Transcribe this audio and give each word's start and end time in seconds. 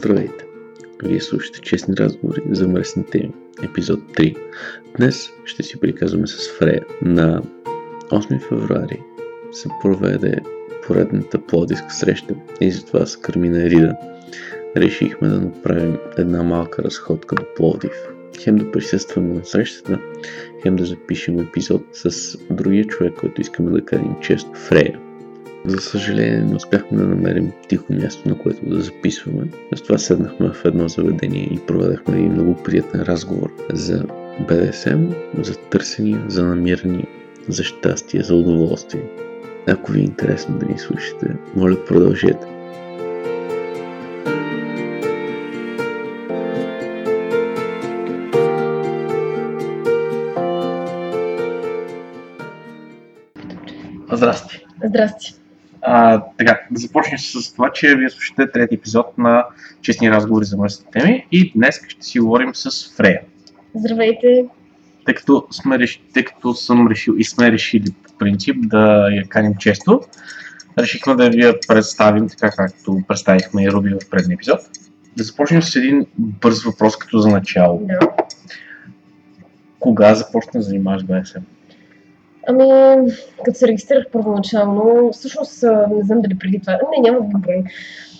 Здравейте! 0.00 0.44
Вие 1.04 1.20
слушате 1.20 1.60
честни 1.60 1.96
разговори 1.96 2.42
за 2.50 2.68
мръсни 2.68 3.04
теми, 3.04 3.32
епизод 3.64 4.00
3. 4.00 4.36
Днес 4.96 5.30
ще 5.44 5.62
си 5.62 5.80
приказваме 5.80 6.26
с 6.26 6.50
Фрея. 6.58 6.84
На 7.02 7.42
8 8.10 8.48
февруари 8.48 9.02
се 9.52 9.68
проведе 9.82 10.36
поредната 10.86 11.46
плодиска 11.46 11.90
среща 11.90 12.34
и 12.60 12.70
затова 12.70 13.06
с 13.06 13.16
Кармина 13.16 13.70
Рида 13.70 13.96
решихме 14.76 15.28
да 15.28 15.40
направим 15.40 15.98
една 16.18 16.42
малка 16.42 16.82
разходка 16.82 17.34
до 17.36 17.42
Пловдив. 17.56 17.94
Хем 18.42 18.56
да 18.56 18.70
присъстваме 18.70 19.34
на 19.34 19.44
срещата, 19.44 19.98
хем 20.62 20.76
да 20.76 20.84
запишем 20.84 21.40
епизод 21.40 21.82
с 21.92 22.38
другия 22.50 22.84
човек, 22.84 23.14
който 23.20 23.40
искаме 23.40 23.70
да 23.70 23.84
карим 23.84 24.14
често, 24.20 24.50
Фрея. 24.54 25.00
За 25.64 25.80
съжаление 25.80 26.40
не 26.40 26.56
успяхме 26.56 26.98
да 26.98 27.06
намерим 27.06 27.52
тихо 27.68 27.92
място, 27.92 28.28
на 28.28 28.38
което 28.38 28.66
да 28.66 28.80
записваме. 28.80 29.48
Затова 29.76 29.98
седнахме 29.98 30.50
в 30.52 30.64
едно 30.64 30.88
заведение 30.88 31.48
и 31.52 31.60
проведахме 31.66 32.16
един 32.16 32.32
много 32.32 32.62
приятен 32.62 33.02
разговор 33.02 33.52
за 33.72 34.04
БДСМ, 34.48 35.08
за 35.38 35.56
търсения, 35.56 36.24
за 36.28 36.46
намиране, 36.46 37.04
за 37.48 37.64
щастие, 37.64 38.22
за 38.22 38.34
удоволствие. 38.34 39.02
Ако 39.68 39.92
ви 39.92 40.00
е 40.00 40.04
интересно 40.04 40.58
да 40.58 40.66
ни 40.66 40.78
слушате, 40.78 41.36
моля 41.56 41.84
продължете. 41.84 42.46
Здрасти! 54.12 54.66
Здрасти. 54.84 55.39
А, 56.10 56.22
така, 56.38 56.60
да 56.70 56.80
започнем 56.80 57.18
с 57.18 57.52
това, 57.52 57.70
че 57.72 57.96
вие 57.96 58.10
слушате 58.10 58.52
трети 58.52 58.74
епизод 58.74 59.18
на 59.18 59.44
Честни 59.82 60.10
разговори 60.10 60.44
за 60.44 60.56
мръсни 60.56 60.86
теми 60.92 61.26
и 61.32 61.52
днес 61.52 61.80
ще 61.88 62.06
си 62.06 62.20
говорим 62.20 62.54
с 62.54 62.94
Фрея. 62.96 63.20
Здравейте. 63.74 64.44
Тъй 65.06 65.14
като, 65.14 65.46
сме, 65.50 65.78
тъй 66.14 66.24
като 66.24 66.54
съм 66.54 66.88
решил 66.88 67.14
и 67.18 67.24
сме 67.24 67.52
решили 67.52 67.92
по 68.04 68.12
принцип 68.18 68.56
да 68.58 69.08
я 69.10 69.24
каним 69.28 69.54
често, 69.54 70.00
решихме 70.78 71.14
да 71.14 71.30
ви 71.30 71.42
я 71.42 71.54
представим 71.68 72.28
така 72.28 72.50
както 72.50 73.02
представихме 73.08 73.64
и 73.64 73.70
Руби 73.70 73.90
в 73.90 74.10
предния 74.10 74.34
епизод. 74.34 74.60
Да 75.16 75.24
започнем 75.24 75.62
с 75.62 75.76
един 75.76 76.06
бърз 76.18 76.62
въпрос 76.62 76.96
като 76.96 77.18
за 77.18 77.28
начало. 77.28 77.80
Да. 77.82 77.98
Кога 79.80 80.14
започна 80.14 80.50
да 80.54 80.62
занимаваш 80.62 81.02
с 81.02 81.04
БСМ? 81.04 81.40
Ами, 82.50 83.12
като 83.44 83.58
се 83.58 83.68
регистрирах 83.68 84.06
първоначално, 84.12 85.12
всъщност 85.12 85.62
не 85.62 86.02
знам 86.02 86.20
дали 86.20 86.38
преди 86.38 86.60
това, 86.60 86.72
не, 86.72 87.10
няма 87.10 87.20
брой. 87.20 87.64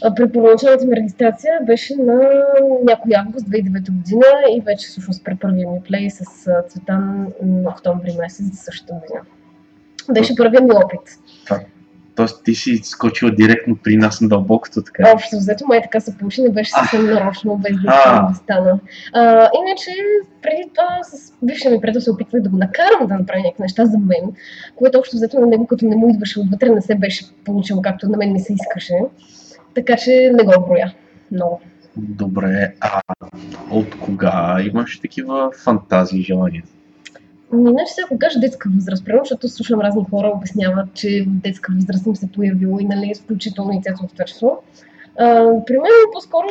А, 0.02 0.14
При 0.14 0.32
първоначалната 0.32 0.86
ми 0.86 0.96
регистрация 0.96 1.52
беше 1.66 1.96
на 1.96 2.44
някой 2.84 3.12
август 3.16 3.46
2009 3.46 3.90
година 3.90 4.26
и 4.56 4.60
вече 4.60 4.88
всъщност 4.88 5.24
при 5.24 5.36
първия 5.36 5.68
ми 5.70 5.82
плей 5.82 6.10
с 6.10 6.24
Цветан 6.68 7.32
октомври 7.66 8.16
месец 8.18 8.46
за 8.46 8.56
същата 8.56 8.94
година. 8.94 9.20
Беше 10.10 10.36
първият 10.36 10.64
ми 10.64 10.70
опит. 10.84 11.18
Тоест 12.14 12.44
ти 12.44 12.54
си 12.54 12.80
скочила 12.82 13.30
директно 13.30 13.76
при 13.84 13.96
нас 13.96 14.20
на 14.20 14.28
дълбокото 14.28 14.82
така. 14.82 15.12
Общо 15.14 15.36
взето, 15.36 15.64
май 15.66 15.82
така 15.82 16.00
се 16.00 16.18
получи, 16.18 16.42
не 16.42 16.50
беше 16.50 16.70
съвсем 16.70 17.06
нарочно, 17.06 17.56
без 17.56 17.72
да 17.84 18.32
стана. 18.34 18.80
А, 19.12 19.50
иначе, 19.58 19.90
преди 20.42 20.70
това 20.74 20.98
с 21.02 21.32
бившия 21.42 21.70
ми 21.70 21.80
приятел 21.80 22.00
се 22.00 22.10
опитвах 22.10 22.42
да 22.42 22.50
го 22.50 22.56
накарам 22.56 23.06
да 23.06 23.14
направи 23.14 23.42
някакви 23.42 23.62
неща 23.62 23.86
за 23.86 23.98
мен, 23.98 24.32
което 24.76 24.98
общо 24.98 25.16
взето 25.16 25.40
на 25.40 25.46
него, 25.46 25.66
като 25.66 25.86
не 25.86 25.96
му 25.96 26.10
идваше 26.10 26.40
отвътре, 26.40 26.68
не 26.68 26.82
се 26.82 26.94
беше 26.94 27.24
получило 27.44 27.82
както 27.82 28.08
на 28.08 28.16
мен 28.16 28.32
ми 28.32 28.40
се 28.40 28.52
искаше. 28.52 28.94
Така 29.74 29.96
че 29.96 30.30
не 30.34 30.44
го 30.44 30.66
броя. 30.66 30.94
Много. 31.32 31.60
Добре, 31.96 32.74
а 32.80 33.00
от 33.70 33.98
кога 34.00 34.56
имаш 34.72 35.00
такива 35.00 35.50
фантазии 35.64 36.20
и 36.20 36.24
желания? 36.24 36.62
Ами, 37.52 37.70
Иначе 37.70 37.92
сега, 37.92 38.04
ако 38.04 38.18
кажа 38.18 38.40
детска 38.40 38.68
възраст, 38.74 39.04
примерно, 39.04 39.24
защото 39.24 39.48
слушам 39.48 39.80
разни 39.80 40.04
хора, 40.10 40.32
обясняват, 40.34 40.94
че 40.94 41.24
детска 41.28 41.72
възраст 41.76 42.06
им 42.06 42.16
се 42.16 42.32
появило 42.32 42.80
и 42.80 42.84
нали, 42.84 43.12
включително 43.14 43.72
и 43.72 43.82
цветово 43.82 44.08
творчество. 44.08 44.62
При 45.66 45.78
мен 45.78 45.92
по-скоро, 46.12 46.46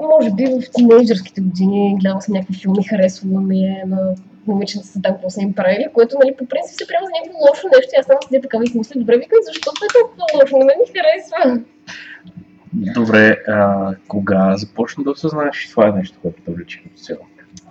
може 0.00 0.30
би 0.30 0.46
в 0.46 0.70
тинейджърските 0.76 1.40
години, 1.40 1.96
гледала 2.00 2.20
съм 2.20 2.34
някакви 2.34 2.54
филми, 2.54 2.84
харесвала 2.84 3.40
ми 3.40 3.64
е 3.64 3.84
на 3.86 4.14
момичета 4.46 4.86
с 4.86 5.02
там, 5.02 5.12
какво 5.12 5.30
са 5.30 5.42
им 5.42 5.52
правили, 5.54 5.86
което, 5.94 6.16
нали, 6.18 6.36
по 6.38 6.46
принцип 6.46 6.78
се 6.78 6.86
приема 6.86 7.06
за 7.06 7.12
някакво 7.18 7.46
лошо 7.48 7.66
нещо. 7.76 7.92
Аз 7.98 8.06
само 8.06 8.18
седя 8.28 8.40
така 8.42 8.58
и 8.64 8.66
си 8.66 8.78
мисля, 8.78 9.00
добре, 9.00 9.16
викам, 9.18 9.38
защо 9.46 9.70
е 9.70 9.94
толкова 9.98 10.24
лошо? 10.34 10.56
Мен 10.56 10.78
ми 10.80 10.92
харесва. 10.96 11.60
Добре, 12.72 13.38
а, 13.48 13.90
кога 14.08 14.56
започна 14.56 15.04
да 15.04 15.10
осъзнаеш, 15.10 15.56
че 15.56 15.70
това 15.70 15.88
е 15.88 15.92
нещо, 15.92 16.18
което 16.22 16.42
те 16.42 16.50
влече 16.52 16.82
като 16.82 17.02
цяло? 17.02 17.20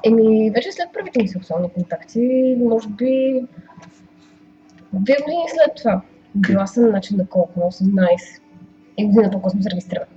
Еми, 0.06 0.52
вече 0.52 0.72
след 0.72 0.88
първите 0.94 1.22
ми 1.22 1.28
сексуални 1.28 1.70
контакти, 1.70 2.56
може 2.60 2.90
би 2.90 3.42
две 4.94 5.16
години 5.26 5.44
след 5.48 5.76
това. 5.76 6.02
Била 6.36 6.68
съм 6.68 6.92
начин 6.92 7.18
на 7.18 7.28
колко? 7.28 7.60
На 7.60 7.66
18. 7.66 8.18
И 8.98 9.06
година 9.06 9.32
по-късно 9.32 9.64
се 9.64 9.70
регистрирах. 9.70 10.08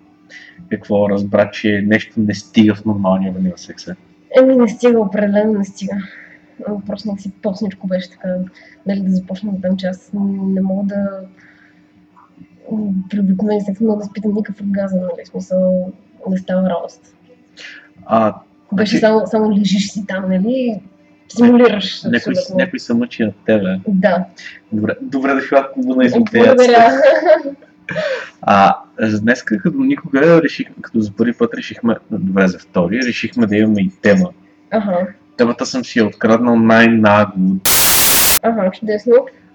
Какво 0.70 1.10
разбра, 1.10 1.50
че 1.50 1.82
нещо 1.86 2.20
не 2.20 2.34
стига 2.34 2.74
в 2.74 2.84
нормалния 2.84 3.32
ванил 3.32 3.52
секса? 3.56 3.96
Еми, 4.38 4.56
не 4.56 4.68
стига, 4.68 5.00
определено 5.00 5.58
не 5.58 5.64
стига. 5.64 5.96
Просто 6.86 7.08
някакси 7.08 7.32
по-сничко 7.42 7.86
беше 7.86 8.10
така, 8.10 8.36
нали, 8.86 9.00
да 9.00 9.10
започна 9.10 9.60
там, 9.62 9.76
че 9.76 9.86
аз 9.86 10.10
не 10.14 10.60
мога 10.62 10.84
да 10.84 11.20
при 13.10 13.20
обикновен 13.20 13.60
секс 13.60 13.80
мога 13.80 13.96
да 13.96 14.04
изпитам 14.04 14.34
никакъв 14.34 14.60
оргазъм, 14.60 15.00
нали, 15.00 15.26
смисъл 15.26 15.92
не 16.30 16.36
става 16.36 16.70
радост. 16.70 17.16
А, 18.06 18.34
Беше 18.72 18.98
само, 18.98 19.26
само 19.26 19.58
лежиш 19.58 19.90
си 19.90 20.06
там, 20.06 20.28
нали, 20.28 20.80
симулираш 21.28 22.02
някой, 22.02 22.34
някой 22.54 22.78
се 22.78 22.94
мъчи 22.94 23.24
на 23.24 23.32
тебе. 23.46 23.80
Да, 23.88 24.24
Добре, 24.72 24.94
добре 25.02 25.34
дошла 25.34 25.62
в 25.62 25.74
клуба 25.74 26.02
на 26.02 26.10
благодаря. 26.10 26.90
А 28.42 28.76
днес, 29.20 29.42
като 29.42 29.70
никога 29.74 30.42
решихме, 30.42 30.74
като 30.80 31.00
за 31.00 31.12
първи 31.12 31.32
път 31.32 31.54
решихме, 31.54 31.94
добре 32.10 32.48
за 32.48 32.58
втори, 32.58 33.00
решихме 33.06 33.46
да 33.46 33.56
имаме 33.56 33.80
и 33.80 33.90
тема. 34.02 34.30
Ага, 34.70 35.06
Темата 35.36 35.66
съм 35.66 35.84
си 35.84 35.98
я 35.98 36.06
откраднал 36.06 36.56
най-нагло 36.56 37.56
ага, 38.42 38.70
чудесно. 38.70 39.12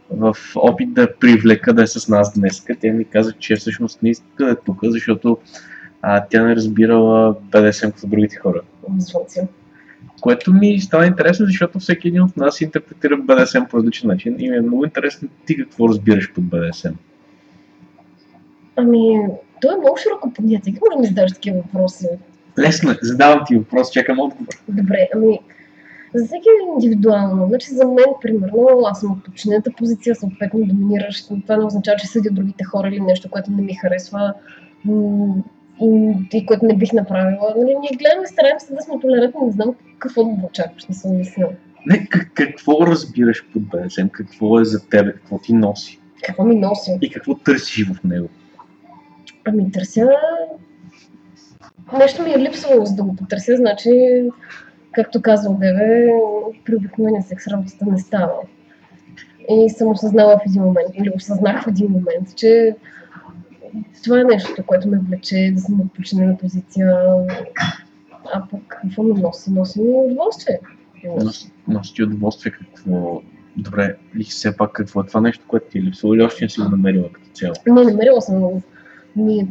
в 0.09 0.35
опит 0.55 0.93
да 0.93 1.15
привлека 1.19 1.73
да 1.73 1.83
е 1.83 1.87
с 1.87 2.07
нас 2.07 2.33
днес. 2.39 2.65
Тя 2.81 2.93
ми 2.93 3.05
каза, 3.05 3.33
че 3.33 3.55
всъщност 3.55 4.03
не 4.03 4.09
иска 4.09 4.45
да 4.45 4.51
е 4.51 4.55
тук, 4.65 4.79
защото 4.83 5.37
а, 6.01 6.25
тя 6.29 6.43
не 6.43 6.55
разбирала 6.55 7.35
БДСМ 7.51 7.91
като 7.91 8.07
другите 8.07 8.35
хора. 8.35 8.61
Звънци. 8.97 9.41
Което 10.21 10.53
ми 10.53 10.79
става 10.79 11.05
интересно, 11.05 11.45
защото 11.45 11.79
всеки 11.79 12.07
един 12.07 12.21
от 12.21 12.37
нас 12.37 12.61
интерпретира 12.61 13.17
БДСМ 13.17 13.63
по 13.69 13.77
различен 13.77 14.07
начин 14.07 14.35
и 14.39 14.49
ми 14.49 14.57
е 14.57 14.61
много 14.61 14.85
интересно 14.85 15.29
ти 15.45 15.57
какво 15.57 15.89
разбираш 15.89 16.33
под 16.33 16.43
БДСМ. 16.43 16.93
Ами, 18.75 19.27
то 19.61 19.71
е 19.71 19.77
много 19.77 19.97
широко 19.97 20.33
понятие. 20.33 20.73
Как 20.73 20.81
може 20.81 20.95
да 20.95 21.01
ми 21.01 21.07
задаваш 21.07 21.33
такива 21.33 21.57
въпроси? 21.57 22.07
Лесно 22.59 22.91
е, 22.91 22.97
задавам 23.01 23.43
ти 23.47 23.55
въпрос, 23.55 23.91
чакам 23.91 24.19
отговор. 24.19 24.53
Добре, 24.67 25.09
ами, 25.15 25.39
за 26.13 26.25
всеки 26.25 26.49
е 26.49 26.73
индивидуално. 26.73 27.47
Значи 27.47 27.73
за 27.73 27.85
мен, 27.85 28.05
примерно, 28.21 28.67
аз 28.85 28.99
съм 28.99 29.11
от 29.11 29.23
подчинената 29.23 29.71
позиция, 29.77 30.15
съответно 30.15 30.65
доминиращ, 30.65 31.31
но 31.31 31.41
това 31.41 31.57
не 31.57 31.65
означава, 31.65 31.97
че 31.97 32.07
съдя 32.07 32.29
другите 32.31 32.63
хора 32.63 32.87
или 32.87 32.99
нещо, 32.99 33.29
което 33.29 33.51
не 33.51 33.61
ми 33.61 33.75
харесва 33.75 34.33
и, 35.81 36.13
и 36.33 36.45
което 36.45 36.65
не 36.65 36.75
бих 36.75 36.93
направила. 36.93 37.53
Нали, 37.57 37.75
ние 37.81 37.97
гледаме, 37.97 38.27
стараем 38.27 38.59
се 38.59 38.73
да 38.73 38.81
сме 38.81 38.99
толерантни, 38.99 39.41
не 39.45 39.51
знам 39.51 39.75
какво 39.99 40.23
да 40.23 40.45
очакваш, 40.47 40.85
не 40.87 40.95
съм 40.95 41.17
мислила. 41.17 41.49
Не, 41.85 42.07
как, 42.07 42.31
какво 42.33 42.87
разбираш 42.87 43.45
под 43.53 43.63
БДСМ, 43.63 44.07
какво 44.11 44.59
е 44.59 44.65
за 44.65 44.89
тебе, 44.89 45.13
какво 45.13 45.37
ти 45.37 45.53
носи 45.53 45.99
Какво 46.23 46.43
ми 46.43 46.55
носи? 46.55 46.97
и 47.01 47.09
какво 47.09 47.35
търсиш 47.35 47.87
в 47.89 48.03
него. 48.03 48.29
Ами 49.45 49.71
търся... 49.71 50.09
Нещо 51.97 52.23
ми 52.23 52.31
е 52.31 52.39
липсвало, 52.39 52.85
за 52.85 52.95
да 52.95 53.03
го 53.03 53.15
потърся, 53.15 53.55
значи, 53.55 53.91
както 54.91 55.21
казва 55.21 55.55
Деве, 55.59 56.07
при 56.65 56.75
обикновения 56.75 57.23
секс 57.23 57.47
работата 57.47 57.85
не 57.85 57.99
става. 57.99 58.33
И 59.49 59.69
съм 59.69 59.87
осъзнала 59.87 60.37
в 60.37 60.41
един 60.45 60.61
момент, 60.61 60.89
или 60.93 61.11
осъзнах 61.15 61.63
в 61.63 61.67
един 61.67 61.91
момент, 61.91 62.35
че 62.35 62.75
това 64.03 64.19
е 64.19 64.23
нещото, 64.23 64.63
което 64.65 64.87
ме 64.87 64.99
влече, 64.99 65.51
да 65.55 65.61
съм 65.61 65.89
подчинена 65.95 66.37
позиция. 66.37 66.97
А 68.33 68.47
пък 68.51 68.61
какво 68.67 69.03
ми 69.03 69.13
носи? 69.21 69.51
Носи 69.51 69.81
ми 69.81 69.93
удоволствие. 69.93 70.59
Нос- 71.05 71.51
Носи 71.67 71.93
ти 71.93 72.03
удоволствие 72.03 72.51
какво... 72.51 73.21
Добре, 73.57 73.95
и 74.17 74.23
все 74.23 74.57
пак 74.57 74.71
какво 74.71 75.01
е 75.01 75.05
това 75.05 75.21
нещо, 75.21 75.45
което 75.47 75.69
ти 75.69 75.77
е 75.77 75.81
липсвало 75.81 76.13
или 76.13 76.23
още 76.23 76.45
не 76.45 76.49
си 76.49 76.61
го 76.61 76.69
намерила 76.69 77.11
като 77.11 77.29
цяло? 77.33 77.53
Не, 77.67 77.83
намерила 77.83 78.21
съм 78.21 78.39
го. 78.39 78.61
Ми... 79.15 79.47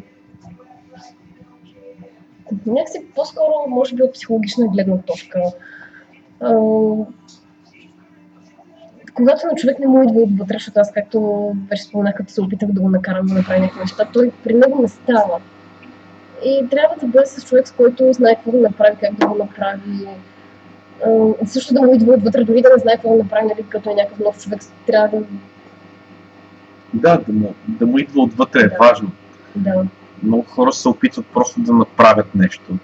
Някакси 2.67 3.05
по-скоро, 3.15 3.53
може 3.69 3.95
би 3.95 4.03
от 4.03 4.13
психологична 4.15 4.69
гледна 4.69 4.99
точка. 4.99 5.41
А, 6.41 6.55
когато 9.17 9.47
на 9.47 9.55
човек 9.55 9.79
не 9.79 9.87
му 9.87 10.03
идва 10.03 10.21
отвътре, 10.23 10.55
защото 10.55 10.81
аз, 10.81 10.93
както 10.93 11.51
вече 11.71 11.83
споменах, 11.83 12.15
като 12.17 12.33
се 12.33 12.41
опитах 12.41 12.69
да 12.73 12.81
го 12.81 12.89
накарам 12.91 13.27
да 13.27 13.35
направи 13.35 13.61
някакви 13.61 13.81
неща, 13.81 14.09
той 14.13 14.31
при 14.45 14.55
него 14.55 14.83
не 14.83 14.89
става. 14.89 15.41
и 16.45 16.67
трябва 16.71 16.95
да 17.01 17.07
бъде 17.07 17.27
с 17.27 17.45
човек, 17.45 17.69
с 17.69 17.73
който 17.73 18.13
знае 18.13 18.35
какво 18.35 18.51
да 18.53 18.59
направи, 18.59 18.97
как 19.01 19.15
да 19.15 19.27
го 19.27 19.35
направи. 19.35 20.07
Също 21.47 21.75
да 21.75 21.83
му 21.83 21.95
идва 21.95 22.15
отвътре, 22.15 22.45
дори 22.45 22.63
да 22.63 22.69
не 22.77 22.83
знае 22.83 22.95
какво 22.95 23.11
да 23.11 23.17
направи, 23.17 23.47
нали, 23.47 23.67
като 23.69 23.91
е 23.91 23.95
някакъв 23.95 24.19
нов 24.19 24.39
човек, 24.43 24.61
трябва 24.87 25.19
да... 25.19 25.25
Да, 26.95 27.19
да 27.29 27.33
му, 27.33 27.55
да 27.69 27.87
му 27.87 27.99
идва 27.99 28.23
отвътре 28.23 28.61
е 28.61 28.69
Да. 28.69 28.77
важно. 28.81 29.11
Да, 29.57 29.85
Много 30.23 30.43
хора 30.49 30.73
се 30.73 30.89
опитват 30.89 31.27
просто 31.27 31.61
да 31.61 31.73
направят 31.73 32.35
нещо. 32.35 32.79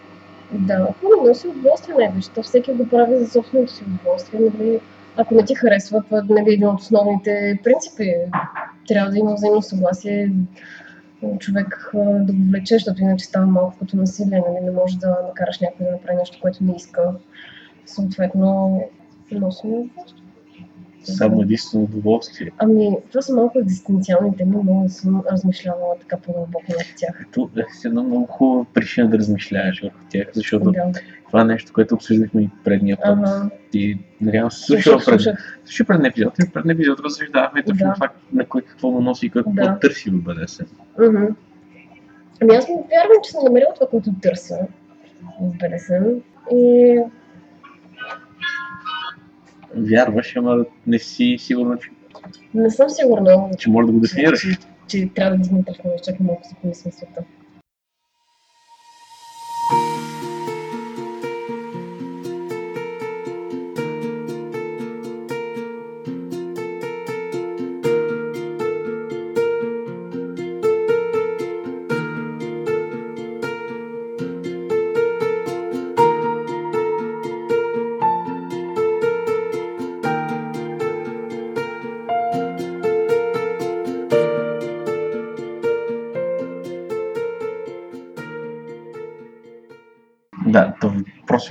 да. 0.53 0.87
Хубаво, 1.01 1.29
носи 1.29 1.49
удоволствие 1.49 1.95
най-вече. 1.99 2.29
Всеки 2.43 2.73
го 2.73 2.89
прави 2.89 3.19
за 3.19 3.31
собственото 3.31 3.73
си 3.73 3.85
удоволствие. 3.85 4.41
Нали, 4.41 4.81
ако 5.17 5.35
не 5.35 5.45
ти 5.45 5.55
харесва, 5.55 6.03
това 6.03 6.23
нали, 6.29 6.51
е 6.51 6.53
един 6.53 6.69
от 6.69 6.81
основните 6.81 7.61
принципи. 7.65 8.15
Трябва 8.89 9.11
да 9.11 9.19
има 9.19 9.35
взаимно 9.35 9.63
съгласие 9.63 10.33
човек 11.39 11.91
да 11.95 12.33
го 12.33 12.51
влече, 12.51 12.75
защото 12.75 13.03
иначе 13.03 13.25
става 13.25 13.47
малко 13.47 13.79
като 13.79 13.97
насилие. 13.97 14.43
Нали? 14.49 14.65
Не 14.65 14.71
може 14.71 14.99
да 14.99 15.19
накараш 15.29 15.61
някой 15.61 15.87
да 15.87 15.93
направи 15.93 16.17
нещо, 16.17 16.39
което 16.43 16.65
не 16.65 16.77
иска. 16.77 17.15
Съответно, 17.87 18.81
носи 19.33 19.67
ми 19.67 19.77
удоволствие. 19.77 20.22
Само 21.03 21.43
единствено 21.43 21.85
удоволствие. 21.85 22.51
Ами, 22.59 22.97
това 23.09 23.23
са 23.23 23.35
малко 23.35 23.59
екзистенциални 23.59 24.37
теми, 24.37 24.57
но 24.65 24.89
съм 24.89 25.23
размишлявала 25.31 25.95
така 26.01 26.17
по-дълбоко 26.17 26.65
над 26.69 26.87
тях. 26.97 27.25
Ето 27.29 27.51
е 27.57 27.63
една 27.85 28.03
много 28.03 28.27
хубава 28.27 28.65
причина 28.75 29.11
да 29.11 29.19
размишляваш 29.19 29.83
върху 29.83 29.99
тях, 30.11 30.27
защото 30.35 30.73
Да. 30.73 30.93
това 31.27 31.41
е 31.41 31.45
нещо, 31.45 31.73
което 31.73 31.95
обсъждахме 31.95 32.43
и 32.43 32.51
предния 32.65 32.97
път. 32.97 33.19
Ага. 33.19 33.51
И 33.73 33.99
надявам 34.21 34.51
се 34.51 34.65
Слушах, 34.67 34.83
слушал 34.85 35.17
пред, 35.17 35.37
слушай 35.65 35.87
пред 35.87 36.07
епизод. 36.07 36.33
И 36.39 36.51
пред 36.53 36.69
епизод 36.69 37.01
разсъждавахме 37.01 37.63
точно 37.63 37.87
Да. 37.87 37.95
това 37.95 38.09
на 38.33 38.47
кой 38.47 38.63
какво 38.63 38.91
му 38.91 39.01
носи 39.01 39.27
и 39.27 39.31
какво 39.31 39.51
Да. 39.53 39.79
търси 39.81 40.11
в 40.11 40.23
БДС. 40.23 40.65
Мгм. 40.99 41.25
Ами 42.43 42.55
аз 42.55 42.67
вярвам, 42.67 43.17
че 43.25 43.31
съм 43.31 43.45
намерила 43.45 43.75
това, 43.75 43.87
което 43.87 44.11
търся 44.23 44.59
в 45.41 45.53
БДСМ. 45.59 46.05
И 46.53 46.99
Вярваш, 49.77 50.37
ама 50.37 50.65
не 50.87 50.99
си 50.99 51.37
сигурна, 51.39 51.79
че, 51.79 51.91
не 52.55 52.71
съм 52.71 52.91
сигурна, 52.91 53.51
че 53.59 53.71
може 53.71 53.87
да 53.87 53.93
го 53.93 54.01
дефинираш. 54.01 54.41
че, 54.41 54.59
че 54.89 55.09
трябва 55.15 55.37
да 55.37 55.43
дизме 55.43 55.65
телефона. 55.65 55.95
Чакай 56.05 56.27
малко 56.27 56.43
да 56.43 56.49
си 56.49 56.55
помисля 56.63 56.93
света. 56.93 57.25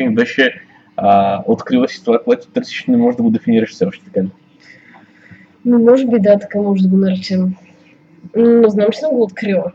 Въпросът 0.01 0.09
ми 0.09 0.15
беше 0.15 0.61
а, 0.97 1.43
открива 1.47 1.87
си 1.87 2.05
това, 2.05 2.19
което 2.23 2.47
търсиш, 2.47 2.85
не 2.87 2.97
можеш 2.97 3.17
да 3.17 3.23
го 3.23 3.29
дефинираш 3.29 3.71
все 3.71 3.85
още 3.85 4.05
така. 4.05 4.27
Но 5.65 5.79
може 5.79 6.07
би 6.07 6.19
да, 6.19 6.39
така 6.39 6.59
може 6.59 6.83
да 6.83 6.89
го 6.89 6.97
наречем. 6.97 7.55
Но 8.35 8.69
знам, 8.69 8.87
че 8.91 8.99
съм 8.99 9.11
го 9.11 9.23
открила. 9.23 9.71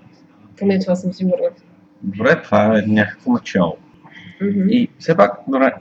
Поне 0.58 0.78
това 0.78 0.96
съм 0.96 1.12
сигурна. 1.12 1.49
Добре, 2.02 2.43
това 2.43 2.78
е 2.78 2.82
някакво 2.87 3.32
начало. 3.32 3.76
Мгм. 4.43 4.69
И 4.69 4.88
все 4.99 5.17
пак, 5.17 5.32
добре, 5.49 5.73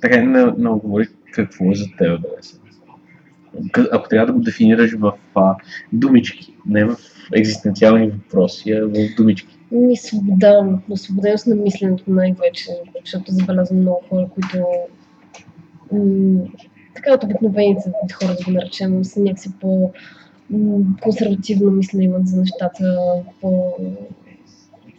така 0.00 0.16
не, 0.16 0.44
не 0.44 0.68
говори 0.68 1.06
какво 1.32 1.70
е 1.70 1.74
за 1.74 1.86
теб. 1.98 2.20
К- 3.56 3.88
Ако 3.92 4.08
трябва 4.08 4.26
да 4.26 4.32
го 4.32 4.40
дефинираш 4.40 4.92
в 4.98 5.12
а, 5.34 5.54
думички, 5.92 6.54
не 6.66 6.84
в 6.84 6.96
екзистенциални 7.34 8.10
въпроси, 8.10 8.72
а 8.72 8.86
в 8.86 9.16
думички. 9.16 9.57
Ми 9.70 9.96
свобода, 9.96 10.78
освободеност 10.90 11.46
на 11.46 11.54
мисленето 11.54 12.04
най-вече, 12.06 12.70
защото 13.04 13.32
забелязвам 13.32 13.80
много 13.80 14.02
хора, 14.08 14.28
които 14.34 14.66
м- 15.92 16.46
така 16.94 17.14
от 17.14 17.24
обикновените 17.24 17.92
хора, 18.12 18.36
да 18.38 18.44
го 18.44 18.50
наречем, 18.50 19.04
са 19.04 19.20
някакси 19.20 19.50
по 19.60 19.92
консервативно 21.02 21.70
мислене 21.70 22.04
имат 22.04 22.28
за 22.28 22.40
нещата, 22.40 22.98
по 23.40 23.76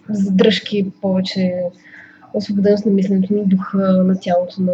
задръжки, 0.09 0.91
повече. 1.01 1.63
Освободеност 2.33 2.85
на 2.85 2.91
мисленето, 2.91 3.33
на 3.33 3.43
духа, 3.43 3.77
на 3.77 4.19
тялото, 4.19 4.61
на 4.61 4.73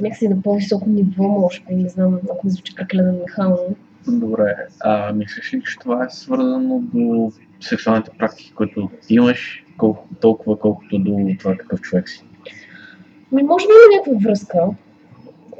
някакси 0.00 0.28
на 0.28 0.42
по-високо 0.42 0.88
ниво, 0.88 1.28
може 1.28 1.62
би, 1.68 1.74
не 1.74 1.88
знам, 1.88 2.18
ако 2.30 2.46
не 2.46 2.52
звучи 2.52 2.74
прекалено 2.74 3.18
мехално. 3.18 3.76
Добре, 4.08 4.56
а 4.80 5.12
мислиш 5.12 5.54
ли, 5.54 5.62
че 5.62 5.78
това 5.78 6.04
е 6.04 6.10
свързано 6.10 6.80
до 6.94 7.32
сексуалните 7.64 8.10
практики, 8.18 8.52
които 8.54 8.90
имаш, 9.10 9.64
колко, 9.78 10.08
толкова 10.20 10.58
колкото 10.58 10.98
до 10.98 11.34
това 11.38 11.56
какъв 11.56 11.80
човек 11.80 12.08
си? 12.08 12.24
Ми, 13.32 13.42
може 13.42 13.66
би 13.66 13.72
има 13.72 13.96
някаква 13.98 14.28
връзка. 14.28 14.66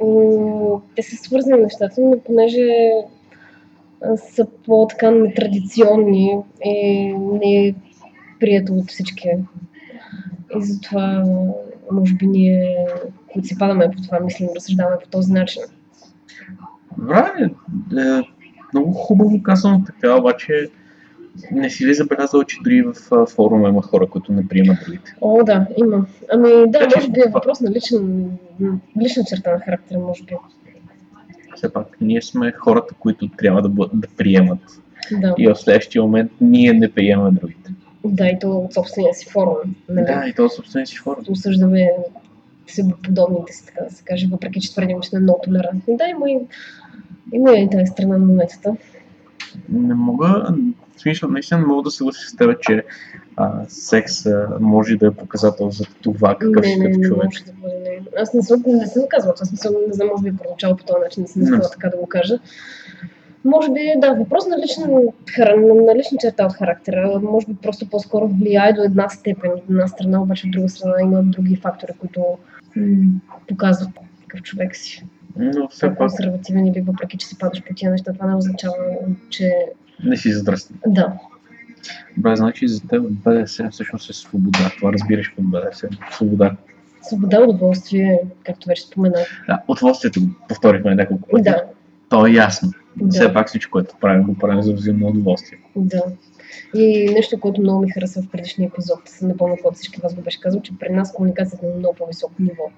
М, 0.01 0.81
Те 0.95 1.01
са 1.01 1.15
свързани 1.15 1.61
нещата, 1.61 2.01
но 2.01 2.19
понеже 2.19 2.89
са 4.15 4.47
по-така 4.65 5.11
нетрадиционни 5.11 6.37
и 6.65 7.13
не 7.13 7.67
е 7.67 7.75
прието 8.39 8.73
от 8.73 8.89
всички. 8.89 9.29
И 10.57 10.63
затова, 10.63 11.23
може 11.91 12.13
би, 12.13 12.27
ние, 12.27 12.87
които 13.33 13.47
си 13.47 13.57
падаме 13.57 13.91
по 13.95 14.01
това, 14.01 14.19
мислим, 14.19 14.49
разсъждаваме 14.55 14.97
по 15.03 15.09
този 15.09 15.33
начин. 15.33 15.61
Добре, 16.97 17.49
е, 17.97 18.21
много 18.73 18.93
хубаво 18.93 19.43
казано 19.43 19.83
така, 19.85 20.15
обаче 20.15 20.69
не 21.51 21.69
си 21.69 21.87
ли 21.87 21.93
забелязал, 21.93 22.43
че 22.43 22.57
дори 22.63 22.81
в 22.81 23.25
форума 23.25 23.69
има 23.69 23.81
хора, 23.81 24.07
които 24.07 24.33
не 24.33 24.47
приемат 24.47 24.77
другите? 24.85 25.15
О, 25.21 25.43
да, 25.43 25.67
има. 25.77 26.05
Ами, 26.33 26.49
да, 26.67 26.79
Значи, 26.79 26.95
може 26.95 27.09
би 27.09 27.19
е 27.19 27.31
въпрос 27.33 27.61
на 27.61 27.71
личен, 27.71 28.31
лична 29.01 29.23
черта 29.27 29.51
на 29.51 29.59
характера, 29.59 29.99
може 29.99 30.23
би. 30.23 30.35
Все 31.55 31.73
пак, 31.73 31.97
ние 32.01 32.21
сме 32.21 32.51
хората, 32.51 32.93
които 32.99 33.27
трябва 33.37 33.61
да, 33.61 33.69
бъ- 33.69 33.89
да 33.93 34.07
приемат. 34.17 34.59
Да. 35.11 35.35
И 35.37 35.47
в 35.47 35.55
следващия 35.55 36.01
момент 36.01 36.31
ние 36.41 36.73
не 36.73 36.91
приемаме 36.91 37.31
другите. 37.31 37.73
Да, 38.05 38.27
и 38.27 38.39
то 38.39 38.51
от 38.51 38.73
собствения 38.73 39.13
си 39.13 39.29
форум. 39.29 39.75
Нали? 39.89 40.05
Да, 40.05 40.23
и 40.27 40.33
то 40.33 40.45
е 40.45 40.49
собствен 40.49 40.85
си 40.85 40.97
форум. 40.97 41.23
осъждаме 41.29 41.91
себеподобните 42.67 43.53
си, 43.53 43.65
така 43.65 43.83
да 43.89 43.95
се 43.95 44.03
каже, 44.03 44.27
въпреки 44.31 44.59
че 44.61 44.71
твърдим, 44.71 45.01
че 45.01 45.09
сме 45.09 45.19
много 45.19 45.41
толерантни. 45.43 45.97
Да, 45.97 46.07
има 46.07 46.31
и, 46.31 46.39
има 47.33 47.51
и 47.51 47.69
тази 47.69 47.85
страна 47.85 48.17
на 48.17 48.25
монетата. 48.25 48.75
Не 49.69 49.93
мога, 49.93 50.55
в 50.97 51.01
смисъл, 51.01 51.29
наистина 51.29 51.59
не 51.59 51.65
мога 51.65 51.81
да 51.83 51.91
се 51.91 51.97
съглася 51.97 52.29
с 52.29 52.35
теб, 52.35 52.61
че 52.61 52.83
а, 53.37 53.51
секс 53.67 54.25
а, 54.25 54.47
може 54.59 54.95
да 54.95 55.07
е 55.07 55.11
показател 55.11 55.69
за 55.69 55.83
това 56.01 56.37
какъв 56.39 56.61
не, 56.61 56.67
си 56.67 56.79
не, 56.79 56.85
като 56.85 56.99
не 56.99 57.07
човек. 57.07 57.23
може 57.25 57.43
да 57.43 57.51
бъде. 57.61 57.75
Не. 57.79 58.21
Аз 58.21 58.33
не 58.33 58.41
съм, 58.43 58.63
не 58.67 58.87
съм 58.87 59.03
казвала 59.09 59.35
това, 59.35 59.45
смисъл, 59.45 59.71
не 59.87 59.93
знам, 59.93 60.07
може 60.07 60.23
би 60.23 60.37
проначало 60.37 60.77
по 60.77 60.83
този 60.83 60.99
начин, 61.03 61.21
не 61.21 61.27
съм 61.27 61.41
искала 61.41 61.61
Не. 61.61 61.69
така 61.71 61.89
да 61.89 61.97
го 61.97 62.07
кажа. 62.07 62.39
Може 63.45 63.71
би, 63.71 63.79
да, 63.97 64.13
въпрос 64.13 64.47
на 64.47 64.57
лична, 64.59 64.87
на 65.85 65.95
лична 65.95 66.17
черта 66.21 66.45
от 66.45 66.53
характера. 66.53 67.19
Може 67.23 67.47
би 67.47 67.55
просто 67.55 67.89
по-скоро 67.89 68.27
влияе 68.27 68.73
до 68.73 68.83
една 68.83 69.09
степен. 69.09 69.51
От 69.51 69.63
една 69.69 69.87
страна, 69.87 70.21
обаче 70.21 70.47
от 70.47 70.51
друга 70.51 70.69
страна 70.69 70.95
има 71.01 71.23
други 71.23 71.55
фактори, 71.55 71.91
които 71.99 72.23
м- 72.75 73.19
показват 73.47 73.89
какъв 74.27 74.41
човек 74.41 74.75
си. 74.75 75.05
Но 75.37 75.67
все 75.67 75.87
пак 75.87 75.97
По-консервативен 75.97 76.65
или 76.65 76.81
въпреки, 76.81 77.17
че 77.17 77.27
си 77.27 77.37
падаш 77.37 77.63
по 77.63 77.73
тия 77.73 77.91
неща, 77.91 78.13
това 78.13 78.27
не 78.27 78.35
означава, 78.35 78.75
че 79.29 79.51
не 80.03 80.17
си 80.17 80.31
задръстен. 80.31 80.77
да, 80.87 81.13
Добре, 82.17 82.35
значи 82.35 82.67
за 82.67 82.87
теб 82.87 83.03
БДСМ 83.09 83.69
всъщност 83.69 84.09
е 84.09 84.13
свобода. 84.13 84.71
Това 84.77 84.93
разбираш 84.93 85.33
под 85.35 85.45
БДСМ. 85.45 85.87
Свобода. 86.11 86.55
свобода, 87.01 87.41
удоволствие, 87.41 88.19
както 88.43 88.67
вече 88.67 88.81
споменах. 88.81 89.43
Да, 89.47 89.61
удоволствието 89.67 90.21
го 90.21 90.27
повторихме 90.49 90.95
няколко 90.95 91.29
пъти. 91.29 91.43
Да, 91.43 91.63
То 92.09 92.27
е 92.27 92.31
ясно. 92.31 92.71
Да. 92.95 93.09
Все 93.09 93.33
пак 93.33 93.47
всичко, 93.47 93.71
което 93.71 93.95
правим, 94.01 94.23
го 94.23 94.37
правим 94.37 94.61
за 94.61 94.73
взаимно 94.73 95.07
удоволствие. 95.07 95.59
да. 95.75 96.03
И 96.75 97.09
нещо, 97.13 97.39
което 97.39 97.61
много 97.61 97.81
ми 97.81 97.91
хареса 97.91 98.21
в 98.21 98.29
предишния 98.29 98.67
епизод, 98.67 98.99
не 99.21 99.37
помня 99.37 99.55
какво 99.55 99.71
всички 99.71 100.01
вас 100.01 100.15
го 100.15 100.21
беше 100.21 100.41
казал, 100.41 100.61
че 100.61 100.77
при 100.79 100.89
нас 100.89 101.13
комуникацията 101.13 101.65
е 101.65 101.69
на 101.69 101.75
много 101.75 101.95
по-високо 101.95 102.33
ниво. 102.39 102.71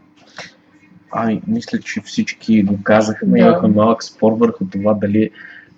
Ами, 1.12 1.42
мисля, 1.48 1.80
че 1.80 2.02
всички 2.02 2.64
го 2.64 2.84
казахме. 2.84 3.40
Да. 3.40 3.46
Имахме 3.46 3.70
малък 3.70 4.04
спор 4.04 4.32
върху 4.32 4.66
това 4.66 4.94
дали 4.94 5.30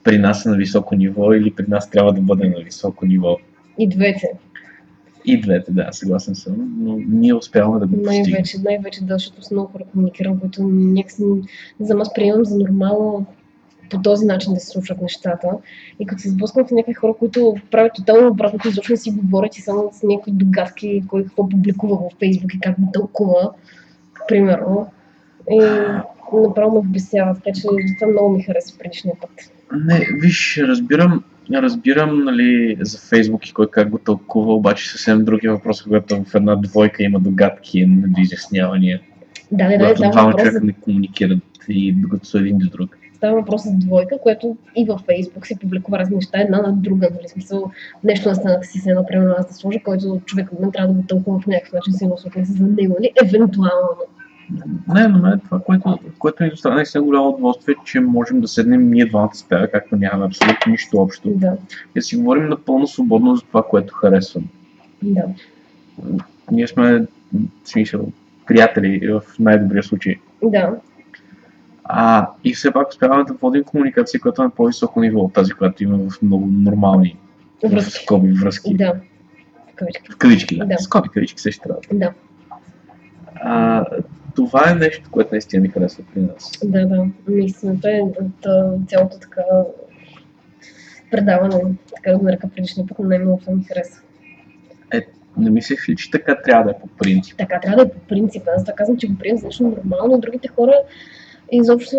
при 0.04 0.18
нас 0.18 0.46
е 0.46 0.50
на 0.50 0.56
високо 0.56 0.96
ниво 0.96 1.34
или 1.34 1.52
при 1.52 1.66
нас 1.68 1.90
трябва 1.90 2.14
да 2.14 2.22
бъде 2.22 2.50
на 2.50 2.64
високо 2.64 3.06
ниво. 3.06 3.38
И 3.78 3.90
двете. 3.90 4.32
И 5.26 5.42
двете, 5.42 5.72
да, 5.72 5.88
съгласен 5.92 6.36
съм, 6.36 6.74
но 6.78 6.98
ние 7.08 7.34
успяваме 7.34 7.80
да 7.80 7.88
го 7.88 8.04
постигнем. 8.04 8.32
Най-вече, 8.32 8.58
най-вече 8.64 9.04
да, 9.04 9.14
защото 9.14 9.42
с 9.42 9.52
много 9.52 9.72
хора 9.72 9.84
комуникирам, 9.92 10.40
които 10.40 10.64
някакси, 10.64 11.24
не 11.80 11.86
знам, 11.86 12.02
аз 12.02 12.14
приемам 12.14 12.46
за 12.46 12.58
нормално 12.58 13.26
по 13.90 14.02
този 14.02 14.26
начин 14.26 14.54
да 14.54 14.60
се 14.60 14.68
случват 14.68 15.02
нещата. 15.02 15.48
И 16.00 16.06
като 16.06 16.22
се 16.22 16.30
сблъсквам 16.30 16.68
с 16.68 16.72
някакви 16.72 16.94
хора, 16.94 17.14
които 17.20 17.56
правят 17.72 17.92
тотално 17.96 18.28
обратното, 18.28 18.68
изобщо 18.68 18.94
не 18.94 18.98
си 18.98 19.12
говорят 19.12 19.58
и 19.58 19.62
само 19.62 19.90
с 19.94 20.04
някакви 20.04 20.32
догадки, 20.32 21.04
кой 21.08 21.24
какво 21.24 21.50
публикува 21.50 21.96
в 21.98 22.20
Фейсбук 22.20 22.54
и 22.54 22.60
как 22.60 22.80
го 22.80 22.92
тълкува, 22.94 23.52
примерно. 24.28 24.88
И 25.52 25.60
направо 26.34 26.76
ме 26.76 26.88
вбесява, 26.88 27.36
така 27.36 27.56
че 27.56 27.62
това 28.00 28.12
много 28.12 28.30
ми 28.30 28.44
хареса 28.44 28.78
предишния 28.78 29.16
път. 29.22 29.32
Не, 29.86 30.08
виж, 30.22 30.58
разбирам, 30.58 31.24
разбирам 31.54 32.24
нали, 32.24 32.78
за 32.80 32.98
Фейсбук 32.98 33.48
и 33.48 33.54
кой 33.54 33.68
как 33.72 33.90
го 33.90 33.98
тълкува, 33.98 34.54
обаче 34.54 34.90
съвсем 34.90 35.26
други 35.26 35.48
въпроси, 35.48 35.84
когато 35.84 36.24
в 36.24 36.36
една 36.36 36.56
двойка 36.56 37.04
има 37.04 37.20
догадки, 37.20 37.86
недоизяснявания. 37.86 39.02
Да, 39.52 39.68
да, 39.70 39.78
да, 39.78 39.96
става 39.96 40.12
двама 40.12 40.30
въпрос, 40.30 40.44
за, 40.44 40.50
човека 40.50 40.66
не 40.66 40.74
комуникират 40.74 41.40
и 41.70 41.94
докато 41.94 42.26
са 42.26 42.38
един 42.38 42.58
до 42.58 42.70
друг. 42.70 42.98
става 43.16 43.36
въпрос 43.36 43.64
за 43.64 43.72
двойка, 43.74 44.18
което 44.24 44.58
и 44.76 44.86
във 44.86 45.02
Фейсбук 45.02 45.48
се 45.48 45.60
публикува 45.60 46.00
разни 46.00 46.16
неща, 46.16 46.42
една 46.42 46.62
на 46.62 46.74
друга, 46.74 47.08
нали, 47.12 47.28
смисъл, 47.28 47.72
нещо 48.04 48.30
на 48.30 48.36
стената 48.36 48.68
си 48.68 48.80
се 48.80 48.90
едно, 48.90 49.06
примерно 49.06 49.36
аз 49.38 49.48
да 49.48 49.54
сложа, 49.54 49.80
който 49.84 50.22
човек 50.26 50.50
мен 50.60 50.72
трябва 50.72 50.94
да 50.94 51.00
го 51.00 51.08
тълкува 51.08 51.40
в 51.40 51.48
някакъв 51.48 51.74
начин, 51.74 51.94
се 51.94 52.08
насочва 52.08 52.46
за 52.46 52.64
него, 52.64 52.96
нали, 53.00 53.12
евентуално. 53.24 53.98
Не, 54.88 55.08
но 55.08 55.20
мен 55.20 55.40
това, 55.40 55.60
което, 55.60 56.00
което 56.20 56.44
ни 56.44 56.50
доставя 56.50 56.76
наистина 56.76 57.04
голямо 57.04 57.30
удоволствие, 57.30 57.72
е, 57.74 57.86
че 57.86 58.00
можем 58.00 58.42
да 58.42 58.48
седнем 58.48 58.90
ние 58.90 59.06
двамата 59.06 59.34
с 59.34 59.44
тебе, 59.44 59.72
както 59.72 59.96
нямаме 59.96 60.26
абсолютно 60.26 60.72
нищо 60.72 60.98
общо. 60.98 61.30
Да, 61.30 61.58
И 61.96 62.00
да 62.00 62.02
си 62.02 62.18
говорим 62.18 62.50
напълно 62.50 62.88
свободно 62.88 63.36
за 63.36 63.42
това, 63.42 63.64
което 63.64 63.94
харесвам. 63.94 64.44
да. 65.04 65.24
Ние 66.52 66.68
сме, 66.68 67.00
в 67.64 67.70
смисъл, 67.70 68.08
приятели 68.48 69.08
в 69.08 69.22
най-добрия 69.40 69.84
случай. 69.84 70.16
Да, 70.44 70.76
А, 71.84 72.30
и 72.44 72.54
все 72.54 72.72
пак 72.72 72.90
успяваме 72.90 73.24
да 73.24 73.34
водим 73.34 73.64
комуникация, 73.64 74.20
която 74.20 74.42
е 74.42 74.46
на 74.46 74.50
по-високо 74.52 75.02
ниво 75.02 75.20
от 75.20 75.34
тази, 75.34 75.52
която 75.54 75.84
има 75.84 75.98
в 76.10 76.22
много 76.22 76.48
нормални 76.52 77.18
в 77.64 77.70
връзки. 77.70 78.04
скоби 78.04 78.34
връзки. 78.34 78.76
Да. 78.76 78.94
В 79.72 79.76
кавички. 79.76 80.12
В 80.12 80.18
кавички, 80.18 80.58
да. 80.58 80.66
Да. 80.66 80.78
Скоби 80.78 81.10
кавички 81.10 81.42
също 81.42 81.62
трябва. 81.64 81.82
Да, 81.94 82.14
А, 83.36 83.86
това 84.40 84.72
е 84.72 84.76
нещо, 84.76 85.10
което 85.12 85.30
наистина 85.32 85.62
ми 85.62 85.70
харесва 85.70 86.04
при 86.14 86.22
нас. 86.22 86.52
да, 86.64 86.86
да. 86.86 87.06
Наистина, 87.28 87.80
е 87.86 88.02
от 88.02 88.46
цялото 88.90 89.20
така 89.20 89.42
предаване, 91.12 91.76
така 91.96 92.12
да 92.12 92.18
го 92.18 92.24
нарека 92.24 92.50
предишния 92.56 92.88
път, 92.88 93.00
но 93.00 93.06
най-много 93.06 93.42
ми 93.52 93.64
хареса. 93.64 94.02
Не 95.38 95.50
мислиш 95.50 95.90
ли, 95.90 95.96
че 95.96 96.12
така 96.12 96.42
трябва 96.42 96.64
да 96.64 96.72
е 96.72 96.80
по 96.80 96.88
принцип? 96.88 97.38
Така 97.38 97.60
трябва 97.60 97.86
да 97.86 97.90
е 97.90 97.94
по 97.94 98.00
принцип. 98.00 98.44
Аз 98.56 98.66
така 98.66 98.76
казвам, 98.76 98.98
че 98.98 99.08
го 99.08 99.18
приемам 99.18 99.42
нещо 99.44 99.64
нормално. 99.64 100.20
Другите 100.20 100.48
хора 100.48 100.74
изобщо 101.52 101.98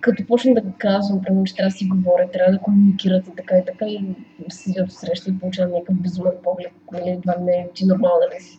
като 0.00 0.26
почнат 0.26 0.54
да 0.54 0.60
го 0.60 0.72
казвам, 0.78 1.22
примерно, 1.22 1.44
че 1.44 1.54
трябва 1.54 1.68
да 1.68 1.76
си 1.76 1.88
говорят, 1.88 2.32
трябва 2.32 2.52
да 2.52 2.58
комуникират 2.58 3.26
и 3.26 3.36
така 3.36 3.58
и 3.58 3.64
така 3.64 3.86
и 3.86 4.00
седят 4.48 4.92
среща 4.92 5.30
и 5.30 5.38
получавам 5.38 5.72
някакъв 5.72 5.94
безумен 6.02 6.32
поглед. 6.42 6.72
Нали, 6.92 7.18
това 7.22 7.34
не 7.40 7.52
е 7.52 7.68
ти 7.74 7.86
нормална 7.86 8.26
ли 8.34 8.42
си. 8.42 8.58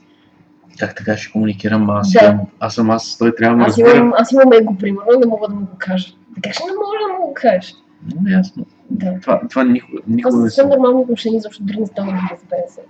Как 0.79 0.95
така 0.95 1.17
ще 1.17 1.31
комуникирам? 1.31 1.89
Аз, 1.89 2.11
Да. 2.11 2.39
аз 2.59 2.75
съм 2.75 2.89
аз, 2.89 3.17
той 3.17 3.35
трябва 3.35 3.53
да 3.53 3.57
ме 3.57 3.63
Аз 3.63 3.77
разбира. 3.77 3.97
имам, 3.97 4.13
аз 4.17 4.31
имам 4.31 4.53
его, 4.53 4.77
примерно, 4.77 5.19
не 5.19 5.25
мога 5.25 5.47
да 5.47 5.55
му 5.55 5.61
го 5.65 5.75
кажа. 5.77 6.07
Така 6.35 6.53
ще 6.53 6.63
не 6.63 6.71
мога 6.71 6.97
да 7.07 7.19
му 7.19 7.27
го 7.27 7.33
кажеш. 7.33 7.75
Много 8.05 8.27
ясно. 8.29 8.65
Да. 8.89 9.19
Това, 9.21 9.41
това 9.49 9.63
никога, 9.63 10.01
Това 10.01 10.15
никога, 10.15 10.31
са 10.31 10.37
не 10.37 10.49
съвсем 10.49 10.63
съм, 10.63 10.69
нормални 10.69 11.01
отношения, 11.01 11.41
защото 11.41 11.63
дори 11.63 11.77
не 11.77 11.87
става 11.87 12.11
да 12.11 12.17
разбере 12.31 12.63
се. 12.69 12.81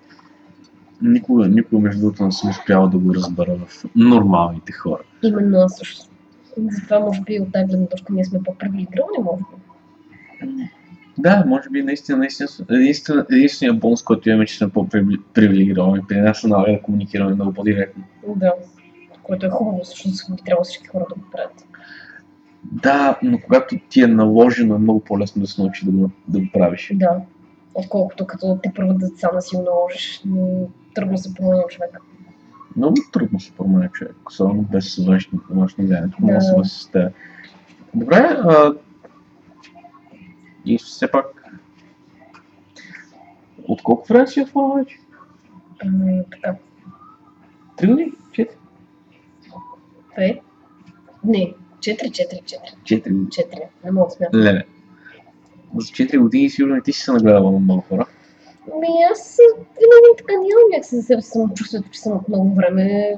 никога, 1.01 1.47
никога 1.47 1.81
между 1.81 2.01
другото 2.01 2.25
не 2.25 2.31
съм 2.31 2.49
успял 2.49 2.87
да 2.87 2.97
го 2.97 3.15
разбера 3.15 3.55
в 3.57 3.85
нормалните 3.95 4.71
хора. 4.71 5.01
Именно 5.23 5.57
аз 5.57 5.77
също. 5.77 6.05
Затова, 6.57 6.99
може 6.99 7.21
би, 7.21 7.39
от 7.39 7.51
тази 7.51 7.65
гледна 7.65 7.87
точка 7.87 8.13
ние 8.13 8.25
сме 8.25 8.43
по-привилегировани, 8.43 9.17
може 9.23 9.41
би. 9.41 10.69
Да, 11.21 11.43
може 11.47 11.69
би 11.69 11.83
наистина, 11.83 12.17
наистина, 12.17 12.49
единствен, 12.69 13.25
единствения 13.31 13.73
бонус, 13.73 14.03
който 14.03 14.29
имаме, 14.29 14.45
че 14.45 14.57
сме 14.57 14.69
по-привилегировани. 14.69 16.01
При 16.07 16.21
нас 16.21 16.43
налага 16.43 16.71
да 16.71 16.81
комуникираме 16.81 17.33
много 17.35 17.53
по-директно. 17.53 18.03
Да. 18.35 18.53
Което 19.23 19.45
е 19.45 19.49
хубаво, 19.49 19.79
защото 19.83 20.35
би 20.35 20.41
трябвало 20.45 20.63
всички 20.63 20.87
хора 20.87 21.05
да 21.09 21.15
го 21.15 21.21
правят. 21.31 21.65
Да, 22.63 23.19
но 23.23 23.39
когато 23.39 23.75
ти 23.89 24.01
е 24.01 24.07
наложено, 24.07 24.75
е 24.75 24.77
много 24.77 24.99
по-лесно 24.99 25.41
да 25.41 25.47
се 25.47 25.61
научи 25.61 25.85
да 25.85 25.91
го, 25.91 26.09
да 26.27 26.39
го 26.39 26.45
правиш. 26.53 26.91
Да. 26.95 27.21
Отколкото 27.73 28.27
като 28.27 28.59
те 28.63 28.71
първо 28.75 28.93
деца 28.93 29.29
да 29.33 29.41
си 29.41 29.55
го 29.55 29.61
наложиш. 29.61 30.23
Трудно 30.95 31.17
се 31.17 31.33
променя 31.33 31.63
човек. 31.69 31.99
Много 32.75 32.95
трудно 33.13 33.39
се 33.39 33.51
променя 33.51 33.89
човек, 33.89 34.15
особено 34.27 34.61
без 34.61 34.97
външно, 34.97 35.39
влияние. 35.77 36.09
Може 36.19 36.33
да 36.33 36.65
се 36.65 36.89
Да. 36.91 37.11
Добре, 37.93 38.37
а... 38.43 38.73
и 40.65 40.77
все 40.77 41.11
пак... 41.11 41.25
От 43.67 43.83
колко 43.83 44.07
време 44.07 44.27
си 44.27 44.45
това 44.45 44.75
вече? 44.75 44.97
М, 45.85 46.23
Така. 46.31 46.55
Три 47.77 47.87
години? 47.87 48.11
Четири? 48.31 48.57
Пет. 50.15 50.37
Не. 51.23 51.53
Четири, 51.79 52.11
четири, 52.11 52.41
четири. 52.45 52.73
Четири. 53.31 53.61
Не 53.83 53.91
мога 53.91 54.07
да 54.07 54.11
смятам. 54.11 54.39
Леле. 54.39 54.63
За 55.75 55.87
4 55.87 56.19
години 56.19 56.49
сигурно 56.49 56.75
и 56.77 56.83
ти 56.83 56.93
си 56.93 57.01
се 57.01 57.11
нагледала 57.11 57.51
на 57.51 57.59
много 57.59 57.81
хора. 57.81 58.05
Ами 58.73 58.87
аз 59.11 59.37
винаги 59.57 60.17
така 60.17 60.33
нямам 60.33 60.69
някакси 60.71 60.95
за 60.95 61.01
себе 61.03 61.21
си 61.21 61.29
самочувствието, 61.29 61.89
че 61.89 61.99
съм 61.99 62.13
от 62.17 62.27
много 62.29 62.55
време. 62.55 63.15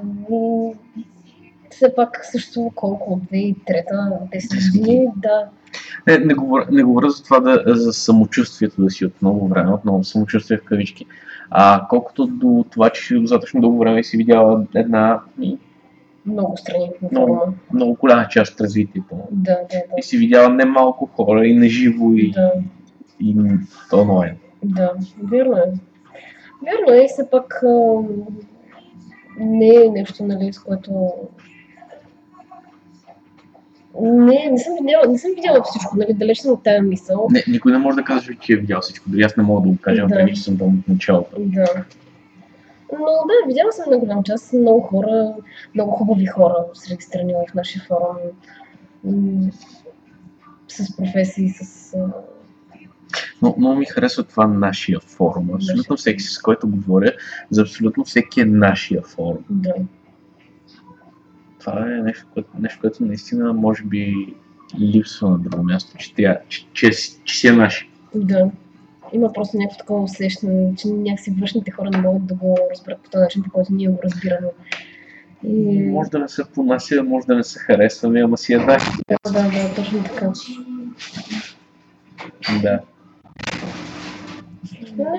И 1.74 1.76
все 1.76 1.94
пак 1.94 2.20
също 2.22 2.72
колко 2.74 3.12
от 3.12 3.22
2003-та, 3.22 4.10
10 4.38 4.78
години, 4.78 5.08
да. 5.16 5.48
Не, 6.06 6.18
не, 6.18 6.34
говоря, 6.34 6.66
не 6.70 6.82
говоря 6.82 7.10
за 7.10 7.24
това 7.24 7.40
да, 7.40 7.62
за 7.66 7.92
самочувствието 7.92 8.82
да 8.82 8.90
си 8.90 9.06
от 9.06 9.22
много 9.22 9.48
време, 9.48 9.72
от 9.72 9.84
много 9.84 10.04
самочувствие 10.04 10.58
в 10.58 10.64
кавички. 10.64 11.06
А 11.50 11.86
колкото 11.88 12.26
до 12.26 12.64
това, 12.70 12.90
че 12.90 13.02
си 13.02 13.14
достатъчно 13.14 13.60
дълго 13.60 13.78
време 13.78 14.00
и 14.00 14.04
си 14.04 14.16
видяла 14.16 14.66
една 14.74 15.20
и 15.40 15.58
Много 16.26 16.56
страни 16.56 16.90
Много. 17.12 17.54
много 17.72 17.94
голяма 17.94 18.28
част 18.28 18.54
от 18.54 18.60
развитието. 18.60 19.14
му. 19.14 19.28
Да, 19.30 19.58
да, 19.70 19.82
И 19.98 20.02
си 20.02 20.16
видяла 20.16 20.48
немалко 20.48 21.06
хора 21.06 21.46
и 21.46 21.54
наживо 21.54 22.12
и, 22.12 22.30
да. 22.30 22.52
и 23.20 23.36
онлайн. 23.92 24.36
Да, 24.64 24.92
вярно 25.22 25.56
е. 25.56 25.72
Вярно 26.62 26.92
е 26.92 27.04
и 27.04 27.08
все 27.08 27.30
пак 27.30 27.62
не 29.38 29.74
е 29.84 29.90
нещо, 29.90 30.24
нали, 30.24 30.52
с 30.52 30.58
което... 30.58 31.12
Не, 34.02 34.48
не 34.50 34.58
съм 34.58 34.72
видяла, 34.80 35.06
не 35.08 35.18
съм 35.18 35.30
видяла 35.36 35.62
всичко, 35.62 35.96
нали, 35.96 36.14
далеч 36.14 36.38
съм 36.38 36.52
от 36.52 36.62
тази 36.62 36.80
мисъл. 36.80 37.28
Не, 37.30 37.44
никой 37.48 37.72
не 37.72 37.78
може 37.78 37.96
да 37.96 38.04
каже, 38.04 38.36
че 38.40 38.52
е 38.52 38.56
видял 38.56 38.80
всичко. 38.80 39.10
Дори 39.10 39.22
аз 39.22 39.36
не 39.36 39.42
мога 39.42 39.62
да 39.62 39.68
го 39.68 39.78
кажа, 39.80 40.02
Да. 40.02 40.14
въпреки 40.14 40.34
че 40.34 40.42
съм 40.42 40.58
там 40.58 40.68
от 40.68 40.88
началото. 40.88 41.36
Да. 41.38 41.84
Но 42.92 43.04
да, 43.04 43.48
видяла 43.48 43.72
съм 43.72 43.84
на 43.90 43.98
голям 43.98 44.22
част 44.22 44.52
много 44.52 44.80
хора, 44.80 45.34
много 45.74 45.92
хубави 45.92 46.26
хора 46.26 46.54
с 46.74 46.90
регистрирани 46.90 47.34
в 47.50 47.54
нашия 47.54 47.82
форум. 47.88 48.16
С 50.68 50.96
професии, 50.96 51.48
с... 51.48 51.96
Но 53.42 53.54
много 53.58 53.76
ми 53.76 53.84
харесва 53.84 54.22
това 54.22 54.46
нашия 54.46 55.00
форум. 55.00 55.50
Абсолютно 55.54 55.96
всеки, 55.96 56.22
с 56.22 56.38
който 56.38 56.68
говоря, 56.68 57.12
за 57.50 57.62
абсолютно 57.62 58.04
всеки 58.04 58.40
е 58.40 58.44
нашия 58.44 59.02
форум. 59.02 59.44
Да, 59.50 59.74
Това 61.64 61.80
е 61.80 62.02
нещо, 62.02 62.26
което, 62.34 62.48
нещо, 62.58 62.78
което 62.80 63.04
наистина 63.04 63.52
може 63.52 63.82
би 63.82 64.34
липсва 64.80 65.30
на 65.30 65.38
друго 65.38 65.62
място, 65.62 65.96
че, 65.98 66.14
тя, 66.14 66.38
че, 66.48 66.66
че, 66.72 66.90
че 67.24 67.36
си 67.36 67.48
е 67.48 67.52
наши. 67.52 67.90
да. 68.14 68.50
Има 69.12 69.32
просто 69.32 69.56
някакво 69.56 69.78
такова 69.78 70.02
усещане, 70.02 70.74
че 70.76 70.88
някакси 70.88 71.30
външните 71.30 71.70
хора 71.70 71.90
не 71.90 71.98
могат 71.98 72.26
да 72.26 72.34
го 72.34 72.58
разберат 72.70 73.00
по 73.02 73.10
този 73.10 73.22
начин, 73.22 73.42
по 73.42 73.50
който 73.50 73.72
ние 73.72 73.88
го 73.88 73.98
разбираме. 74.04 74.48
И... 75.44 75.88
Може 75.90 76.10
да 76.10 76.18
не 76.18 76.28
се 76.28 76.42
понася, 76.54 77.02
може 77.02 77.26
да 77.26 77.34
не 77.34 77.44
се 77.44 77.58
харесваме, 77.58 78.20
ама 78.20 78.38
си 78.38 78.52
е 78.52 78.56
наши. 78.56 78.90
Да, 79.08 79.32
да, 79.32 79.42
да, 79.42 79.74
точно 79.76 80.04
така. 80.04 80.32
Да. 82.62 82.80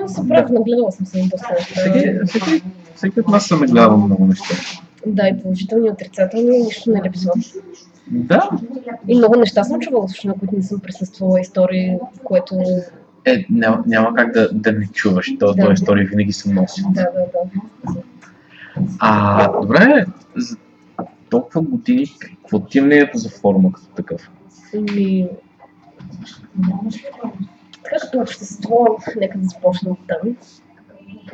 Не 0.01 0.07
се 0.07 0.27
прав, 0.27 0.49
нагледала 0.49 0.91
съм 0.91 1.05
се 1.05 1.17
на 1.17 1.27
доста 1.29 1.55
Всеки, 1.59 2.25
всеки, 2.25 2.63
всеки 2.95 3.19
от 3.19 3.27
нас 3.27 3.47
съм 3.47 3.59
гледал 3.59 3.97
много 3.97 4.25
неща. 4.25 4.55
Да, 5.05 5.27
и 5.27 5.41
положителни, 5.41 5.87
и 5.87 5.91
отрицателни, 5.91 6.57
нищо 6.59 6.91
не 6.91 7.01
липсва. 7.03 7.31
Да, 8.07 8.49
И 9.07 9.17
много 9.17 9.35
неща 9.35 9.63
съм 9.63 9.79
чувала, 9.79 10.09
също, 10.09 10.27
на 10.27 10.33
които 10.33 10.55
не 10.55 10.63
съм 10.63 10.79
присъствала, 10.79 11.39
истории, 11.39 11.97
което... 12.23 12.55
е, 13.25 13.45
няма, 13.49 13.83
няма 13.87 14.13
как 14.13 14.33
да, 14.33 14.49
да 14.53 14.71
не 14.71 14.87
чуваш. 14.87 15.33
То, 15.39 15.53
Да. 15.53 15.67
да. 15.67 15.73
истории 15.73 16.05
винаги 16.05 16.33
се 16.33 16.53
носи. 16.53 16.83
Да, 16.89 17.03
да, 17.03 17.19
да. 17.33 18.01
А, 18.99 19.61
добре, 19.61 20.05
за 20.35 20.57
толкова 21.29 21.61
години, 21.61 22.05
какво 22.19 22.59
ти 22.59 22.77
е 22.77 22.81
мнението 22.81 23.17
за 23.17 23.29
форума 23.29 23.71
като 23.71 23.87
такъв? 23.87 24.31
Ами... 24.75 25.29
Така 27.83 27.95
като 28.01 28.19
общество, 28.19 28.97
нека 29.17 29.37
да 29.37 29.47
започнем 29.47 29.91
от 29.91 29.99
там. 30.07 30.35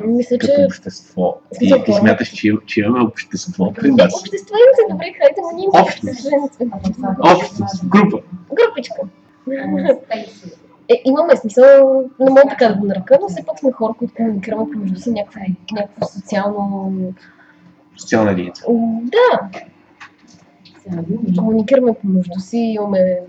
Мисля, 0.00 0.38
че 0.38 0.46
Като 0.46 0.62
общество. 0.62 1.22
В 1.22 1.56
И, 1.60 1.68
смисъл, 1.68 1.84
и 1.88 1.92
смяташ, 1.92 2.28
че, 2.28 2.52
че 2.66 2.80
имаме 2.80 3.04
общество 3.04 3.72
при 3.72 3.90
нас. 3.90 4.14
общество 4.20 4.54
имате, 4.54 4.92
добре, 4.92 5.12
хайде, 5.18 5.40
но 5.42 5.56
ние 5.56 5.64
имаме 5.64 5.82
Общност. 5.82 6.30
общество. 7.36 7.88
Група. 7.88 8.18
Групичка. 8.52 9.00
Е, 10.88 11.02
имаме 11.04 11.36
смисъл, 11.36 12.04
не 12.20 12.30
мога 12.30 12.42
така 12.48 12.68
да 12.68 12.74
го 12.74 12.86
нарека, 12.86 13.18
но 13.20 13.28
все 13.28 13.44
пак 13.46 13.58
сме 13.58 13.72
хора, 13.72 13.94
които 13.98 14.14
комуникираме 14.14 14.64
помежду 14.72 15.00
си 15.00 15.10
някакво, 15.10 15.40
някакво 15.72 16.06
социално... 16.06 16.92
Социална 17.96 18.30
единица. 18.30 18.64
Да, 19.02 19.50
комуникираме 21.38 21.94
помежду 21.94 22.40
си, 22.40 22.58
имаме 22.58 23.20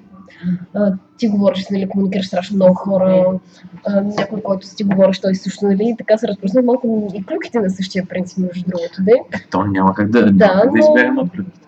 а, 0.74 0.94
ти 1.18 1.28
говориш, 1.28 1.70
нали, 1.70 1.90
комуникираш 1.90 2.28
страшно 2.28 2.56
много 2.56 2.74
хора, 2.76 3.40
а, 3.88 4.02
някой, 4.02 4.42
който 4.42 4.68
си 4.68 4.76
ти 4.76 4.84
говориш, 4.84 5.20
той 5.20 5.36
също, 5.36 5.66
нали, 5.66 5.84
и 5.90 5.96
така 5.98 6.18
се 6.18 6.28
разпространя 6.28 6.66
малко 6.66 7.12
и 7.14 7.26
клюките 7.26 7.60
на 7.60 7.70
същия 7.70 8.06
принцип, 8.06 8.38
между 8.38 8.64
другото, 8.68 9.04
де. 9.04 9.12
Е, 9.12 9.48
то 9.52 9.64
няма 9.64 9.94
как 9.94 10.10
да, 10.10 10.32
Да, 10.32 10.48
как 10.48 10.72
да 10.72 10.72
но- 10.72 10.78
избягаме 10.78 11.22
от 11.22 11.32
клюките. 11.32 11.60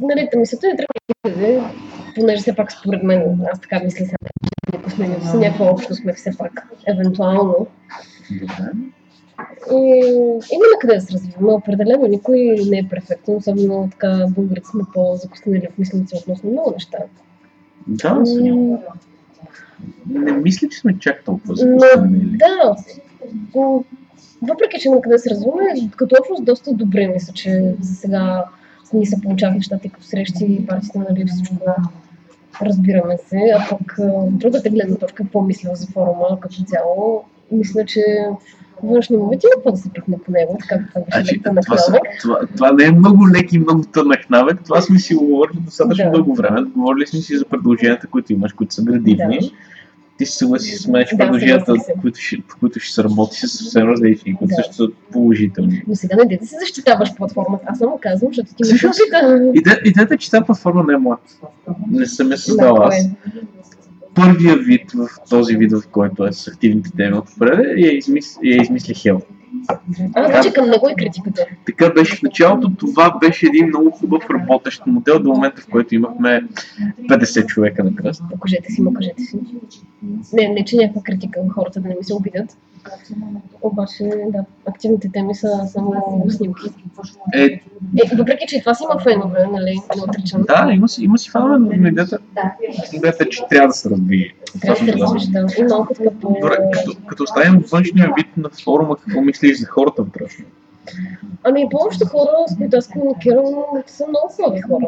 Нали, 0.00 0.28
мисълта 0.36 0.66
е 0.66 0.76
трябва 0.76 1.38
да 1.40 1.48
е, 1.48 1.60
понеже 2.14 2.42
все 2.42 2.56
пак 2.56 2.72
според 2.72 3.02
мен, 3.02 3.40
аз 3.52 3.60
така 3.60 3.80
мисля 3.84 4.04
сега, 4.04 4.88
сме 4.88 5.18
с 5.20 5.34
някаква 5.34 5.66
общо 5.66 5.94
сме 5.94 6.12
все 6.12 6.30
пак, 6.38 6.68
евентуално. 6.86 7.66
Добре. 8.40 8.70
И 9.72 9.98
има 10.52 10.64
на 10.72 10.78
къде 10.80 10.94
да 10.94 11.00
се 11.00 11.12
развиваме. 11.12 11.52
Определено 11.52 12.06
никой 12.06 12.56
не 12.70 12.78
е 12.78 12.88
перфектен, 12.90 13.36
особено 13.36 13.88
така 13.90 14.26
българите 14.28 14.68
сме 14.68 14.82
по-закоснели 14.94 15.68
в 15.74 15.78
мислите 15.78 16.16
относно 16.16 16.50
много 16.50 16.70
неща. 16.70 16.98
Да. 17.86 18.14
М, 18.14 18.78
Не 20.06 20.32
мисля, 20.32 20.68
че 20.68 20.78
сме 20.78 20.98
чак 20.98 21.24
толкова 21.24 21.54
Но, 21.66 21.78
закоснели. 21.78 22.38
да, 22.38 22.76
въпреки 24.42 24.80
че 24.80 24.88
има 24.88 25.00
къде 25.00 25.14
да 25.14 25.18
се 25.18 25.30
развиваме, 25.30 25.90
като 25.96 26.16
общност 26.20 26.44
доста 26.44 26.72
добре 26.72 27.06
мисля, 27.06 27.32
че 27.32 27.74
за 27.80 27.94
сега 27.94 28.44
ни 28.92 29.06
се 29.06 29.20
получават 29.20 29.54
нещата 29.56 29.86
и 29.86 29.90
като 29.90 30.04
срещи, 30.04 30.66
партиите, 30.68 30.98
нали, 30.98 31.26
всичко 31.26 31.54
разбираме 32.62 33.16
се, 33.26 33.36
а 33.58 33.68
пък 33.70 33.96
другата 34.30 34.70
гледна 34.70 34.96
точка, 34.96 35.24
мисля 35.46 35.70
за 35.74 35.86
форума 35.86 36.40
като 36.40 36.64
цяло, 36.64 37.24
мисля, 37.52 37.84
че 37.84 38.04
външни 38.82 39.16
момент 39.16 39.42
има 39.42 39.50
какво 39.54 39.70
да 39.70 39.76
се 39.76 39.90
пихне 39.90 40.18
по 40.24 40.32
него, 40.32 40.58
както 40.68 40.84
беше 40.94 41.16
Значи, 41.16 41.34
лекта 41.34 41.52
на 41.52 41.60
това, 41.60 41.76
са, 41.78 41.90
навек. 41.90 42.02
това, 42.20 42.38
това 42.56 42.72
не 42.72 42.84
е 42.84 42.90
много 42.92 43.28
леки, 43.28 43.58
много 43.58 43.82
тънък 43.82 44.30
навик. 44.30 44.60
Това 44.64 44.80
сме 44.80 44.98
си 44.98 45.14
говорили 45.14 45.58
достатъчно 45.60 46.04
Да. 46.04 46.10
дълго 46.10 46.34
време. 46.34 46.62
Говорили 46.62 47.06
сме 47.06 47.18
си 47.20 47.36
за 47.36 47.44
предложенията, 47.44 48.06
които 48.06 48.32
имаш, 48.32 48.52
които 48.52 48.74
са 48.74 48.82
градивни. 48.82 49.38
Да. 49.40 49.50
Ти 50.18 50.26
се 50.26 50.36
съгласи 50.36 50.76
с 50.76 50.86
мен, 50.88 51.04
че 51.08 51.16
Да, 51.16 51.24
предложенията, 51.24 51.74
които 52.00 52.20
ще, 52.20 52.36
по 52.48 52.56
които 52.60 52.80
ще 52.80 52.94
се 52.94 53.04
работи, 53.04 53.36
са 53.36 53.48
съвсем 53.48 53.88
различни, 53.88 54.36
които 54.36 54.48
Да. 54.48 54.54
също 54.54 54.74
са 54.74 54.88
положителни. 55.12 55.82
Но 55.88 55.94
сега 55.94 56.16
не 56.16 56.36
да 56.36 56.46
се 56.46 56.56
защитаваш 56.60 57.14
платформата. 57.16 57.64
Аз 57.66 57.78
само 57.78 57.98
казвам, 58.02 58.30
защото 58.34 58.54
ти 58.54 58.62
ме 58.62 59.52
Идеята 59.84 60.14
е, 60.14 60.16
че 60.16 60.30
тази 60.30 60.44
платформа 60.44 60.84
не 60.88 60.94
е 60.94 60.96
моя. 60.96 61.16
Не 61.90 62.06
съм 62.06 62.30
я 62.30 62.38
създал 62.38 62.74
Да, 62.74 62.82
аз. 62.84 62.94
Първия 64.14 64.56
вид 64.56 64.92
в 64.92 65.08
този 65.30 65.56
вид, 65.56 65.72
в 65.72 65.88
който 65.88 66.26
е 66.26 66.32
с 66.32 66.48
активните 66.48 66.90
теми 66.96 67.18
отпред, 67.18 67.78
я, 67.78 67.96
измис... 67.96 68.38
я 68.44 68.62
измисли 68.62 68.94
Хел. 68.94 69.20
А, 69.68 70.28
значи 70.28 70.52
към 70.52 70.70
него 70.70 70.88
е 70.88 70.94
критиката. 70.94 71.46
Така 71.66 71.90
беше 71.90 72.16
в 72.16 72.22
началото. 72.22 72.70
Това 72.78 73.18
беше 73.20 73.46
един 73.46 73.66
много 73.66 73.90
хубав 73.90 74.22
работещ 74.30 74.82
модел 74.86 75.18
до 75.18 75.28
момента, 75.28 75.62
в 75.62 75.66
който 75.66 75.94
имахме 75.94 76.42
50 77.10 77.46
човека 77.46 77.84
на 77.84 77.94
кръст. 77.94 78.22
Покажете 78.30 78.72
си, 78.72 78.82
му 78.82 78.94
кажете 78.94 79.22
си. 79.22 79.38
Не, 80.32 80.48
не, 80.48 80.64
че 80.64 80.76
някаква 80.76 81.02
критика 81.02 81.40
на 81.44 81.52
хората 81.52 81.80
да 81.80 81.88
не 81.88 81.94
ми 81.94 82.04
се 82.04 82.14
обидят. 82.14 82.56
Обаче, 83.62 84.10
да, 84.28 84.44
активните 84.66 85.10
теми 85.12 85.34
са 85.34 85.66
само 85.72 85.92
снимки. 86.30 86.66
Е, 87.34 87.44
Е, 87.44 88.16
въпреки, 88.16 88.46
че 88.48 88.56
и 88.56 88.60
това 88.60 88.74
си 88.74 88.84
има 88.90 89.00
фенове, 89.00 89.46
нали, 89.52 89.80
не 89.96 90.02
отричам. 90.02 90.42
да, 90.42 90.72
има 90.72 90.88
си, 90.88 91.04
има 91.04 91.18
си 91.18 91.30
фанове, 91.30 91.58
но 91.58 91.88
идеята, 91.88 92.18
идеята 92.92 93.24
е, 93.24 93.28
че 93.28 93.42
трябва 93.50 93.68
да 93.68 93.74
се 93.74 93.90
развие. 93.90 94.34
Това 94.60 94.74
Трябва 94.74 95.14
да 95.14 95.20
се 95.20 95.30
да. 95.30 95.46
И 95.58 95.94
така 95.94 96.10
по... 96.20 96.28
Добре, 96.28 96.56
като, 96.72 96.96
като 97.06 97.22
оставим 97.22 97.64
външния 97.72 98.12
вид 98.16 98.36
на 98.36 98.48
форума, 98.64 98.96
какво 98.96 99.20
мислиш 99.20 99.60
за 99.60 99.66
хората 99.66 100.02
вътрешно? 100.02 100.44
Ами, 101.44 101.68
повечето 101.70 102.06
хора, 102.06 102.30
с 102.48 102.56
които 102.56 102.76
аз 102.76 102.88
комуникирам, 102.88 103.44
са 103.86 104.04
много 104.08 104.32
хубави 104.36 104.60
хора. 104.60 104.86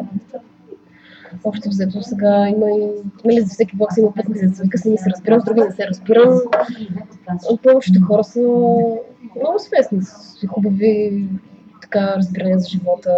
Общо 1.43 1.69
взето 1.69 2.03
сега 2.03 2.47
има 2.49 2.71
и, 2.71 2.87
нали, 3.25 3.41
за 3.41 3.47
всеки 3.47 3.75
си 3.93 3.99
има 3.99 4.13
път 4.13 4.25
за 4.35 4.63
вика 4.63 4.77
си 4.77 4.89
не 4.89 4.97
се 4.97 5.09
разбирам, 5.09 5.41
с 5.41 5.43
други 5.43 5.61
не 5.61 5.71
се 5.71 5.87
разбирам. 5.87 6.39
Повечето 7.63 8.05
хора 8.05 8.23
са 8.23 8.39
много 9.39 9.59
свестни, 9.59 10.01
с 10.01 10.47
хубави 10.47 11.27
така 11.81 12.15
разбирания 12.17 12.59
за 12.59 12.69
живота. 12.69 13.17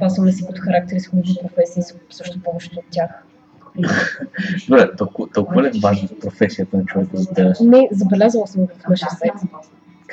Пасваме 0.00 0.32
си 0.32 0.46
като 0.46 0.62
характери 0.62 1.00
с 1.00 1.06
хубави 1.06 1.28
професии, 1.42 1.82
също 2.10 2.42
повечето 2.42 2.78
от 2.78 2.84
тях. 2.90 3.10
Добре, 4.68 4.96
толкова, 4.96 5.28
толкова 5.34 5.62
ли 5.62 5.66
е 5.66 5.80
важна 5.82 6.08
професията 6.20 6.76
на 6.76 6.84
човека 6.84 7.16
за? 7.16 7.54
Не, 7.60 7.88
забелязала 7.92 8.46
съм 8.46 8.62
го 8.62 8.68
в 8.86 8.88
нашия 8.88 9.10
сайт. 9.10 9.32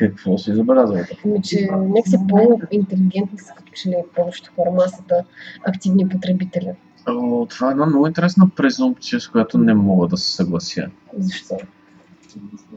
Какво 0.01 0.37
си 0.37 0.53
забелязал? 0.53 0.97
Ами, 1.25 1.41
че 1.41 1.69
някакси 1.71 2.17
по-интелигентни 2.29 3.39
са 3.39 3.53
като 3.53 3.71
че 3.73 3.89
ли 3.89 3.95
повечето 4.15 4.51
хора, 4.55 4.71
масата 4.71 5.23
активни 5.67 6.09
потребители. 6.09 6.71
О, 7.07 7.45
това 7.49 7.67
е 7.67 7.71
една 7.71 7.85
много 7.85 8.07
интересна 8.07 8.49
презумпция, 8.55 9.19
с 9.19 9.27
която 9.27 9.57
не 9.57 9.73
мога 9.73 10.07
да 10.07 10.17
се 10.17 10.35
съглася. 10.35 10.89
Защо? 11.17 11.55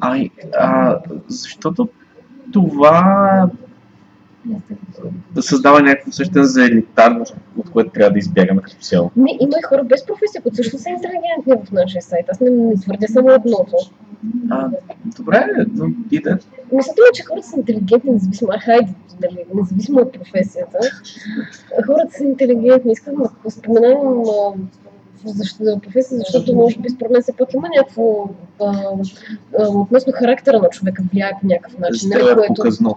Ай, 0.01 0.31
а, 0.59 0.99
защото 1.29 1.89
това 2.53 3.51
създава 5.41 5.83
някакво 5.83 6.09
усещане 6.09 6.45
за 6.45 6.65
елитарност, 6.65 7.37
от 7.57 7.71
което 7.71 7.91
трябва 7.91 8.13
да 8.13 8.19
избягаме 8.19 8.63
като 8.63 8.77
цяло. 8.77 9.11
Не, 9.17 9.37
има 9.41 9.53
и 9.59 9.63
хора 9.63 9.85
без 9.85 10.07
професия, 10.07 10.43
които 10.43 10.57
също 10.57 10.79
са 10.79 10.89
интелигентни 10.91 11.67
в 11.69 11.73
нашия 11.73 12.03
сайт. 12.03 12.27
Аз 12.29 12.41
не, 12.41 12.51
не 12.51 12.75
твърдя 12.75 13.07
само 13.09 13.31
едното. 13.31 13.77
А, 14.51 14.71
добре, 15.17 15.47
но 15.75 15.87
иде. 16.11 16.37
Мисълта 16.73 17.03
ми, 17.03 17.09
е, 17.11 17.15
че 17.15 17.23
хората 17.23 17.47
са 17.47 17.57
интелигентни, 17.57 18.11
независимо, 18.11 18.51
а 18.55 18.59
хайде, 18.59 18.95
дали, 19.21 19.45
независимо 19.55 20.01
от 20.01 20.13
професията. 20.13 20.79
Хората 21.87 22.17
са 22.17 22.25
интелигентни. 22.25 22.93
Искам 22.93 23.15
да 23.45 23.51
споменавам 23.51 24.21
а, 24.21 24.53
защо, 25.25 25.65
за 25.65 25.81
професия, 25.81 26.19
защото 26.19 26.55
може 26.55 26.79
би 26.79 26.89
според 26.89 27.13
мен 27.13 27.23
все 27.23 27.33
пак 27.33 27.55
има 27.55 27.69
някакво 27.77 28.29
а, 28.61 28.73
а, 29.59 29.69
относно 29.69 30.13
характера 30.13 30.59
на 30.59 30.69
човека 30.69 31.03
влияе 31.13 31.33
по 31.41 31.47
някакъв 31.47 31.79
начин. 31.79 32.13
Е 32.13 32.21
което... 32.21 32.55
показно 32.55 32.97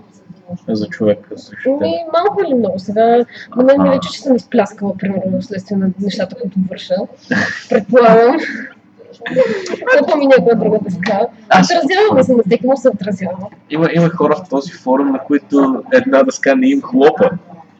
за 0.67 0.87
човека. 0.87 1.37
Също. 1.37 1.77
Ми, 1.81 1.93
малко 2.13 2.43
или 2.47 2.53
много. 2.53 2.79
Сега 2.79 3.25
на 3.57 3.63
мен 3.63 3.81
ми 3.81 3.89
личи, 3.89 4.09
че 4.13 4.21
съм 4.21 4.35
изпляскала, 4.35 4.97
примерно, 4.97 5.41
вследствие 5.41 5.77
на 5.77 5.89
нещата, 5.99 6.35
които 6.35 6.57
върша. 6.69 6.93
Предполагам. 7.69 8.37
Какво 9.97 10.17
ми 10.17 10.27
някоя 10.27 10.55
друга 10.55 10.79
дъска. 10.81 11.19
Аз- 11.49 11.69
Отразяваме 11.71 12.23
се 12.23 12.33
на 12.33 12.43
всеки, 12.47 12.67
му 12.67 12.77
се 12.77 12.89
отразява. 12.89 13.37
Има, 13.69 13.89
има 13.93 14.09
хора 14.09 14.35
в 14.35 14.49
този 14.49 14.71
форум, 14.71 15.11
на 15.11 15.19
които 15.19 15.83
една 15.93 16.23
дъска 16.23 16.55
не 16.55 16.67
им 16.69 16.81
хлопа. 16.81 17.29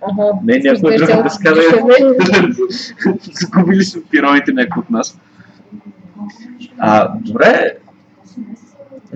Ага. 0.02 0.32
Не, 0.44 0.60
някоя 0.60 0.98
друга 0.98 1.24
дъска 1.24 1.54
да 1.54 1.62
Загубили 3.32 3.84
са 3.84 4.00
пироните 4.12 4.54
някои 4.54 4.80
от 4.80 4.90
нас. 4.90 5.20
А, 6.80 7.12
добре. 7.16 7.78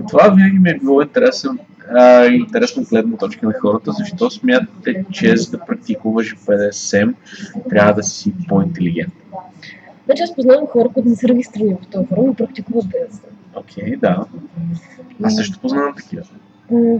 Това 0.08 0.28
винаги 0.28 0.58
ми 0.58 0.70
е 0.70 0.78
било 0.78 1.02
интересен, 1.02 1.58
а, 1.94 2.26
интересна 2.26 2.82
гледна 2.82 3.16
точка 3.16 3.46
на 3.46 3.52
хората, 3.52 3.92
защо 3.92 4.30
смятате, 4.30 5.04
че 5.12 5.36
за 5.36 5.50
да 5.50 5.58
практикуваш 5.58 6.36
BDSM, 6.36 7.14
трябва 7.70 7.94
да 7.94 8.02
си 8.02 8.34
по-интелигентен. 8.48 9.22
Значи 10.04 10.22
аз 10.22 10.34
познавам 10.34 10.66
хора, 10.66 10.88
които 10.94 11.08
не 11.08 11.16
са 11.16 11.28
регистрирани 11.28 11.76
в 11.82 11.86
този 11.90 12.06
форум 12.06 12.30
и 12.30 12.34
практикуват 12.34 12.84
БДС. 12.86 13.20
Окей, 13.56 13.96
да. 13.96 14.24
Аз 15.22 15.36
също 15.36 15.60
познавам 15.60 15.94
такива. 15.96 16.22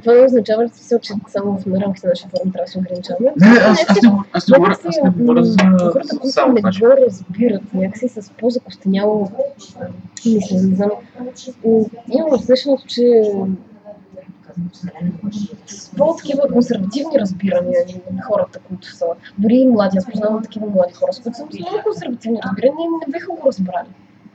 Това 0.03 0.15
не 0.15 0.25
означава, 0.25 0.69
че 0.69 0.75
се 0.75 1.01
че 1.01 1.13
само 1.29 1.59
в 1.59 1.67
рамките 1.81 2.07
на 2.07 2.11
нашия 2.11 2.29
форум 2.29 2.53
трябва 2.53 2.65
да 2.65 2.71
се 2.71 2.79
ограничаваме. 2.79 3.33
Не, 3.37 3.47
аз, 3.47 3.79
аз, 3.89 4.03
не, 4.03 4.09
говоря- 4.09 4.25
аз, 4.33 4.49
не 4.49 4.59
говоря, 4.59 4.73
аз 4.73 4.85
не 5.05 5.11
говоря 5.11 5.45
за, 5.45 5.57
хората, 5.93 6.19
които 6.19 6.33
само 6.33 6.53
не 6.53 6.61
го 6.61 6.69
разбират, 7.07 7.75
някакси 7.75 8.09
с 8.09 8.31
по-закостеняло 8.31 9.31
мислене, 10.27 10.63
не 10.63 10.77
знам. 10.77 10.91
Имам 12.13 12.33
усещането, 12.33 12.85
че 12.87 13.23
с 15.67 15.91
по-такива 15.97 16.43
консервативни 16.53 17.19
разбирания 17.21 17.81
на 18.13 18.23
хората, 18.23 18.59
които 18.69 18.97
са, 18.97 19.05
дори 19.39 19.55
и 19.55 19.67
млади, 19.67 19.99
аз 19.99 20.07
познавам 20.11 20.43
такива 20.43 20.67
млади 20.67 20.93
хора, 20.93 21.13
с 21.13 21.21
които 21.21 21.37
съм 21.37 21.49
с 21.53 21.59
много 21.59 21.77
консервативни 21.85 22.39
разбирания 22.45 22.85
и 22.85 23.07
не 23.07 23.13
биха 23.13 23.27
го 23.27 23.43
разбрали. 23.47 23.89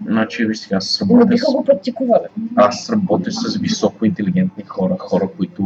Значи, 0.06 0.46
виж 0.46 0.58
сега, 0.58 0.76
аз 0.76 1.02
И 1.02 1.06
не 1.06 1.12
работя 1.14 1.30
биха 1.30 1.52
го 1.52 1.64
практикували. 1.64 2.24
аз 2.56 2.90
работя 2.90 3.32
с 3.32 3.58
високо 3.58 4.06
интелигентни 4.06 4.64
хора, 4.64 4.96
хора, 5.00 5.30
които 5.38 5.64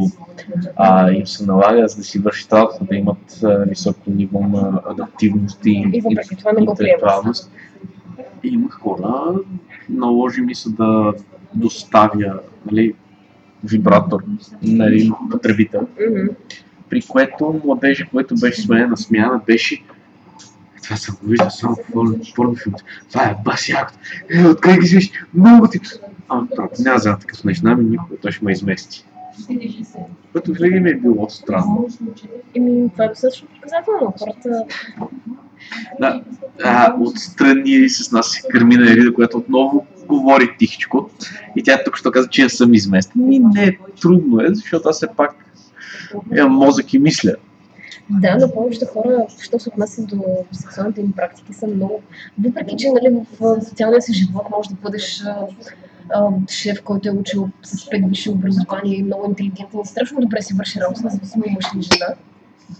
а, 0.76 1.12
им 1.12 1.28
се 1.28 1.46
налага 1.46 1.88
за 1.88 1.98
да 1.98 2.04
си 2.04 2.20
вършат 2.20 2.54
работа, 2.54 2.86
да 2.86 2.96
имат 2.96 3.44
а, 3.44 3.48
високо 3.58 4.02
ниво 4.08 4.40
на 4.40 4.82
адаптивност 4.86 5.60
и, 5.66 5.92
И 5.94 6.02
въпреки 6.02 6.36
това 6.36 6.52
не 6.52 6.66
го 6.66 6.72
интелектуалност. 6.72 7.52
И 8.44 8.48
има 8.48 8.70
хора, 8.70 9.36
наложи 9.90 10.42
ми 10.42 10.56
се 10.56 10.70
да 10.70 11.14
доставя 11.54 12.40
нали, 12.72 12.94
вибратор 13.64 14.20
на 14.62 14.88
един 14.88 15.14
потребител, 15.32 15.88
Мгм. 16.10 16.28
при 16.90 17.02
което 17.02 17.62
младежа, 17.66 18.06
който 18.12 18.36
беше 18.36 18.62
с 18.62 18.68
мен 18.68 18.90
на 18.90 18.98
смяна, 18.98 19.42
беше 19.48 19.84
Това 20.84 20.96
съм 20.96 21.16
го 21.16 21.28
виждал 21.28 21.50
само 21.50 21.76
в 21.76 21.92
порно- 21.94 22.34
порнофилмите. 22.36 22.84
Това 23.10 23.24
е 23.24 23.36
бас 23.46 23.70
якото. 23.70 24.00
Е, 24.30 24.48
откъде 24.48 24.78
ги 24.78 24.96
виж? 24.96 25.12
Много 25.34 25.68
ти... 25.68 25.80
А, 26.30 26.42
брат, 26.42 26.80
няма 26.80 27.00
за 27.00 27.18
такъв 27.18 27.44
нещо. 27.44 27.66
Нами 27.66 27.84
никога 27.84 28.16
той 28.18 28.32
ще 28.32 28.46
ме 28.46 28.52
измести. 28.52 29.06
Което 30.32 30.52
винаги 30.54 30.80
ми 30.80 30.90
е 30.90 30.96
било 30.96 31.30
странно. 31.30 31.88
Еми, 32.56 32.90
това 32.92 33.04
е 33.06 33.10
достатъчно 33.10 33.48
показателно. 33.56 34.14
Хората 34.20 34.64
Да, 36.00 36.22
а, 36.64 36.96
отстрани 37.00 37.90
с 37.90 38.12
нас 38.12 38.38
е 38.38 38.48
Кармина 38.50 38.92
Ерида, 38.92 39.14
която 39.14 39.38
отново 39.38 39.86
говори 40.18 40.56
тихичко. 40.60 41.10
И 41.56 41.64
тя 41.64 41.84
тук 41.84 41.98
що 41.98 42.12
каза, 42.12 42.30
че 42.30 42.42
я 42.42 42.50
съм 42.50 42.74
изместен. 42.74 43.28
Ми 43.28 43.40
не, 43.40 43.78
трудно 44.02 44.42
е, 44.42 44.48
защото 44.54 44.90
аз 44.90 44.96
все 44.96 45.08
пак 45.18 45.36
имам 46.38 46.52
мозък 46.52 46.94
и 46.94 47.00
мисля. 47.00 47.36
Да, 48.10 48.38
но 48.38 48.54
повечето 48.54 48.86
хора, 48.86 49.26
що 49.42 49.60
се 49.60 49.70
отнася 49.70 50.02
до 50.02 50.24
сексуалните 50.52 51.02
им 51.02 51.12
практики, 51.12 51.54
са 51.54 51.68
много... 51.68 52.02
Въпреки, 52.44 52.76
че 52.78 52.90
нали, 52.90 53.26
в 53.40 53.62
социалния 53.62 54.02
си 54.02 54.14
живот 54.14 54.46
може 54.52 54.70
да 54.70 54.76
бъдеш 54.76 55.24
шеф, 56.50 56.84
който 56.84 57.10
е 57.10 57.12
учил 57.12 57.50
с 57.64 57.90
пет 57.90 58.10
висши 58.10 58.30
образования 58.30 59.00
и 59.00 59.04
много 59.04 59.26
интелигентен 59.26 59.80
и 59.80 59.88
страшно 59.88 60.22
добре 60.22 60.42
си 60.42 60.54
върши 60.54 60.80
работа, 60.80 61.02
независимо 61.04 61.46
мъж 61.50 61.66
или 61.76 61.82
жена. 61.82 62.16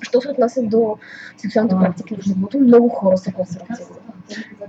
Що 0.02 0.22
се 0.22 0.30
отнася 0.30 0.62
до 0.64 0.98
сексуалните 1.38 1.76
практики 1.76 2.16
в 2.16 2.24
живота, 2.24 2.58
много 2.58 2.90
хора 2.90 3.18
са 3.18 3.32
консервативни. 3.32 3.96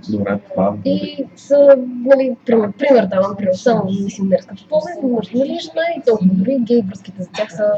Добре, 0.09 0.39
това 0.53 0.75
И 0.85 1.25
са, 1.35 1.75
нали, 2.05 2.35
пример, 2.45 2.71
пример 2.71 3.05
давам, 3.05 3.35
пример, 3.37 3.53
само 3.53 3.91
мисионерска 4.03 4.55
полза, 4.69 4.89
мъж 5.03 5.31
или 5.31 5.59
жена 5.59 5.81
и 5.97 6.01
толкова 6.05 6.29
дори 6.33 6.57
гей 6.59 6.81
връзките 6.81 7.23
за 7.23 7.29
тях 7.29 7.51
са 7.51 7.71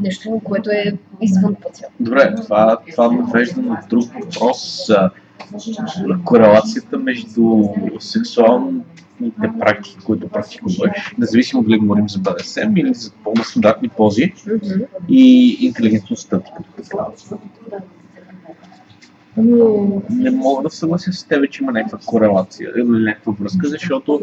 нещо, 0.00 0.40
което 0.44 0.70
е 0.70 0.98
извън 1.20 1.54
пътя. 1.54 1.86
Добре, 2.00 2.34
това, 2.42 2.78
това 2.90 3.12
навежда 3.12 3.62
на 3.62 3.82
друг 3.90 4.04
въпрос 4.14 4.86
за 4.86 5.10
корелацията 6.24 6.98
между 6.98 7.64
сексуалните 8.00 9.50
практики, 9.58 9.96
които 10.04 10.28
практикуваш, 10.28 11.14
независимо 11.18 11.62
дали 11.62 11.78
говорим 11.78 12.08
за 12.08 12.18
БДСМ 12.18 12.76
или 12.76 12.94
за 12.94 13.10
по-стандартни 13.24 13.88
пози 13.88 14.32
и 15.08 15.56
интелигентността 15.60 16.40
ти 16.40 16.50
като 16.56 16.82
такава. 16.82 17.12
Ами, 19.38 20.00
Не 20.10 20.30
мога 20.30 20.62
да 20.62 20.70
се 20.70 20.78
съглася 20.78 21.12
с 21.12 21.24
теб, 21.24 21.50
че 21.50 21.62
има 21.62 21.72
някаква 21.72 21.98
корелация 22.06 22.70
или 22.76 22.88
някаква 22.88 23.32
връзка, 23.40 23.68
защото 23.68 24.20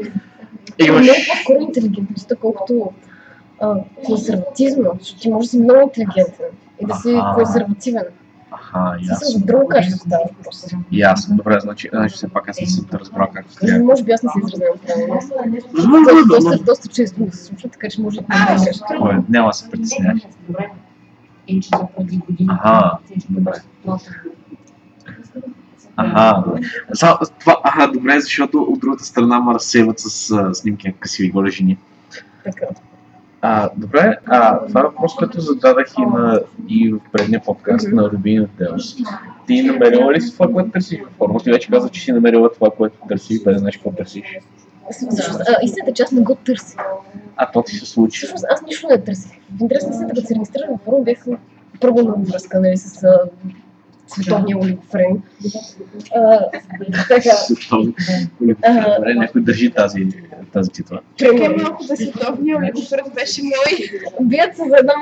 Имаш... 0.80 1.02
Много 1.02 1.20
по-скоро 1.30 1.62
интелигентността, 1.62 2.36
колкото 2.36 2.92
а, 3.62 3.76
консерватизма, 4.06 4.90
защото 5.00 5.22
ти 5.22 5.30
можеш 5.30 5.48
да 5.48 5.52
си 5.52 5.60
много 5.60 5.82
интелигентен 5.82 6.46
и 6.82 6.86
да 6.86 6.96
си 6.96 7.14
Аха. 7.16 7.36
консервативен. 7.36 8.04
Аха, 8.52 8.98
ясно. 9.10 9.28
за 9.28 9.46
друго 9.46 9.68
качество 9.68 10.00
става 10.08 10.24
въпрос. 10.38 10.66
Ясно, 10.92 11.38
добре, 11.38 11.60
значи, 11.60 11.90
значи 11.94 12.16
все 12.16 12.28
пак 12.28 12.50
аз 12.50 12.62
не 12.62 12.68
съм 12.68 12.86
те 12.92 13.00
разбрал 13.00 13.28
как 13.34 13.46
трябва. 13.62 13.84
може 13.84 14.04
би 14.04 14.12
аз 14.12 14.24
не 14.24 14.30
се 14.30 14.40
изразявам 14.48 14.80
правилно. 14.88 16.26
Доста, 16.28 16.64
доста 16.64 16.88
често 16.88 17.22
ми 17.22 17.32
се 17.32 17.44
случва, 17.44 17.70
така 17.70 17.90
че 17.90 18.02
може 18.02 18.22
да 18.22 18.28
не. 18.30 18.72
Ой, 19.02 19.18
няма 19.30 19.50
да 19.50 19.54
се 19.54 19.70
притесняваш. 19.70 20.22
Аха, 22.50 22.98
добре. 23.30 23.54
Аха, 26.00 26.44
Са, 26.94 27.18
това, 27.40 27.58
аха, 27.64 27.92
добре, 27.92 28.20
защото 28.20 28.62
от 28.62 28.80
другата 28.80 29.04
страна 29.04 29.40
ме 29.40 29.54
разсейват 29.54 30.00
с 30.00 30.32
а, 30.32 30.54
снимки 30.54 30.88
на 30.88 30.94
красиви 30.94 31.30
голи 31.30 31.52
жени. 31.52 31.78
Така. 32.44 32.66
А, 33.42 33.70
добре, 33.78 34.18
а, 34.26 34.68
това 34.68 34.82
е 34.82 34.84
въпрос, 34.84 35.16
който 35.16 35.42
зададах 35.42 35.88
и, 36.00 36.02
на, 36.02 36.42
и 36.68 36.94
в 36.94 37.00
предния 37.12 37.42
подкаст 37.46 37.88
Мгм. 37.88 37.96
на 37.96 38.10
Рубин 38.10 38.48
Делс. 38.58 38.96
Ти 39.48 39.62
намерила 39.64 40.14
ли 40.14 40.22
си 40.22 40.34
това, 40.34 40.48
което 40.52 40.72
търсиш 40.72 41.00
във 41.00 41.10
форма? 41.18 41.40
Ти 41.40 41.52
вече 41.52 41.72
каза, 41.72 41.90
че 41.90 42.02
си 42.02 42.12
намерила 42.12 42.54
това, 42.54 42.70
което 42.78 42.98
търсиш, 43.08 43.44
без 43.44 43.54
да 43.54 43.60
знаеш 43.60 43.78
какво 43.78 43.92
търсиш. 43.92 44.26
Всъщност, 44.92 45.42
истината, 45.64 45.94
че 45.94 46.04
аз 46.04 46.12
не 46.12 46.22
го 46.22 46.36
търся. 46.36 46.78
А 47.38 47.52
то 47.52 47.64
ти 47.64 47.76
се 47.76 47.86
случи. 47.86 48.18
Всъщност, 48.18 48.46
аз 48.54 48.62
нищо 48.62 48.88
не 48.88 49.02
търсих. 49.04 49.32
В 49.58 49.62
интерес 49.62 49.84
на 49.84 49.90
истината, 49.90 50.16
като 50.16 50.28
се 50.28 50.36
регистрирах 50.36 50.70
във 50.70 50.82
форум, 50.86 51.04
бях 51.04 51.26
първо 51.82 52.02
на 52.02 52.16
връзка, 52.18 52.60
нали, 52.60 52.78
с 52.78 53.08
световния 54.10 54.58
олигофрен. 54.58 55.22
Добре, 58.42 59.16
някой 59.16 59.42
държи 59.42 59.72
тази, 59.72 60.08
тази 60.54 60.70
титла. 60.70 61.00
Чакай 61.16 61.50
малко 61.50 61.84
да 61.84 61.98
световния 61.98 62.58
олигофрен 62.58 63.06
беше 63.16 63.42
мой. 63.44 64.02
бият 64.22 64.56
се 64.56 64.64
за 64.70 64.76
едно. 64.80 64.94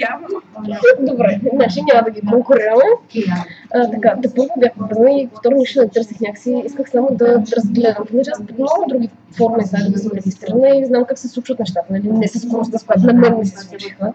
Явно. 0.00 0.42
Добре, 1.00 1.40
значи 1.54 1.80
няма 1.92 2.04
да 2.04 2.10
ги 2.10 2.20
конкурираме. 2.30 2.82
А, 3.74 3.90
така, 3.90 4.14
да 4.18 4.34
първо 4.34 4.50
бях 4.58 4.72
обърна 4.76 5.10
и 5.10 5.28
второ 5.38 5.56
нищо 5.56 5.80
не 5.80 5.88
търсих 5.88 6.20
някакси. 6.20 6.62
Исках 6.66 6.90
само 6.90 7.08
да 7.12 7.42
разгледам. 7.56 8.04
Понеже 8.10 8.30
аз 8.30 8.46
по 8.46 8.54
много 8.54 8.84
други 8.88 9.08
форми 9.36 9.64
сайта 9.66 9.98
съм 9.98 10.10
регистрирана 10.14 10.68
и 10.68 10.84
знам 10.84 11.04
как 11.08 11.18
се 11.18 11.28
случват 11.28 11.58
нещата. 11.58 11.86
Нали? 11.90 12.08
Не 12.08 12.28
с 12.28 12.40
скоростта, 12.40 12.78
с 12.78 12.84
която 12.84 13.06
на 13.06 13.12
мен 13.12 13.38
ми 13.38 13.46
се 13.46 13.58
случиха. 13.58 14.12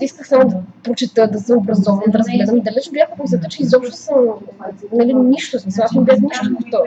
Исках 0.00 0.28
само 0.28 0.48
да 0.48 0.56
прочета, 0.82 1.28
да 1.28 1.38
се 1.38 1.54
образовам, 1.54 2.00
да 2.08 2.18
разгледам. 2.18 2.60
Далеч 2.60 2.90
бях 2.92 3.08
от 3.12 3.18
мисълта, 3.18 3.48
че 3.48 3.62
изобщо 3.62 3.96
съм 3.96 4.16
нали, 4.92 5.14
нищо. 5.14 5.58
Смисъл, 5.58 5.84
аз 5.84 5.92
не 5.92 6.00
бях 6.00 6.18
нищо 6.20 6.44
в 6.44 6.70
това. 6.70 6.80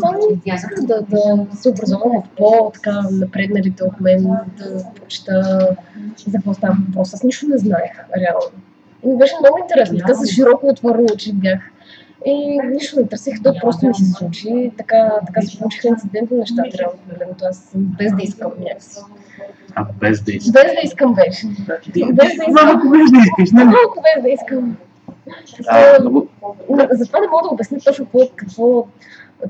Само 0.00 0.18
исках 0.46 0.84
да, 0.84 1.02
да 1.02 1.46
се 1.56 1.68
образовам 1.68 2.16
от 2.16 2.24
по-така 2.36 3.00
напредналите 3.12 3.84
от 3.84 4.00
мен, 4.00 4.22
да 4.58 4.84
прочета 4.94 5.68
за 6.26 6.32
какво 6.32 6.54
става 6.54 6.76
въпрос. 6.88 7.14
Аз 7.14 7.22
нищо 7.22 7.46
не 7.48 7.58
знаех, 7.58 7.92
реално. 8.16 8.50
И 9.06 9.18
беше 9.18 9.34
много 9.40 9.58
интересно. 9.58 9.98
Така 9.98 10.14
с 10.14 10.26
широко 10.26 10.66
отворени 10.66 11.08
очи 11.14 11.32
бях. 11.32 11.60
И 12.26 12.58
нищо 12.72 13.00
не 13.00 13.06
търсих, 13.06 13.42
то 13.42 13.54
просто 13.60 13.86
ми 13.86 13.94
се 13.94 14.04
случи. 14.04 14.72
Така, 14.78 15.10
така 15.26 15.42
се 15.42 15.58
получиха 15.58 15.88
инцидентни 15.88 16.36
неща, 16.38 16.62
реално 16.78 16.98
погледнато. 17.08 17.44
Аз 17.44 17.72
без 17.74 18.12
да 18.12 18.22
искам 18.22 18.52
някакси. 18.60 19.00
А 19.74 19.86
без 20.00 20.22
да 20.22 20.32
искаш. 20.32 20.52
Без 20.52 20.72
да 20.72 20.80
искам 20.84 21.14
беше. 21.14 21.46
Без 21.94 22.14
да 22.14 22.24
искам. 22.24 22.52
Малко 22.52 22.88
без 22.88 23.10
да 23.10 23.18
искаш, 23.18 23.50
нали? 23.52 23.66
Малко 23.66 24.02
без 24.02 24.22
да 24.22 24.28
искам. 24.28 24.76
А, 25.68 26.00
много, 26.00 26.28
Но 26.70 26.88
Затова 26.92 27.20
не 27.20 27.26
мога 27.26 27.42
да 27.42 27.54
обясня 27.54 27.78
точно 27.84 28.04
какво, 28.04 28.18
какво 28.36 28.86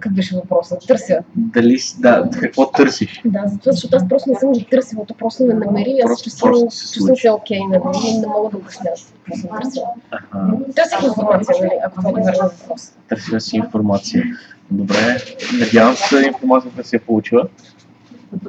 как 0.01 0.15
беше 0.15 0.37
въпросът. 0.37 0.87
Търся. 0.87 1.19
дали, 1.37 1.79
да, 1.99 2.29
какво 2.41 2.71
търсиш? 2.71 3.23
Да, 3.25 3.43
затова, 3.47 3.73
защото 3.73 3.97
аз 3.97 4.09
просто 4.09 4.31
не 4.31 4.39
съм 4.39 4.53
ги 4.53 4.67
търсила, 4.71 5.07
то 5.07 5.15
просто 5.15 5.45
не 5.45 5.55
намери 5.55 6.01
аз 6.05 6.23
чувствам, 6.23 6.71
се 6.71 7.15
се 7.17 7.31
окей, 7.31 7.61
нали, 7.71 7.83
и 8.09 8.19
не 8.19 8.27
мога 8.27 8.51
да 8.51 8.57
обясня 8.57 8.91
какво 9.25 9.41
съм 9.41 9.61
търсила. 9.63 9.87
Аха, 10.11 10.57
Търсих 10.77 11.03
информация, 11.09 11.55
нали, 11.61 11.79
ако 11.85 12.01
това 12.01 12.11
е 12.11 12.25
верен 12.25 12.51
въпрос. 12.61 12.93
търсила 13.09 13.41
си 13.41 13.57
информация. 13.57 14.25
Добре, 14.71 15.19
надявам 15.61 15.97
се 15.97 16.27
информацията 16.27 16.85
си 16.85 16.97
е 16.97 16.99
получила. 16.99 17.49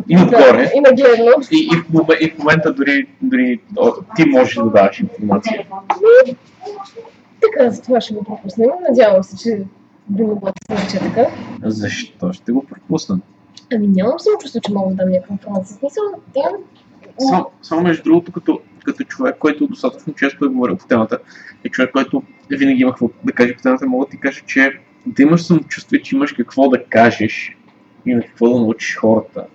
И 0.09 0.17
отгоре. 0.17 0.71
И 0.75 0.79
нагледно. 0.79 1.31
И, 1.51 1.69
и, 1.73 1.75
в, 1.93 2.05
и 2.21 2.29
в 2.29 2.37
момента 2.37 2.73
дори, 2.73 3.07
дори 3.21 3.59
ти 4.15 4.25
можеш 4.25 4.55
да 4.55 4.65
даваш 4.65 4.99
информация. 4.99 5.65
Така, 7.41 7.69
за 7.69 7.81
това 7.81 8.01
ще 8.01 8.13
го 8.13 8.23
пропуснем. 8.23 8.69
Надявам 8.89 9.23
се, 9.23 9.37
че 9.37 9.63
би 10.09 10.23
могло 10.23 10.51
да 10.69 10.77
се 10.77 10.87
случи 10.89 11.09
така. 11.09 11.27
Защо 11.63 12.33
ще 12.33 12.51
го 12.51 12.63
пропусна? 12.63 13.19
Ами 13.73 13.87
нямам 13.87 14.19
самочувство, 14.19 14.61
че 14.61 14.73
мога 14.73 14.89
да 14.89 14.95
дам 14.95 15.09
някаква 15.09 15.33
информация. 15.33 15.77
Смисъл, 15.77 16.03
имам... 16.35 16.61
Само, 17.19 17.45
само 17.61 17.81
между 17.81 18.03
другото, 18.03 18.31
като, 18.31 18.61
като 18.85 19.03
човек, 19.03 19.35
който 19.39 19.67
достатъчно 19.67 20.13
често 20.13 20.45
е 20.45 20.47
говорил 20.47 20.77
по 20.77 20.87
темата, 20.87 21.19
и 21.63 21.69
човек, 21.69 21.91
който 21.91 22.23
винаги 22.49 22.81
има 22.81 22.91
какво 22.91 23.09
да 23.23 23.31
каже 23.31 23.55
по 23.55 23.61
темата, 23.61 23.85
мога 23.85 24.05
да 24.05 24.11
ти 24.11 24.19
кажа, 24.19 24.41
че 24.45 24.79
да 25.05 25.23
имаш 25.23 25.43
самочувствие, 25.43 26.01
че 26.01 26.15
имаш 26.15 26.33
какво 26.33 26.69
да 26.69 26.83
кажеш 26.83 27.57
и 28.05 28.13
на 28.13 28.21
какво 28.21 28.49
да 28.49 28.59
научиш 28.59 28.97
хората, 28.97 29.45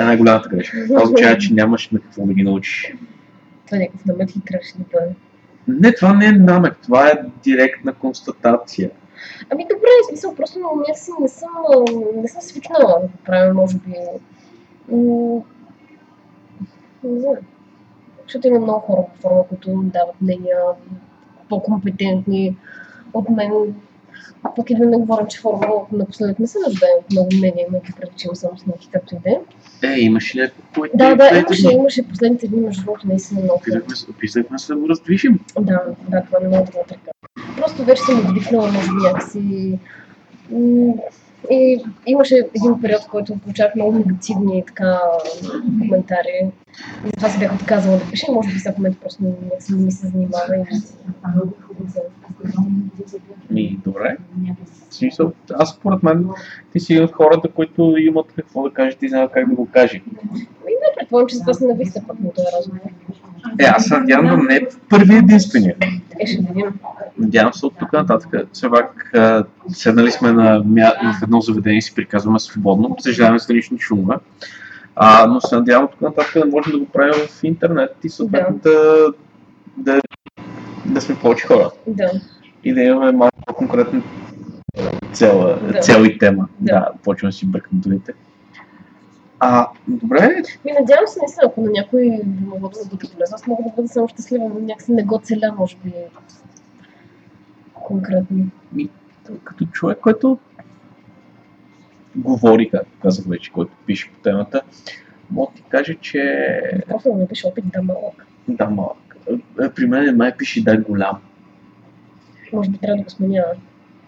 е 0.00 0.04
най-голямата 0.04 0.48
грешка. 0.48 0.86
Това 0.86 1.02
означава, 1.02 1.38
че 1.38 1.54
нямаш 1.54 1.90
на 1.90 2.00
какво 2.00 2.26
да 2.26 2.34
ги 2.34 2.42
научиш. 2.42 2.94
Това 3.66 3.78
е 3.78 3.80
някакъв 3.80 4.32
хитраш 4.32 4.74
ли 4.78 4.84
бъде. 4.92 5.14
Не, 5.68 5.94
това 5.94 6.14
не 6.14 6.26
е 6.26 6.32
намек, 6.32 6.78
това 6.82 7.08
е 7.08 7.22
директна 7.44 7.94
констатация. 7.94 8.90
Ами 9.50 9.66
добре, 9.70 9.88
в 10.02 10.08
смисъл, 10.08 10.34
просто 10.34 10.58
на 10.58 10.66
някакси 10.76 11.10
не 11.20 11.28
съм, 11.28 11.50
не 12.22 12.28
съм 12.28 12.40
свикнала 12.42 13.00
да 13.00 13.06
го 13.06 13.12
правя, 13.24 13.54
може 13.54 13.76
би. 13.76 13.94
М, 14.88 15.42
Не 17.04 17.20
знам. 17.20 17.34
Защото 18.22 18.48
има 18.48 18.58
много 18.58 18.80
хора 18.80 19.02
по 19.14 19.20
форма, 19.20 19.44
които 19.48 19.70
дават 19.82 20.20
мнения 20.20 20.58
по-компетентни 21.48 22.56
от 23.14 23.28
мен. 23.30 23.74
Пък 24.56 24.70
и 24.70 24.74
да 24.74 24.86
не 24.86 24.96
говорим, 24.96 25.26
че 25.26 25.40
форма 25.40 25.66
напоследък 25.92 26.38
не 26.38 26.46
се 26.46 26.58
нуждае 26.58 26.88
от 27.00 27.10
много 27.10 27.28
мнения, 27.36 27.66
имайки 27.68 27.92
предвид, 28.00 28.18
че 28.18 28.28
само 28.34 28.58
снимки, 28.58 28.88
както 28.92 29.14
и 29.14 29.18
да 29.18 29.30
е. 29.30 29.92
Е, 29.92 30.00
имаш 30.00 30.34
ли 30.34 30.40
някакво, 30.40 30.62
което 30.74 30.96
Да, 30.96 31.14
да, 31.14 31.38
имаше, 31.38 31.72
имаше 31.72 32.08
последните 32.08 32.48
дни, 32.48 32.60
между 32.60 32.84
другото, 32.84 33.08
наистина 33.08 33.40
много 33.40 33.60
хубаво. 33.64 33.84
Опитахме, 34.10 34.58
се- 34.58 34.72
да 34.72 34.78
го 34.78 34.88
раздвижим. 34.88 35.40
Да, 35.60 35.80
да, 36.08 36.22
това 36.24 36.38
не 36.42 36.48
мога 36.48 36.64
да 36.64 36.72
го. 36.72 36.84
Просто 37.56 37.84
вече 37.84 38.02
съм 38.02 38.20
отвикнала, 38.20 38.72
може 38.72 38.88
би 38.88 38.96
някакси. 39.02 39.78
И 41.50 41.84
имаше 42.06 42.34
един 42.34 42.80
период, 42.80 43.02
в 43.02 43.10
който 43.10 43.38
получавах 43.38 43.74
много 43.74 43.92
негативни 43.92 44.64
така, 44.66 45.00
коментари. 45.80 46.50
И 47.04 47.08
затова 47.08 47.28
се 47.28 47.38
бях 47.38 47.54
отказала 47.54 47.98
да 47.98 48.10
пиша. 48.10 48.32
Може 48.32 48.52
би 48.52 48.58
сега 48.58 48.74
в 48.74 48.78
момента 48.78 49.00
просто 49.00 49.22
някакси 49.22 49.74
не 49.74 49.84
ми 49.84 49.92
се 49.92 50.06
занимава. 50.06 50.56
И... 50.56 50.64
Ми, 53.50 53.78
добре. 53.84 54.16
В 54.90 54.94
смисъл, 54.94 55.32
аз 55.54 55.70
според 55.70 56.02
мен 56.02 56.28
ти 56.72 56.80
си 56.80 57.00
от 57.00 57.12
хората, 57.12 57.48
които 57.48 57.96
имат 57.96 58.26
какво 58.36 58.62
да 58.62 58.70
кажат 58.70 59.02
и 59.02 59.08
знаят 59.08 59.32
как 59.32 59.48
да 59.48 59.54
го 59.54 59.68
кажи. 59.72 60.02
И 60.68 60.70
не 60.70 60.96
предполагам, 60.98 61.28
че 61.28 61.36
за 61.36 61.40
това 61.40 61.54
се 61.54 61.66
навих 61.66 61.92
пак 62.06 62.20
на 62.20 62.32
този 62.32 62.46
разговор. 62.58 62.80
Е, 63.58 63.64
аз 63.64 63.90
надявам 63.90 64.26
да 64.26 64.36
не 64.36 64.56
е 64.56 64.66
първи 64.88 65.16
единствения. 65.16 65.74
Е, 66.20 66.26
ще 66.26 66.36
видим. 66.36 66.74
Надявам 67.18 67.52
се 67.52 67.66
от 67.66 67.74
тук 67.78 67.92
нататък. 67.92 68.34
Все 68.52 68.70
пак 68.70 69.12
седнали 69.68 70.10
сме 70.10 70.32
на, 70.32 70.62
в 71.20 71.22
едно 71.22 71.40
заведение 71.40 71.78
и 71.78 71.82
си 71.82 71.94
приказваме 71.94 72.38
свободно. 72.38 72.96
Съжаляваме 73.00 73.38
за 73.38 73.54
лични 73.54 73.78
шумове. 73.78 74.16
А, 74.96 75.26
но 75.26 75.40
се 75.40 75.54
надявам 75.56 75.84
от 75.84 75.90
тук 75.90 76.00
нататък 76.00 76.34
да 76.34 76.46
можем 76.46 76.72
да 76.72 76.78
го 76.78 76.86
правим 76.86 77.26
в 77.28 77.44
интернет 77.44 77.96
и 78.04 78.08
съответно 78.08 78.58
да, 78.62 79.06
да, 79.76 80.00
да 80.86 81.00
сме 81.00 81.14
повече 81.14 81.46
хора. 81.46 81.70
Да. 81.86 82.10
И 82.64 82.74
да 82.74 82.82
имаме 82.82 83.12
малко 83.12 83.42
по-конкретна 83.46 84.02
цел, 85.12 85.58
Да. 85.72 85.80
цел 85.80 86.04
и 86.04 86.18
тема. 86.18 86.48
Да. 86.60 86.72
Да, 86.72 86.88
почвам 87.04 87.28
да 87.28 87.36
си 87.36 87.46
бъркам 87.46 87.70
думите. 87.72 88.12
А, 89.40 89.68
добре, 89.88 90.42
Ми 90.64 90.72
надявам 90.72 91.06
се 91.06 91.18
наистина, 91.18 91.42
ако 91.46 91.60
на 91.60 91.70
някой 91.70 92.20
би 92.24 92.44
могло 92.44 92.68
да 92.68 92.90
бъде 92.90 93.08
полезно, 93.14 93.34
аз 93.34 93.46
мога 93.46 93.62
да 93.62 93.70
бъда 93.76 93.88
само 93.88 94.08
щастлива, 94.08 94.48
но 94.48 94.60
някакси 94.60 94.92
не 94.92 95.02
го 95.04 95.20
целя, 95.22 95.54
може 95.58 95.76
би. 95.84 95.92
Конкретно. 97.74 98.46
като 99.44 99.66
човек, 99.66 99.98
който 100.00 100.38
говори, 102.16 102.70
както 102.70 102.98
казах 103.02 103.24
вече, 103.28 103.52
който 103.52 103.72
пише 103.86 104.10
по 104.12 104.20
темата, 104.20 104.62
мога 105.30 105.50
да 105.52 105.56
ти 105.56 105.62
кажа, 105.68 105.94
че 106.00 106.60
Просто 106.88 107.12
да 107.12 107.16
напиша 107.18 107.48
опит 107.48 107.64
да 107.68 107.82
малък. 107.82 108.26
да, 108.48 108.70
малък. 108.70 109.16
Е, 109.62 109.70
При 109.70 109.86
мен 109.86 110.16
май 110.16 110.36
пише 110.36 110.64
да 110.64 110.76
голям. 110.76 111.16
Може 112.52 112.70
би 112.70 112.78
трябва 112.78 112.96
да 112.96 113.02
го 113.02 113.10
сменява. 113.10 113.54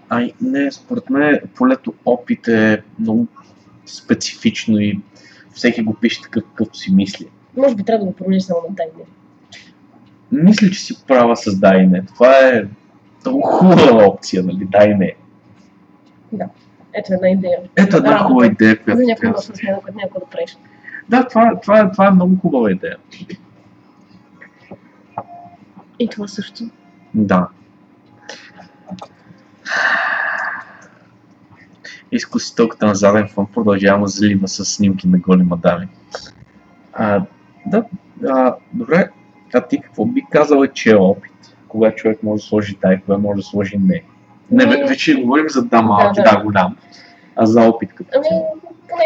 Ай, 0.08 0.32
не, 0.40 0.72
според 0.72 1.10
мен 1.10 1.40
полето 1.56 1.94
опит 2.06 2.48
е 2.48 2.82
много 2.98 3.26
специфично 3.88 4.78
и 4.78 5.00
всеки 5.54 5.82
го 5.82 5.94
пише 5.94 6.22
такъв, 6.22 6.44
какъвто 6.44 6.78
си 6.78 6.94
мисли. 6.94 7.28
Може 7.56 7.74
би 7.74 7.82
трябва 7.82 8.04
да 8.04 8.10
го 8.10 8.16
промениш 8.16 8.42
само 8.42 8.60
на 8.70 8.76
тайни. 8.76 8.92
Мисля, 10.32 10.70
че 10.70 10.80
си 10.80 10.94
права 11.06 11.36
с 11.36 11.58
да 11.58 11.76
и 11.76 11.86
не. 11.86 12.02
Това 12.06 12.48
е 12.48 12.62
много 13.24 13.40
хубава 13.42 14.04
опция, 14.06 14.42
нали? 14.42 14.64
Да 14.70 14.84
и 14.84 14.94
не. 14.94 15.14
Ето 16.94 17.12
една 17.12 17.28
идея. 17.30 17.58
Ето 17.76 17.96
една 17.96 18.10
Работа. 18.10 18.24
хубава 18.24 18.46
идея, 18.46 18.70
За 18.76 18.84
която 18.84 19.02
някой 19.02 19.20
трябва 19.20 19.36
да 19.36 19.42
смена, 19.42 19.80
която 19.80 19.98
някой 19.98 20.20
да 20.20 20.26
правиш. 20.26 20.56
Да, 21.08 21.28
това, 21.28 21.60
това, 21.62 21.90
това 21.90 22.06
е 22.06 22.10
много 22.10 22.36
хубава 22.36 22.70
идея. 22.70 22.96
И 25.98 26.08
това 26.08 26.28
също. 26.28 26.64
Да. 27.14 27.48
Изкусителката 32.12 32.86
на 32.86 32.94
заден 32.94 33.28
фон 33.28 33.46
продължава 33.46 34.00
да 34.00 34.06
залива 34.06 34.48
с 34.48 34.64
снимки 34.64 35.08
на 35.08 35.18
голи 35.18 35.42
мадами. 35.42 35.88
А, 36.92 37.22
да, 37.66 37.84
а, 38.28 38.54
добре. 38.72 39.10
А 39.54 39.60
ти 39.60 39.80
какво 39.80 40.04
би 40.04 40.24
казала, 40.30 40.68
че 40.68 40.90
е 40.90 40.96
опит? 40.96 41.32
Кога 41.68 41.94
човек 41.94 42.22
може 42.22 42.42
да 42.42 42.48
сложи 42.48 42.78
дай, 42.82 43.00
кога 43.00 43.18
може 43.18 43.36
да 43.36 43.42
сложи 43.42 43.78
не? 43.78 44.02
Не, 44.50 44.66
Ми- 44.66 44.72
ве- 44.72 44.88
вече 44.88 45.14
говорим 45.14 45.48
за 45.48 45.62
да 45.62 45.82
малки, 45.82 46.16
Да, 46.16 46.22
да, 46.22 46.36
да. 46.36 46.42
голям, 46.44 46.76
а 47.36 47.46
за 47.46 47.62
опит 47.62 47.94
като 47.94 48.10
Ами, 48.16 48.26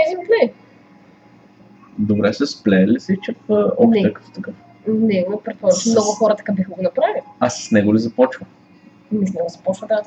един 0.07 0.27
плей. 0.27 0.53
Добре, 1.99 2.33
с 2.33 2.63
плея 2.63 2.89
ли 2.89 3.01
се 3.01 3.17
черпа 3.23 3.73
Не. 3.89 4.13
като 4.13 4.31
такъв? 4.31 4.55
Не, 4.89 5.27
предполагам, 5.45 5.79
че 5.79 5.89
С- 5.89 5.93
много 5.93 6.07
хора 6.09 6.35
така 6.37 6.53
биха 6.53 6.71
го 6.71 6.83
направили. 6.83 7.21
А 7.41 7.51
с 7.51 7.71
него 7.71 7.95
ли 7.95 7.99
започва? 7.99 8.47
Мисля, 9.13 9.41
да 9.43 9.49
започва 9.49 9.87
да. 9.87 10.03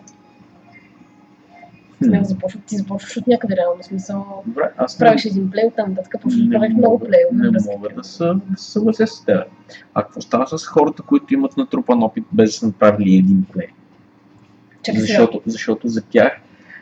С 2.02 2.08
него 2.08 2.26
започва, 2.26 2.60
ти 2.60 2.78
започваш 2.78 3.18
от 3.18 3.28
някъде 3.28 3.56
реално. 3.56 3.84
Смисъл, 3.84 4.44
Добре, 4.46 4.72
аз 4.78 5.00
не- 5.00 5.06
правиш 5.06 5.26
един 5.26 5.52
плей, 5.52 5.64
оттам 5.66 5.90
нататък 5.90 6.12
почваш 6.14 6.36
да 6.36 6.44
Не 6.44 6.50
правиш 6.50 6.74
много 6.74 7.00
плейове. 7.00 7.30
Не 7.34 7.50
връзки. 7.50 7.70
мога 7.72 7.90
да 7.90 8.04
се, 8.04 8.32
съглася 8.58 9.08
с 9.08 9.26
теб. 9.26 9.44
А 9.94 10.04
какво 10.04 10.22
става 10.22 10.48
с 10.50 10.66
хората, 10.66 11.04
които 11.04 11.34
имат 11.34 11.58
натрупан 11.58 12.04
опит 12.04 12.24
без 12.32 12.50
да 12.50 12.54
са 12.54 12.66
направили 12.68 13.16
един 13.16 13.46
плей? 13.54 13.68
Чакай 14.84 15.02
сега. 15.02 15.08
Защото, 15.08 15.42
защото 15.46 15.88
за 15.88 16.02
тях 16.02 16.32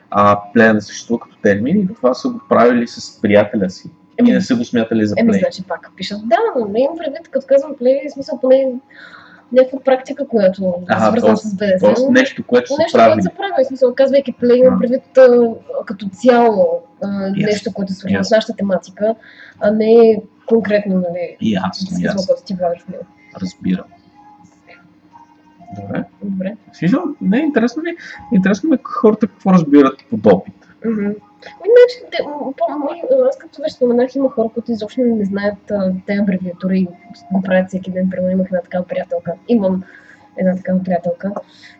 а, 0.09 0.39
плея 0.53 0.73
не 0.73 0.81
съществува 0.81 1.19
като 1.19 1.37
термин 1.37 1.77
и 1.79 1.87
това 1.87 2.13
са 2.13 2.29
го 2.29 2.41
правили 2.49 2.87
с 2.87 3.21
приятеля 3.21 3.69
си. 3.69 3.87
И 3.87 3.91
Еми, 4.19 4.31
не 4.31 4.41
са 4.41 4.55
го 4.55 4.65
смятали 4.65 5.05
за 5.05 5.15
Еми, 5.17 5.29
плей. 5.29 5.39
значи 5.39 5.63
пак 5.63 5.91
пишат. 5.97 6.19
Да, 6.23 6.37
но 6.59 6.67
не 6.67 6.79
имам 6.79 6.97
предвид, 6.97 7.27
като 7.27 7.45
казвам 7.47 7.75
плей, 7.75 8.01
в 8.09 8.13
смисъл 8.13 8.39
поне 8.39 8.73
някаква 9.53 9.79
практика, 9.79 10.27
която 10.27 10.73
е 10.91 10.95
свързана 11.07 11.37
с 11.37 11.55
БДС. 11.55 11.79
Тоест 11.79 12.09
нещо, 12.09 12.43
което 12.47 12.67
са 12.67 12.75
Нещо, 12.77 12.97
правили. 12.97 13.13
което 13.13 13.23
са 13.23 13.37
правили, 13.37 13.65
в 13.65 13.67
смисъл, 13.67 13.95
казвайки 13.95 14.33
плей, 14.33 14.59
имам 14.59 14.79
предвид 14.79 15.01
като 15.85 16.09
цяло 16.09 16.81
а, 17.03 17.31
нещо, 17.35 17.73
което 17.73 17.91
е 17.91 17.95
свързано 17.95 18.23
с 18.23 18.31
нашата 18.31 18.55
тематика, 18.55 19.15
а 19.59 19.71
не 19.71 20.21
конкретно, 20.45 20.95
нали, 20.95 21.37
Ясно, 21.41 22.23
който 22.27 22.43
ти 22.45 22.53
влагаш. 22.53 22.85
Разбирам. 23.41 23.85
Добре. 25.81 26.03
Добре. 26.23 26.55
Смисъл, 26.73 27.03
не, 27.21 27.37
интересно 27.37 27.83
ми, 27.83 27.95
интересно 28.33 28.69
ми 28.69 28.75
е 28.75 28.79
хората 28.83 29.27
какво 29.27 29.53
разбират 29.53 29.99
под 30.09 30.25
опит. 30.25 30.53
М- 30.85 31.13
аз 33.29 33.37
като 33.37 33.61
вече 33.61 33.75
споменах, 33.75 34.15
има 34.15 34.29
хора, 34.29 34.49
които 34.53 34.71
изобщо 34.71 35.01
не 35.01 35.25
знаят 35.25 35.71
а, 35.71 35.91
те 36.07 36.17
абревиатури 36.21 36.79
и 36.79 36.87
го 37.31 37.41
правят 37.41 37.67
всеки 37.67 37.91
ден. 37.91 38.09
Примерно 38.09 38.31
имах 38.31 38.47
една 38.47 38.61
такава 38.61 38.85
приятелка. 38.85 39.33
Имам 39.47 39.83
една 40.37 40.55
такава 40.55 40.83
приятелка, 40.83 41.31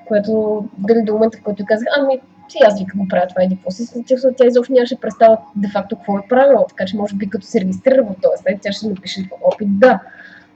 която 0.06 0.64
дали 0.78 1.02
до 1.02 1.14
момента, 1.14 1.38
в 1.38 1.44
който 1.44 1.66
казах, 1.66 1.88
ами 1.98 2.22
си 2.50 2.58
аз 2.66 2.80
вика 2.80 2.98
го 2.98 3.08
правя 3.08 3.28
това 3.28 3.44
еди 3.44 3.56
какво 3.56 3.72
си, 3.72 4.04
тя, 4.38 4.46
изобщо 4.46 4.74
нямаше 4.74 5.00
представа 5.00 5.38
де 5.56 5.68
факто 5.68 5.96
какво 5.96 6.18
е 6.18 6.28
правила, 6.30 6.66
така 6.70 6.86
че 6.86 6.98
може 6.98 7.16
би 7.16 7.30
като 7.30 7.46
се 7.46 7.62
регистрира 7.62 8.04
в 8.04 8.16
този 8.22 8.44
сайт, 8.44 8.60
тя 8.62 8.72
ще 8.72 8.88
напише 8.88 9.30
опит, 9.44 9.80
да, 9.80 10.00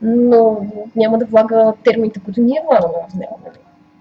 но 0.01 0.65
няма 0.95 1.17
да 1.17 1.25
влага 1.25 1.73
термините, 1.83 2.19
които 2.25 2.41
ние 2.41 2.63
влагаме 2.69 2.93
в 3.09 3.15
него. 3.15 3.39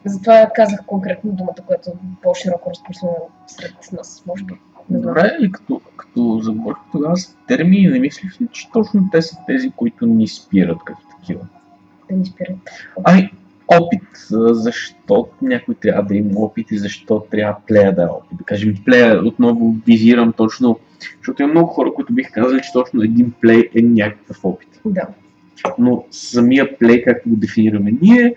Затова 0.06 0.50
казах 0.54 0.80
конкретно 0.86 1.32
думата, 1.32 1.54
която 1.66 1.90
е 1.90 1.92
по-широко 2.22 2.70
разпространена 2.70 3.18
сред 3.46 3.74
нас, 3.92 4.22
може 4.26 4.44
би. 4.44 4.54
Добре, 4.90 5.36
и 5.40 5.52
като, 5.52 5.80
като 5.96 6.40
заговорих 6.42 6.78
тогава 6.92 7.16
с 7.16 7.36
термини, 7.48 7.88
не 7.88 7.98
мислиш 7.98 8.40
ли, 8.40 8.48
че 8.52 8.70
точно 8.72 9.08
те 9.12 9.22
са 9.22 9.36
тези, 9.46 9.70
които 9.76 10.06
ни 10.06 10.28
спират 10.28 10.78
като 10.84 11.00
такива? 11.20 11.46
Да 12.10 12.16
ни 12.16 12.26
спират. 12.26 12.56
Ами, 13.04 13.32
опит. 13.68 14.02
Защо 14.50 15.28
някой 15.42 15.74
трябва 15.74 16.02
да 16.02 16.14
има 16.14 16.40
опит 16.40 16.70
и 16.70 16.78
защо 16.78 17.20
трябва 17.30 17.56
плея 17.66 17.94
да 17.94 18.02
е 18.02 18.06
опит? 18.06 18.38
Да 18.38 18.44
кажем, 18.44 18.74
плея 18.84 19.24
отново 19.24 19.74
визирам 19.86 20.32
точно, 20.32 20.78
защото 21.18 21.42
има 21.42 21.50
много 21.50 21.68
хора, 21.68 21.92
които 21.94 22.12
бих 22.12 22.32
казали, 22.32 22.60
че 22.62 22.72
точно 22.72 23.02
един 23.02 23.32
плей 23.40 23.70
е 23.76 23.82
някакъв 23.82 24.44
опит. 24.44 24.80
Да. 24.84 25.06
Но 25.78 26.04
самия 26.10 26.78
плей, 26.78 27.02
както 27.02 27.28
го 27.28 27.36
дефинираме 27.36 27.92
ние, 28.02 28.34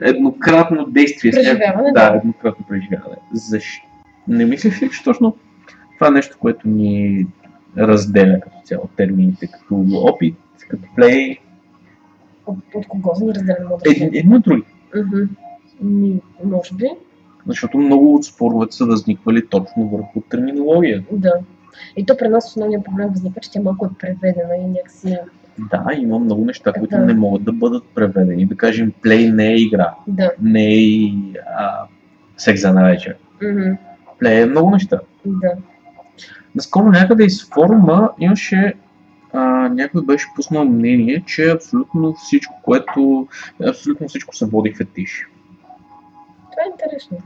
еднократно 0.00 0.84
действие. 0.86 1.30
Преживяване, 1.30 1.92
Да, 1.92 2.10
да. 2.10 2.16
еднократно 2.16 2.64
преживяване. 2.68 3.16
Защо? 3.32 3.86
Не 4.28 4.44
мислиш 4.44 4.82
ли, 4.82 4.90
че 4.90 5.04
точно 5.04 5.36
това 5.94 6.08
е 6.08 6.10
нещо, 6.10 6.36
което 6.40 6.68
ни 6.68 7.26
разделя 7.78 8.40
като 8.40 8.56
цяло 8.64 8.88
термините, 8.96 9.46
като 9.46 9.84
опит, 9.94 10.36
като 10.68 10.82
плей, 10.96 11.36
От, 12.46 12.58
от 12.74 12.86
кого 12.88 13.14
за 13.14 13.24
ни 13.24 13.34
разделяме 13.34 13.74
от 13.74 13.86
един, 13.86 14.40
други. 14.40 14.62
Ми, 15.80 16.20
Може 16.44 16.74
би, 16.74 16.84
Защото 17.46 17.78
много 17.78 18.14
от 18.14 18.24
споровете 18.24 18.76
са 18.76 18.86
възниквали 18.86 19.46
точно 19.46 19.88
върху 19.88 20.20
терминология. 20.20 21.04
да. 21.12 21.32
И 21.96 22.06
то 22.06 22.16
при 22.16 22.28
нас 22.28 22.46
основният 22.46 22.84
проблем 22.84 23.08
възниква, 23.08 23.40
че 23.40 23.50
тя 23.50 23.60
малко 23.60 23.86
е 23.86 23.88
преведена 23.98 24.56
и 24.56 24.66
някакси... 24.66 25.18
Да, 25.60 25.84
има 25.96 26.18
много 26.18 26.44
неща, 26.44 26.72
които 26.72 26.96
Да. 26.96 27.04
не 27.04 27.14
могат 27.14 27.44
да 27.44 27.52
бъдат 27.52 27.84
преведени. 27.94 28.46
Да 28.46 28.56
кажем, 28.56 28.92
плей 29.02 29.30
не 29.30 29.46
е 29.46 29.56
игра, 29.56 29.94
Да. 30.06 30.30
не 30.42 30.64
е 30.64 30.76
и 30.76 31.14
а, 31.58 31.78
секс 32.36 32.60
за 32.62 32.68
една 32.68 32.84
вечер. 32.84 33.16
Мгм. 33.42 33.72
Плей 34.18 34.42
е 34.42 34.46
много 34.46 34.70
неща. 34.70 35.00
Да. 35.26 35.50
Наскоро 36.54 36.84
някъде 36.84 37.24
из 37.24 37.48
форума 37.48 38.10
имаше 38.18 38.74
а, 39.32 39.40
някой 39.68 40.02
беше 40.02 40.26
пуснал 40.36 40.64
мнение, 40.64 41.22
че 41.26 41.50
абсолютно 41.50 42.14
всичко, 42.14 42.54
което 42.62 43.28
абсолютно 43.68 44.08
всичко 44.08 44.36
се 44.36 44.46
води 44.46 44.74
фетиш. 44.74 45.26
Това 46.50 46.62
е 46.66 46.70
интересно. 46.72 47.16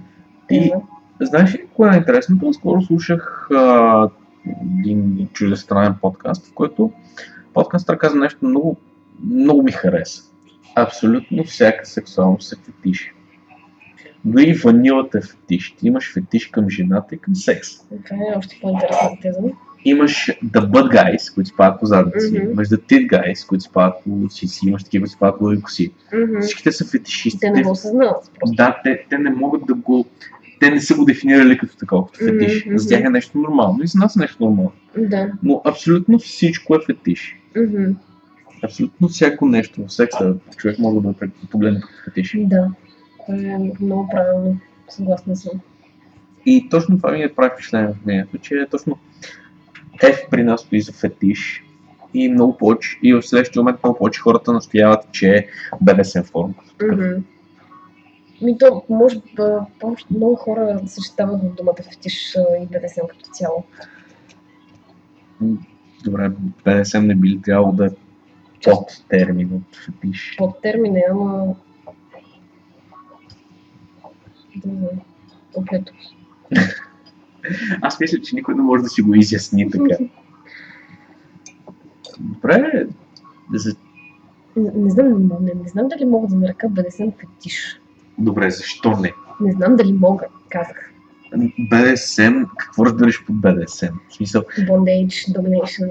И- 0.51 0.61
Теза. 0.61 0.81
Знаеш 1.23 1.55
ли 1.55 1.67
кое 1.75 1.95
е 1.95 1.99
интересното? 1.99 2.53
Скоро 2.53 2.83
слушах 2.83 3.49
а, 3.55 4.09
един 4.79 5.29
чуждестранен 5.33 5.95
подкаст, 6.03 6.47
в 6.47 6.55
който 6.55 6.93
подкастър 7.55 7.99
каза 7.99 8.17
нещо 8.17 8.47
много, 8.47 8.77
много 9.25 9.63
ми 9.63 9.73
хареса. 9.73 10.23
Абсолютно 10.75 11.45
всяка 11.45 11.87
сексуалност 11.87 12.49
се 12.49 12.57
фетиш. 12.57 13.15
Дори 14.25 14.53
ванилата 14.53 15.19
е 15.19 15.21
фетиш. 15.21 15.75
Ти 15.79 15.87
имаш 15.87 16.15
фетиш 16.15 16.47
към 16.47 16.71
жената 16.71 17.15
и 17.15 17.19
към 17.19 17.35
секс. 17.35 17.69
Това 17.79 18.17
е 18.35 18.39
още 18.39 18.59
по-интересна 18.63 19.19
теза. 19.23 19.41
Имаш 19.85 20.31
the 20.45 20.61
butt 20.61 20.95
guys, 20.95 21.35
които 21.35 21.51
спадат 21.51 21.81
по 21.81 21.87
задници. 21.87 22.39
Мгм. 22.39 22.51
Имаш 22.51 22.69
the 22.69 22.77
tit 22.77 23.07
guys, 23.07 23.49
които 23.49 23.65
спадат 23.65 23.95
по 24.05 24.31
сиси. 24.31 24.69
Имаш 24.69 24.85
такива, 24.85 25.03
които 25.03 25.13
спадат 25.13 25.39
по 25.39 25.63
коси. 25.63 25.93
Мгм. 26.15 26.41
Всичките 26.41 26.73
са 26.73 26.85
фетишисти. 26.85 27.41
Те 27.41 27.51
не 27.51 27.63
го 27.63 27.71
осъзнават. 27.71 28.31
Да, 28.47 28.81
те, 28.85 29.05
те 29.11 29.19
не 29.19 29.31
могат 29.31 29.67
да 29.67 29.75
го... 29.75 30.07
Те 30.61 30.71
не 30.71 30.81
са 30.81 30.95
го 30.95 31.05
дефинирали 31.05 31.59
като 31.59 31.77
такова, 31.77 32.07
като 32.07 32.25
фетиш. 32.25 32.67
Мгм, 32.67 32.79
За 32.79 32.89
тях 32.89 33.05
е 33.05 33.11
нещо 33.11 33.39
нормално 33.39 33.83
и 33.83 33.87
за 33.87 33.99
нас 33.99 34.17
е 34.17 34.19
нещо 34.19 34.45
нормално. 34.45 34.73
Да. 34.99 35.33
Но 35.43 35.63
абсолютно 35.65 36.19
всичко 36.19 36.75
е 36.75 36.79
фетиш. 36.87 37.37
Мгм. 37.57 37.93
Абсолютно 38.65 39.09
всяко 39.09 39.47
нещо 39.47 39.87
в 39.87 39.93
секса 39.93 40.35
човек 40.57 40.79
може 40.79 40.95
да 40.95 41.01
го 41.01 41.15
погледне 41.51 41.81
като 41.81 42.05
фетиш. 42.05 42.37
Да. 42.39 42.69
Това 43.27 43.39
е 43.39 43.59
много 43.81 44.09
правилно. 44.09 44.61
Съгласна 44.89 45.37
съм. 45.37 45.61
И 46.47 46.69
точно 46.71 46.97
това 46.97 47.13
ми 47.13 47.23
е 47.23 47.35
прави 47.35 47.51
впечатление 47.55 47.89
в 47.89 48.07
нея, 48.07 48.27
че 48.43 48.67
точно 48.71 48.99
F 50.03 50.31
при 50.31 50.43
нас 50.43 50.61
стои 50.61 50.81
за 50.81 50.93
фетиш 50.93 51.65
и 52.15 52.29
много 52.29 52.57
повече, 52.57 52.99
и 53.03 53.15
в 53.15 53.23
следващия 53.23 53.63
момент 53.63 53.79
много 53.85 53.99
повече 53.99 54.21
хората 54.21 54.53
настояват, 54.53 55.13
че 55.13 55.29
е 55.29 55.47
БДСМ 55.81 56.23
форма. 56.23 56.55
Мгм. 56.83 57.23
Ми 58.43 58.59
то, 58.59 58.83
може 58.89 59.21
повече, 59.81 60.07
много 60.11 60.37
хора 60.37 60.81
съчетават 60.87 61.43
в 61.43 61.55
думата 61.55 61.83
фетиш 61.91 62.35
и 62.63 62.67
БДСМ 62.67 63.07
като 63.09 63.31
цяло. 63.31 63.65
Добре, 66.05 66.33
БДСМ 66.65 67.07
не 67.07 67.15
би 67.15 67.29
ли 67.29 67.43
трябвало 67.43 67.73
да 67.73 67.87
е 67.87 67.91
под 68.65 69.05
термин 69.09 69.55
от 69.55 69.77
фетиш? 69.77 70.35
Под 70.39 70.63
термина, 70.63 71.01
ама... 71.11 71.55
Да. 74.57 74.89
Оплето. 75.55 75.93
Аз 77.83 78.01
мисля, 78.01 78.21
че 78.21 78.35
никой 78.35 78.55
не 78.55 78.63
може 78.63 78.83
да 78.83 78.89
си 78.89 79.03
го 79.03 79.15
изясни 79.15 79.71
така. 79.71 79.97
Добре, 82.19 82.87
за... 83.55 83.77
Не, 84.57 84.71
не 84.75 84.91
знам, 84.91 85.31
не, 85.41 85.53
не 85.63 85.69
знам 85.69 85.89
дали 85.89 86.05
мога 86.05 86.29
да 86.29 86.37
нарека 86.37 86.69
БДСМ 86.69 87.11
фетиш. 87.11 87.80
Добре, 88.21 88.51
защо 88.51 88.91
не? 88.91 89.13
Не 89.41 89.53
знам 89.53 89.77
дали 89.77 89.93
мога, 89.93 90.25
казах. 90.49 90.91
БДСМ, 91.59 92.45
какво 92.59 92.87
разбираш 92.87 93.25
под 93.27 93.41
БДСМ? 93.41 93.87
В 94.09 94.15
смисъл, 94.15 94.43
Bondage, 94.43 95.39
domination, 95.39 95.91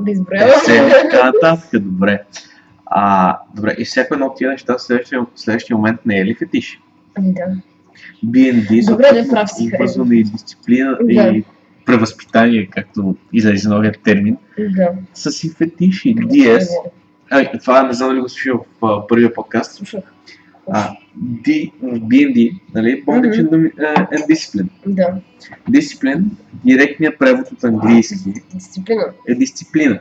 да 0.00 0.10
изброявам. 0.10 0.50
БДСМ, 0.50 1.10
така 1.10 1.26
нататък, 1.32 1.82
добре. 1.82 2.22
А, 2.86 3.38
добре, 3.54 3.74
и 3.78 3.84
всяко 3.84 4.14
едно 4.14 4.26
от 4.26 4.36
тия 4.36 4.50
неща 4.50 4.74
в 4.78 4.82
следващия, 4.82 5.26
следващия 5.34 5.76
момент 5.76 6.00
не 6.06 6.18
е 6.18 6.24
ли 6.24 6.34
фетиш? 6.34 6.80
Ами 7.14 7.34
да. 7.34 7.56
B&D, 8.24 8.90
Добре, 8.90 9.06
да, 9.12 9.44
обвързване 9.64 10.16
и 10.16 10.24
дисциплина 10.24 10.98
Да. 11.02 11.12
и 11.12 11.44
превъзпитание, 11.84 12.66
както 12.66 13.16
излезе 13.32 13.68
новият 13.68 14.02
термин, 14.02 14.36
Да. 14.58 14.88
са 15.14 15.30
си 15.30 15.50
фетиши. 15.50 16.14
DS, 16.14 16.66
а, 17.30 17.58
това 17.58 17.82
не 17.82 17.92
знам 17.92 18.08
дали 18.08 18.20
го 18.20 18.28
слушал 18.28 18.64
в 18.80 19.06
първия 19.08 19.34
подкаст, 19.34 19.72
Слушах. 19.72 20.04
А, 20.70 20.90
D, 21.18 21.72
в 21.82 22.00
B&D, 22.00 22.60
нали, 22.74 23.04
Bondage 23.04 23.42
and, 23.42 23.74
uh, 23.74 24.10
and 24.10 24.26
Discipline. 24.26 24.68
Да. 24.86 25.14
Discipline, 25.70 26.22
директният 26.64 27.18
превод 27.18 27.52
от 27.52 27.64
английски 27.64 28.14
Дисциплина. 28.54 29.04
е 29.28 29.34
дисциплина. 29.34 29.98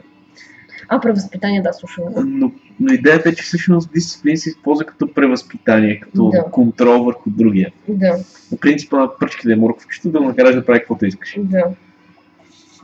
А, 0.89 1.01
превъзпитание, 1.01 1.61
да, 1.61 1.73
слушам. 1.73 2.03
Но, 2.17 2.51
но 2.79 2.93
идеята 2.93 3.29
е, 3.29 3.35
че 3.35 3.43
всъщност 3.43 3.89
дисциплина 3.93 4.37
се 4.37 4.49
използва 4.49 4.85
като 4.85 5.13
превъзпитание, 5.13 5.99
като 5.99 6.29
Да. 6.29 6.43
контрол 6.43 7.03
върху 7.03 7.29
другия. 7.29 7.71
Да, 7.87 8.17
По 8.49 8.57
принципа 8.57 8.97
на 8.97 9.17
пръчките 9.17 9.51
е 9.51 9.55
морковчето 9.55 10.09
да 10.09 10.19
накараш 10.19 10.55
да 10.55 10.65
прави 10.65 10.79
каквото 10.79 11.05
искаш. 11.05 11.35
да. 11.39 11.63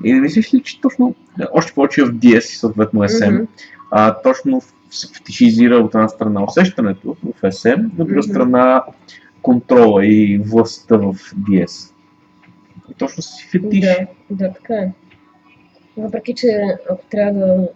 И 0.04 0.13
не 0.13 0.22
мислиш 0.22 0.54
ли, 0.54 0.62
че 0.62 0.82
точно, 0.82 1.15
още 1.52 1.74
повече 1.74 2.04
в 2.04 2.12
DS 2.12 2.38
и 2.39 2.58
съответно 2.58 3.02
SM, 3.02 3.32
Мгм. 3.32 3.44
а, 3.92 4.13
точно 4.13 4.62
се 4.89 5.08
фетишизира 5.13 5.75
от 5.75 5.95
една 5.95 6.08
страна 6.08 6.43
усещането 6.43 7.15
в 7.23 7.41
SM, 7.41 7.86
от 7.99 8.08
друга 8.08 8.23
страна 8.23 8.84
контрола 9.41 10.06
и 10.06 10.41
властта 10.45 10.97
в 10.97 11.13
DS. 11.13 11.93
И 12.91 12.93
точно 12.93 13.23
си 13.23 13.47
фетиш. 13.47 13.80
Да, 13.80 14.08
да, 14.30 14.54
така 14.54 14.73
е. 14.73 14.91
Въпреки, 15.97 16.34
че 16.36 16.47
ако 16.89 17.06
трябва 17.10 17.39
да 17.39 17.69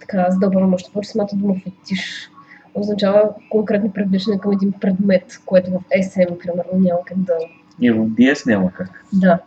така 0.00 0.26
задълбавам 0.30 0.74
още 0.74 0.92
повече, 0.92 1.10
самата 1.10 1.28
дума 1.32 1.54
фетиш 1.64 2.30
означава 2.74 3.30
конкретно 3.50 3.92
привличане 3.92 4.38
към 4.38 4.52
един 4.52 4.72
предмет, 4.72 5.40
което 5.46 5.70
в 5.70 5.80
SM, 5.98 6.38
примерно, 6.38 6.70
няма 6.74 7.00
как 7.06 7.18
да... 7.18 7.34
И 7.80 7.90
в 7.90 7.96
DS 7.96 8.46
няма 8.46 8.72
как. 8.72 9.04
Да, 9.12 9.38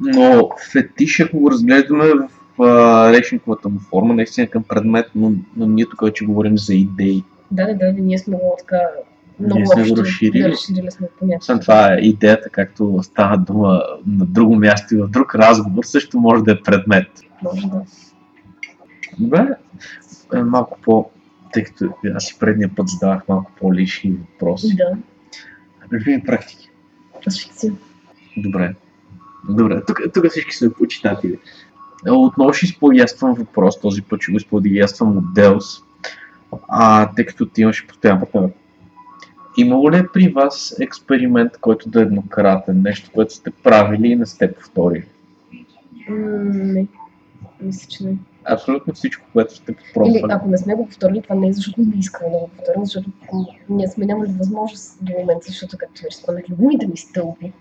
Но 0.00 0.50
фетиш, 0.72 1.20
ако 1.20 1.38
го 1.38 1.50
разглеждаме 1.50 2.04
в 2.04 2.28
а, 2.58 3.12
речниковата 3.12 3.68
му 3.68 3.78
форма, 3.78 4.14
наистина 4.14 4.46
към 4.46 4.62
предмет, 4.62 5.10
но, 5.14 5.32
но 5.56 5.66
ние 5.66 5.86
тук 5.88 6.04
вече 6.04 6.24
говорим 6.24 6.58
за 6.58 6.74
идеи. 6.74 7.24
да, 7.50 7.66
да, 7.66 7.74
да, 7.74 7.92
ние 7.92 8.18
сме 8.18 8.36
го 8.36 8.56
така 8.58 8.80
много 9.40 9.58
Ние 9.58 9.66
сме 9.66 9.88
го 9.88 9.96
разширили. 9.96 10.42
Да, 10.42 10.48
разширили 10.48 10.90
сме 10.90 11.08
понятието. 11.18 11.42
Освен 11.42 11.60
това 11.60 11.94
е 11.94 11.96
идеята, 11.96 12.50
както 12.50 12.98
става 13.02 13.38
дума 13.38 13.82
на 14.06 14.26
друго 14.26 14.56
място 14.56 14.94
и 14.94 14.98
в 14.98 15.08
друг 15.08 15.34
разговор, 15.34 15.84
също 15.84 16.20
може 16.20 16.44
да 16.44 16.52
е 16.52 16.60
предмет. 16.60 17.06
Може 17.42 17.66
да. 17.66 17.82
Добре, 19.18 19.48
е, 20.34 20.42
малко 20.42 20.78
по... 20.82 21.10
Тъй 21.52 21.64
като 21.64 21.88
аз 22.14 22.30
и 22.30 22.38
предния 22.38 22.70
път 22.76 22.88
задавах 22.88 23.28
малко 23.28 23.52
по-лични 23.60 24.10
въпроси. 24.10 24.76
Да, 24.76 24.96
Любими 25.92 26.24
практики. 26.24 26.70
аз 27.26 27.42
фикция. 27.42 27.72
Добре. 28.36 28.74
Добре, 29.48 29.82
тук, 29.86 30.00
тук 30.14 30.26
всички 30.30 30.56
сме 30.56 30.72
почитатели. 30.72 31.38
Отново 32.08 32.52
ще 32.52 32.66
изплагяствам 32.66 33.34
въпрос, 33.34 33.80
този 33.80 34.02
път 34.02 34.22
ще 34.22 34.32
го 34.32 34.36
изплагяствам 34.36 35.16
от 35.16 35.34
Делс, 35.34 35.82
а, 36.68 37.10
тъй 37.14 37.26
като 37.26 37.46
ти 37.46 37.60
имаш 37.60 37.86
постоянен 37.86 38.20
партньор. 38.20 38.50
Имало 39.56 39.90
ли 39.90 39.96
е 39.96 40.08
при 40.12 40.28
вас 40.28 40.76
експеримент, 40.80 41.52
който 41.60 41.88
да 41.88 42.00
е 42.00 42.02
еднократен, 42.02 42.82
нещо, 42.82 43.10
което 43.14 43.34
сте 43.34 43.50
правили 43.50 44.08
и 44.08 44.16
не 44.16 44.26
сте 44.26 44.52
повторили? 44.52 45.04
Не, 46.08 46.86
мисля, 47.60 47.88
че 47.88 48.04
не. 48.04 48.16
Абсолютно 48.44 48.94
всичко, 48.94 49.26
което 49.32 49.56
сте 49.56 49.72
Или 49.72 49.78
пробвали. 49.94 50.22
ако 50.30 50.48
не 50.48 50.58
сме 50.58 50.74
го 50.74 50.86
повторили, 50.86 51.22
това 51.22 51.34
не 51.34 51.48
е 51.48 51.52
защото 51.52 51.80
не 51.80 51.98
искаме 51.98 52.30
да 52.30 52.38
го 52.38 52.48
повторим, 52.48 52.84
защото 52.84 53.10
ние 53.68 53.88
сме 53.88 54.06
нямали 54.06 54.32
възможност 54.38 54.98
до 55.04 55.12
момента, 55.18 55.46
защото 55.46 55.76
както 55.78 56.02
вече 56.02 56.16
споменах, 56.16 56.44
любимите 56.50 56.86
ми 56.86 56.96
стълби. 56.96 57.52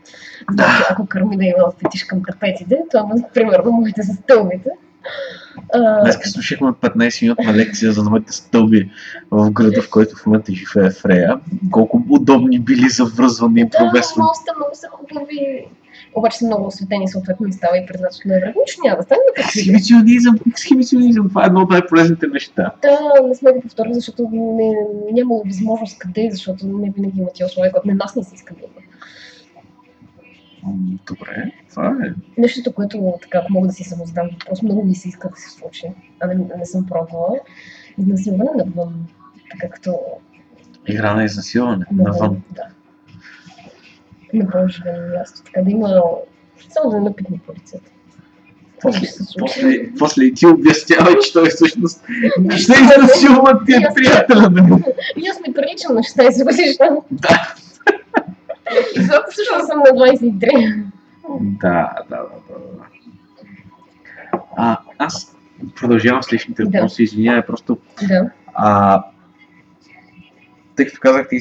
Значи, 0.52 0.84
ако 0.89 1.06
кърми 1.06 1.38
да 1.38 1.46
има 1.46 1.72
фетиш 1.84 2.04
към 2.04 2.24
трапеците, 2.24 2.78
това 2.91 3.15
примерно 3.34 3.72
моите 3.72 4.04
са 4.04 4.13
стълбите. 4.13 4.69
Днес 6.02 6.17
слушахме 6.24 6.67
15 6.67 7.22
минутна 7.22 7.54
лекция 7.54 7.91
за 7.91 8.04
новите 8.04 8.34
стълби 8.34 8.91
в 9.32 9.52
града, 9.52 9.82
в 9.82 9.89
който 9.89 10.15
в 10.15 10.26
момента 10.26 10.52
живее 10.54 10.89
Фрея. 10.89 11.39
Колко 11.72 12.04
удобни 12.10 12.60
били 12.60 12.89
за 12.89 13.06
връзване 13.06 13.62
и 13.62 13.63
да, 13.63 13.78
провесване. 13.78 14.28
са, 14.46 14.54
много 14.58 14.72
са 14.74 14.88
хубави. 14.88 15.67
Обаче 16.15 16.38
са 16.38 16.45
много 16.45 16.67
осветени 16.67 17.08
съответно 17.08 17.47
и 17.47 17.54
става 17.54 17.78
и 17.78 17.86
през 17.86 18.02
нощното 18.02 18.28
време. 18.28 18.54
Нищо 18.62 18.82
няма 18.86 18.97
да 18.97 19.04
стане. 19.04 19.21
Ексхибиционизъм, 19.38 20.39
ексхибиционизъм, 20.52 21.30
това 21.30 21.43
е 21.43 21.47
едно 21.47 21.62
от 21.62 21.69
най-полезните 21.69 22.28
неща. 22.28 22.71
Да, 22.82 22.99
не 23.28 23.36
сме 23.36 23.52
го 23.52 23.62
повторили, 23.62 23.93
защото 23.93 24.30
не, 24.32 24.73
нямало 25.12 25.43
възможност 25.45 25.99
къде, 25.99 26.30
защото 26.32 26.67
не 26.67 26.89
винаги 26.89 27.19
има 27.19 27.30
тия 27.34 27.45
условия, 27.45 27.71
които 27.71 27.88
на 27.88 27.93
нас 27.93 28.15
не 28.15 28.23
се 28.23 28.36
иска 28.36 28.54
да 28.54 28.60
има. 28.60 28.73
М, 30.63 30.97
Добре, 31.08 31.52
това 31.69 31.88
е. 31.88 32.13
Нещото, 32.38 32.73
което 32.73 33.13
така, 33.21 33.38
ако 33.38 33.54
мога 33.54 33.67
да 33.67 33.73
си 33.73 33.84
самозадам 33.84 34.30
въпрос, 34.32 34.62
много 34.62 34.86
ми 34.86 34.95
се 34.95 35.08
иска 35.08 35.30
да 35.30 35.36
се 35.36 35.49
случи, 35.49 35.88
а 36.19 36.28
не, 36.28 36.36
не 36.58 36.65
съм 36.65 36.86
пробвала. 36.86 37.39
Изнасилване 37.97 38.49
навън, 38.56 39.08
така 39.52 39.69
като 39.69 39.99
Игра 40.88 41.13
на 41.13 41.23
изнасилване, 41.23 41.86
навън. 41.91 42.41
Да. 42.52 42.63
На 44.34 44.50
по-оживено 44.50 45.17
място, 45.17 45.41
така 45.46 45.62
да 45.62 45.72
има 45.72 46.02
само 46.69 46.91
да 46.91 46.98
е 46.98 47.00
напитни 47.00 47.39
полицията. 47.48 47.91
Случи. 48.82 49.00
После, 49.39 49.93
после 50.00 50.24
и 50.24 50.34
ти 50.34 50.48
обяснявай, 50.48 51.13
че 51.19 51.34
той 51.34 51.50
всъщност 51.50 52.04
ще 52.58 52.74
изнасилва 52.74 53.62
ти 53.66 53.74
е 53.74 53.88
приятеля 53.95 54.41
на 54.41 54.49
мен. 54.49 54.84
И 55.18 55.28
аз 55.28 55.39
ми 55.47 55.53
приличам 55.53 55.95
на 55.95 56.01
16 56.01 56.43
годишна. 56.43 56.97
Да. 57.12 57.55
И 58.97 59.01
зато 59.01 59.32
също 59.32 59.66
съм 59.68 59.80
на 59.80 59.86
23. 59.86 60.84
Да, 61.41 61.93
да, 62.10 62.18
да, 62.18 62.18
да. 62.18 62.60
да. 62.60 62.86
А, 64.57 64.78
аз 64.97 65.36
продължавам 65.76 66.24
с 66.24 66.34
личните 66.34 66.64
Да. 66.64 66.70
въпроси, 66.70 67.03
извинявай, 67.03 67.45
просто 67.45 67.78
Да. 68.07 68.30
А, 68.53 69.03
тъй 70.76 70.86
като 70.86 70.99
казах, 71.01 71.30
ти 71.30 71.39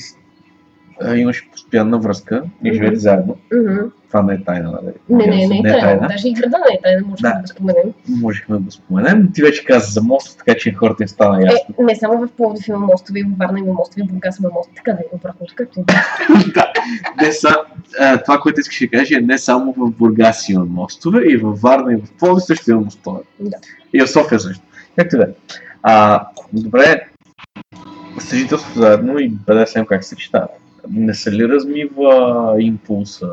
а, 1.05 1.17
имаш 1.17 1.49
постоянна 1.53 1.99
връзка 1.99 2.43
и 2.65 2.69
Мгм. 2.69 2.75
живеете 2.75 2.97
заедно. 2.97 3.37
Мгм. 3.55 3.79
Това 4.09 4.23
не 4.23 4.35
е 4.35 4.45
тайна, 4.45 4.73
нали? 4.73 4.95
Не, 5.09 5.27
не, 5.27 5.47
не 5.47 5.59
е 5.59 5.63
Не 5.63 5.81
тайна. 5.81 6.09
Даже 6.09 6.29
и 6.29 6.33
града 6.33 6.57
не 6.71 6.75
е 6.75 6.81
тайна, 6.83 7.07
може 7.07 7.23
да. 7.23 7.29
Да. 7.29 7.41
го 7.41 7.47
споменем. 7.47 7.93
Можехме 8.09 8.57
да 8.57 8.63
го 8.63 8.71
споменем. 8.71 9.29
Ти 9.35 9.43
вече 9.43 9.65
каза 9.65 9.93
за 9.93 10.03
мост, 10.03 10.39
така 10.39 10.59
че 10.59 10.73
хората 10.73 11.03
им 11.03 11.09
стана 11.09 11.43
ясно. 11.43 11.75
Е, 11.81 11.83
не 11.83 11.97
само 11.97 12.27
в 12.27 12.29
Пловдив 12.37 12.69
има 12.69 12.79
мостове, 12.79 13.21
и 13.21 13.23
във 13.23 13.39
Варна 13.39 13.59
има 13.59 13.73
мостове, 13.73 14.03
и 14.05 14.09
в 14.09 14.13
Бургас 14.13 14.39
има 14.39 14.49
мостове, 14.55 14.77
така 14.77 14.93
да 14.93 14.99
е 14.99 15.05
обратното, 15.13 15.55
както 15.57 15.81
да 15.87 15.93
е. 15.93 17.25
не 17.25 17.33
са, 17.33 17.57
а, 18.01 18.19
това, 18.23 18.39
което 18.39 18.61
искаш 18.61 18.79
да 18.79 18.89
кажа, 18.89 19.19
е 19.19 19.21
не 19.21 19.39
само 19.39 19.75
в 19.77 19.91
Бургас 19.91 20.49
има 20.49 20.65
мостове, 20.65 21.23
и 21.29 21.37
във 21.37 21.61
Варна, 21.61 21.93
и 21.93 21.97
в 21.97 22.13
Пловдив 22.19 22.45
също 22.45 22.71
има 22.71 22.81
мостове. 22.81 23.21
Да. 23.41 23.57
И 23.95 24.01
в 24.01 24.11
София 24.11 24.41
също. 24.41 24.63
Както 24.97 25.17
да 25.17 25.23
е. 25.25 25.29
Добре, 26.53 27.07
съжителство 28.19 28.81
заедно 28.81 29.19
и 29.19 29.29
БДСМ 29.29 29.85
как 29.89 30.05
се 30.05 30.09
съчетават? 30.09 30.51
Не 30.91 31.15
се 31.15 31.33
ли 31.33 31.49
размива 31.49 32.57
импулса? 32.61 33.31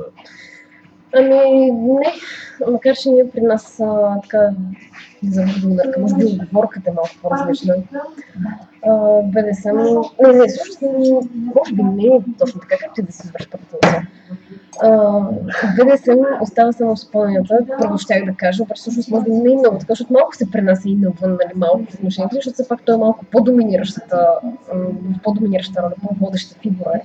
Ами, 1.15 1.71
не. 1.71 2.13
Макар, 2.71 2.95
че 2.95 3.09
ние 3.09 3.29
при 3.29 3.41
нас 3.41 3.79
а, 3.79 4.21
така 4.21 4.49
завърши 5.23 5.61
да 5.61 5.67
ударка, 5.67 5.99
може 5.99 6.15
би 6.15 6.25
оговорката 6.25 6.89
е 6.89 6.93
малко 6.93 7.11
по-различна. 7.21 7.75
БДСМ, 9.23 9.77
не, 10.21 10.33
не, 10.33 10.47
всъщност, 10.47 10.81
може 11.55 11.73
би 11.73 11.83
не 11.83 12.03
е 12.03 12.19
точно 12.39 12.61
така, 12.61 12.77
както 12.77 13.01
и 13.01 13.03
да 13.03 13.11
се 13.11 13.27
извърши 13.27 13.49
първата 13.49 14.07
БДСМ 15.77 16.19
остава 16.41 16.71
само 16.71 16.95
в 16.95 16.99
спомнята, 16.99 17.59
първо 17.79 17.97
щях 17.97 18.25
да 18.25 18.33
кажа, 18.33 18.63
обаче 18.63 18.79
всъщност 18.79 19.09
може 19.09 19.23
би 19.23 19.31
не 19.31 19.53
е 19.53 19.55
много 19.55 19.77
така, 19.79 19.91
защото 19.91 20.13
малко 20.13 20.35
се 20.35 20.51
пренася 20.51 20.89
и 20.89 20.95
навън, 20.95 21.31
нали, 21.31 21.53
малко 21.55 21.83
в 21.89 21.93
отношението, 21.93 22.35
защото 22.35 22.53
все 22.53 22.67
пак 22.67 22.81
той 22.85 22.95
е 22.95 22.97
малко 22.97 23.25
по-доминиращата, 23.25 24.27
по-доминираща 25.23 25.81
роля, 25.83 25.93
по-водеща 26.01 26.55
фигура 26.61 26.91
е. 26.95 27.01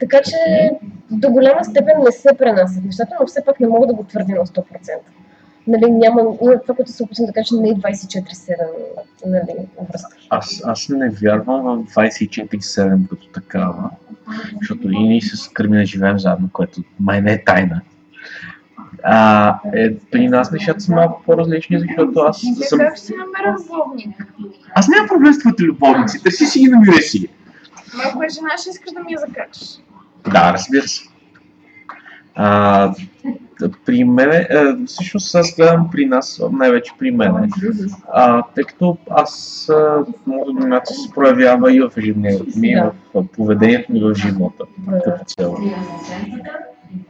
Така 0.00 0.20
че 0.24 0.70
до 1.10 1.30
голяма 1.30 1.64
степен 1.64 1.94
не 2.04 2.12
се 2.12 2.28
пренасят 2.38 2.84
нещата, 2.84 3.14
но 3.20 3.26
все 3.26 3.44
пак 3.46 3.60
не 3.60 3.68
мога 3.68 3.86
да 3.86 3.94
го 3.94 4.04
твърдя 4.04 4.34
на 4.34 4.46
100%. 4.46 4.64
Нали, 5.66 5.90
няма, 5.90 6.20
и 6.20 6.46
това, 6.62 6.74
което 6.76 6.92
се 6.92 7.02
опитвам 7.02 7.26
да 7.26 7.32
кажа, 7.32 7.44
че 7.44 7.54
не 7.54 7.68
е 7.68 7.72
24-7 7.72 8.56
нали, 9.26 9.68
връзка. 9.92 10.16
Аз, 10.30 10.62
аз 10.64 10.88
не 10.88 11.10
вярвам 11.10 11.86
в 11.86 11.94
24-7 11.94 13.08
като 13.08 13.28
такава, 13.28 13.90
защото 14.60 14.90
и 14.90 14.98
ние 14.98 15.20
с 15.20 15.48
Кърмина 15.48 15.86
живеем 15.86 16.18
заедно, 16.18 16.48
което 16.52 16.82
май 17.00 17.20
не 17.20 17.32
е 17.32 17.44
тайна. 17.44 17.80
А, 19.02 19.58
е, 19.74 19.94
при 19.96 20.28
нас 20.28 20.52
нещата 20.52 20.80
са 20.80 20.92
малко 20.92 21.22
по-различни, 21.26 21.80
защото 21.80 22.20
аз 22.20 22.40
съм... 22.68 22.78
Как 22.78 22.96
ще 22.96 23.12
намеря 23.12 23.56
любовник? 23.58 24.26
Аз 24.74 24.88
нямам 24.88 25.08
проблем 25.08 25.34
с 25.34 25.38
твоите 25.38 25.62
любовници, 25.62 26.22
търси 26.22 26.46
си 26.46 26.58
ги, 26.58 26.68
намирай 26.68 27.02
си 27.02 27.18
ги. 27.18 27.28
Ма 27.94 28.02
ако 28.06 28.22
е 28.22 28.28
жена, 28.28 28.50
ще 28.58 28.70
искаш 28.70 28.92
да 28.92 29.00
ми 29.00 29.12
я 29.12 29.18
закачаш. 29.18 29.68
Да, 30.24 30.52
разбира 30.52 30.88
се. 30.88 31.02
А, 32.34 32.94
при 33.86 34.04
мен, 34.04 34.46
всъщност 34.86 35.34
аз 35.34 35.56
гледам 35.56 35.90
при 35.92 36.06
нас, 36.06 36.42
най-вече 36.52 36.92
при 36.98 37.10
мене, 37.10 37.48
а, 38.12 38.42
тъй 38.54 38.64
като 38.64 38.96
аз 39.10 39.68
а, 39.68 40.04
моята 40.26 40.52
доминация 40.52 40.96
се 40.96 41.10
проявява 41.14 41.74
и 41.74 41.80
в 41.80 41.90
ежедневието 41.96 42.58
ми, 42.58 42.68
и 42.68 42.82
в 43.14 43.24
поведението 43.36 43.92
ми 43.92 44.00
в 44.00 44.14
живота 44.14 44.64
като 45.04 45.24
цяло. 45.24 45.58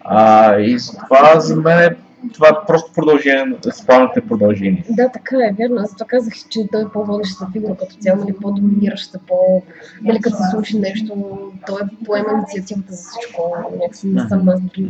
А, 0.05 0.57
и 0.57 0.79
затова 0.79 1.41
за 1.41 1.57
мен 1.57 1.97
това 2.35 2.49
е 2.49 2.67
просто 2.67 2.93
продължение, 2.93 3.57
спалните 3.73 4.21
продължение. 4.21 4.85
Да, 4.91 5.09
така 5.09 5.37
е, 5.37 5.55
вярно. 5.59 5.81
Аз 5.81 5.95
това 5.95 6.07
казах, 6.07 6.35
че 6.49 6.69
той 6.73 6.83
е 6.83 6.89
по-водещата 6.93 7.53
фигура 7.53 7.77
като 7.77 7.95
цяло, 7.95 8.19
нали, 8.21 8.33
по-доминираща, 8.43 9.19
по... 9.29 9.63
Нали, 10.03 10.21
като 10.21 10.37
се 10.37 10.51
случи 10.51 10.79
нещо, 10.79 11.39
той 11.67 11.81
е 11.81 12.05
поема 12.05 12.29
инициативата 12.33 12.93
за 12.93 13.09
всичко. 13.11 13.55
Някакси 13.81 14.07
не 14.07 14.29
съм 14.29 14.49
аз 14.49 14.61
дори 14.61 14.89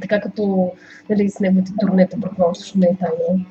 така 0.00 0.20
като 0.20 0.72
нали, 1.10 1.30
с 1.30 1.40
неговите 1.40 1.72
турнета, 1.80 2.20
предполагам, 2.20 2.54
също 2.54 2.78
не 2.78 2.86
е 2.86 2.96
тайна. 2.96 3.44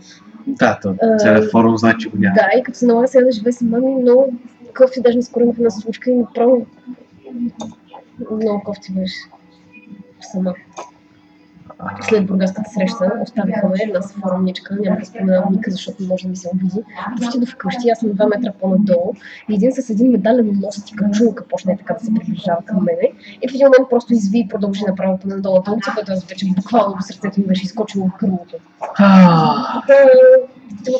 Да, 0.47 0.80
то, 0.82 0.95
целият 1.20 1.51
форум 1.51 1.78
знае, 1.78 1.97
че 1.97 2.10
го 2.10 2.18
няма. 2.18 2.36
Да, 2.36 2.60
и 2.60 2.64
като 2.64 2.78
се 2.78 2.86
налага 2.86 3.08
сега 3.08 3.26
да 3.26 3.32
живее 3.32 3.51
с 3.51 3.62
мами, 3.62 3.95
много 3.95 4.34
кофти, 4.78 5.01
даже 5.01 5.18
наскоро 5.18 5.43
имах 5.43 5.58
една 5.58 5.70
случка 5.70 6.12
и 6.12 6.18
направо 6.18 6.66
много 8.32 8.64
кофти 8.64 8.93
беше 8.93 9.16
сама. 10.32 10.53
След 12.01 12.26
бургаската 12.26 12.69
среща 12.69 13.11
оставиха 13.23 13.67
ме 13.67 13.76
една 13.84 14.01
форумничка, 14.01 14.78
няма 14.80 14.97
да 14.99 15.05
споменавам 15.05 15.51
Ника, 15.51 15.71
защото 15.71 16.03
може 16.03 16.23
да 16.23 16.30
ми 16.30 16.36
се 16.36 16.49
обиди. 16.53 16.84
Почти 17.17 17.39
до 17.39 17.45
вкъщи, 17.45 17.89
аз 17.89 17.99
съм 17.99 18.09
2 18.09 18.36
метра 18.36 18.51
по-надолу 18.51 19.13
и 19.49 19.55
един 19.55 19.71
с 19.71 19.89
един 19.89 20.11
медален 20.11 20.59
мост 20.63 20.89
и 20.91 20.95
качулка 20.95 21.43
почне 21.47 21.78
така 21.78 21.93
да 21.93 22.05
се 22.05 22.13
приближава 22.13 22.61
към 22.65 22.84
мене. 22.84 23.11
И 23.41 23.49
в 23.49 23.53
един 23.53 23.67
момент 23.67 23.89
просто 23.89 24.13
изви 24.13 24.39
и 24.39 24.47
продължи 24.47 24.84
направо 24.88 25.17
по 25.17 25.28
надолу 25.28 25.55
улица, 25.55 25.91
което 25.95 26.11
аз 26.11 26.26
вече 26.26 26.45
буквално 26.55 26.95
в 26.97 27.05
сърцето 27.05 27.39
ми 27.39 27.47
беше 27.47 27.63
изкочило 27.63 28.07
в 28.07 28.17
кръвото. 28.17 28.55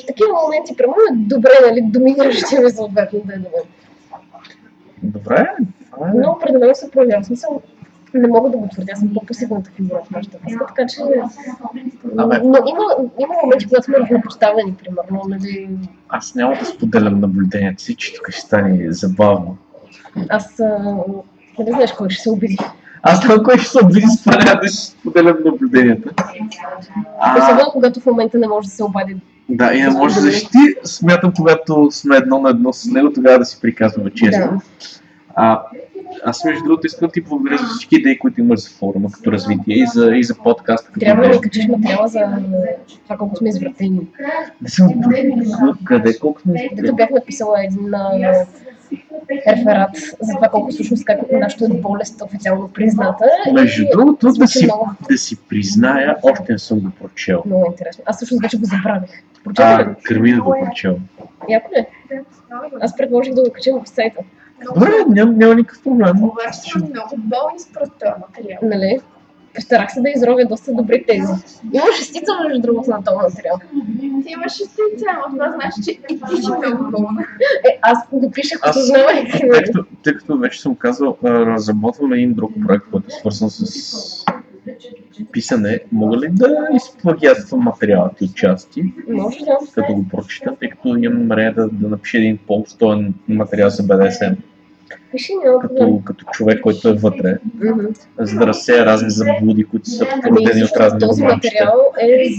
в 0.01 0.05
такива 0.07 0.30
моменти, 0.43 0.76
при 0.78 0.86
мен 0.88 1.21
е 1.21 1.26
добре, 1.28 1.49
нали, 1.69 1.82
доминиращия 1.82 2.61
ми 2.61 2.69
съответно 2.69 3.21
да 3.26 3.34
е 3.34 3.38
добре. 3.38 3.61
Добре, 5.03 5.47
е. 5.59 5.63
Но 6.15 6.32
определено 6.32 6.76
се 6.76 6.91
проявява. 6.91 7.23
Смисъл, 7.23 7.61
не 8.20 8.28
мога 8.28 8.49
да 8.49 8.57
го 8.57 8.68
твърдя, 8.72 8.95
съм 8.95 9.13
по-пасивната 9.13 9.72
фигура 9.76 9.99
в 10.07 10.11
нашата 10.11 10.38
връзка, 10.43 10.66
така 10.68 10.88
че... 10.88 11.01
Абе. 12.18 12.39
Но 12.43 12.57
има, 12.68 13.09
има 13.20 13.34
моменти, 13.43 13.68
когато 13.68 13.84
сме 13.84 13.97
равнопоставени, 13.99 14.76
примерно, 14.84 15.24
нали... 15.30 15.70
Аз 16.09 16.36
няма 16.36 16.55
да 16.59 16.66
споделям 16.66 17.20
наблюдението 17.20 17.84
си, 17.84 17.95
че 17.95 18.13
тук 18.13 18.30
ще 18.32 18.41
стане 18.41 18.91
забавно. 18.91 19.57
Аз... 20.30 20.59
а, 20.59 20.95
Нали 21.59 21.72
знаеш 21.72 21.91
кой 21.91 22.09
ще 22.09 22.24
се 22.24 22.30
обиди? 22.30 22.57
Аз 23.03 23.22
това, 23.22 23.43
кой 23.43 23.57
ще 23.57 23.70
се 23.70 23.86
обиди 23.86 24.01
с 24.07 24.24
това, 24.24 24.38
няма 24.38 24.59
да 24.61 24.68
ще 24.68 24.78
споделям 24.78 25.38
наблюденията. 25.45 26.09
А, 27.20 27.38
Особено 27.43 27.72
когато 27.72 27.99
в 27.99 28.05
момента 28.05 28.38
не 28.38 28.47
може 28.47 28.68
да 28.68 28.74
се 28.74 28.84
обади. 28.84 29.18
да, 29.49 29.74
и 29.74 29.82
не 29.82 29.89
може 29.89 30.16
да 30.16 30.22
защити. 30.22 30.57
Смятам, 30.84 31.34
когато 31.36 31.88
сме 31.91 32.16
едно 32.18 32.39
на 32.41 32.49
едно 32.49 32.74
с 32.74 32.86
него, 32.86 33.13
тогава 33.13 33.39
да 33.39 33.45
си 33.45 33.61
приказваме 33.61 34.11
честно. 34.11 34.45
Да. 34.47 34.59
А, 35.36 35.61
аз 36.24 36.45
между 36.45 36.63
другото 36.63 36.88
искам 36.88 37.07
да 37.07 37.11
ти 37.11 37.22
благодаря 37.22 37.57
за 37.57 37.66
всички 37.66 37.95
идеи, 37.95 38.20
които 38.20 38.41
имаш 38.41 38.59
за 38.59 38.70
форума 38.70 39.11
като 39.11 39.32
развитие 39.32 39.76
и 39.76 39.86
за, 39.93 40.11
и 40.16 40.24
за 40.24 40.36
подкаста. 40.36 40.88
като 40.88 40.99
Трябва 40.99 41.30
да 41.30 41.41
качиш 41.41 41.68
материала 41.68 42.07
за 42.07 42.20
това 43.03 43.18
колко 43.18 43.36
сме 43.36 43.49
извратени. 43.49 44.07
Не 44.61 44.70
съм 44.70 44.89
къде, 45.84 46.20
колко 46.20 46.41
сме 46.41 46.53
Дето 46.53 46.74
извратени? 46.74 46.95
бях 46.95 47.09
написала 47.09 47.63
един 47.63 47.91
реферат 49.47 49.95
за 50.22 50.34
това 50.36 50.49
колко 50.49 50.72
всъщност 50.72 51.05
как 51.05 51.20
нашата 51.32 51.68
болест 51.70 52.22
е 52.22 52.24
официално 52.24 52.68
призната. 52.74 53.26
Между 53.53 53.84
И 53.84 53.89
другото, 53.91 54.28
да 54.34 54.47
си, 54.47 54.66
много, 54.66 54.89
да 55.11 55.18
си 55.18 55.38
призная, 55.49 56.18
още 56.24 56.51
не 56.53 56.59
съм 56.59 56.80
го 56.80 56.89
прочел. 57.01 57.43
много 57.45 57.66
интересно. 57.72 58.03
Аз 58.07 58.16
всъщност 58.16 58.41
вече 58.41 58.57
го 58.57 58.66
забравих. 58.66 59.09
Прочета 59.43 59.80
ли? 59.80 59.84
А, 59.84 59.95
Кърмина 60.03 60.41
го 60.41 60.55
прочел. 60.66 60.99
Яко 61.49 61.70
ли? 61.78 61.86
Аз 62.82 62.97
предложих 62.97 63.34
да 63.34 63.43
го 63.43 63.51
качим 63.51 63.74
в 63.84 63.89
сайта. 63.89 64.20
Добре, 64.64 64.89
няма, 65.08 65.34
няма 65.34 65.56
никакъв 65.56 65.84
проблем. 65.84 66.24
Обаче 66.24 66.60
съм 66.72 66.82
много 66.82 67.10
този 67.10 67.66
материал. 68.20 68.60
Нали? 68.64 68.99
Старах 69.60 69.93
се 69.93 70.01
да 70.01 70.10
изровя 70.10 70.45
доста 70.45 70.74
добри 70.74 71.06
тези. 71.08 71.34
Има 71.74 71.86
шестица, 71.97 72.32
между 72.47 72.62
другото, 72.62 72.89
на 72.89 73.03
този 73.03 73.18
материал. 73.18 73.60
Ти 74.24 74.32
имаш 74.32 74.51
шестица, 74.51 75.06
но 75.18 75.34
това 75.34 75.51
значи, 75.51 75.82
че 75.84 75.91
и 75.91 76.20
ти 76.20 76.41
си 76.41 76.51
много 76.68 76.91
болна. 76.91 77.26
Е, 77.64 77.80
аз 77.82 77.97
го 78.12 78.32
пишех, 78.32 78.60
като 78.60 78.80
знаех. 78.80 79.39
Тъй 80.03 80.14
като, 80.14 80.38
вече 80.38 80.62
съм 80.62 80.76
казал, 80.76 81.18
разработвам 81.24 82.14
един 82.14 82.34
друг 82.34 82.51
проект, 82.68 82.86
който 82.91 83.08
е 83.08 83.12
свързан 83.12 83.49
с 83.49 84.26
писане. 85.32 85.80
Мога 85.91 86.18
ли 86.18 86.28
да 86.32 86.68
изплагиатствам 86.76 87.61
материала 87.61 88.09
ти 88.18 88.24
отчасти, 88.26 88.93
Може 89.07 89.39
да. 89.39 89.57
като 89.76 89.93
го 89.93 90.05
прочита, 90.11 90.55
тъй 90.59 90.70
като 90.70 90.88
имам 90.88 91.20
намерение 91.20 91.51
да, 91.51 91.68
да 91.72 91.88
напиша 91.88 92.18
един 92.18 92.38
по-обстоен 92.47 93.13
материал 93.28 93.70
за 93.70 93.84
БДСМ, 93.84 94.34
Пиши, 95.11 95.34
като, 95.61 96.01
като 96.05 96.26
човек, 96.26 96.61
който 96.61 96.89
е 96.89 96.93
вътре, 96.93 97.38
Мгм. 97.55 97.86
за 98.20 98.39
да 98.39 98.47
разсея 98.47 98.86
разни 98.86 99.09
заблуди, 99.09 99.63
които 99.63 99.89
са 99.89 100.05
породени 100.24 100.63
от 100.63 100.78
разни 100.78 100.99
този 100.99 101.22
романчета. 101.22 101.66
материал 101.66 101.80
е. 102.01 102.30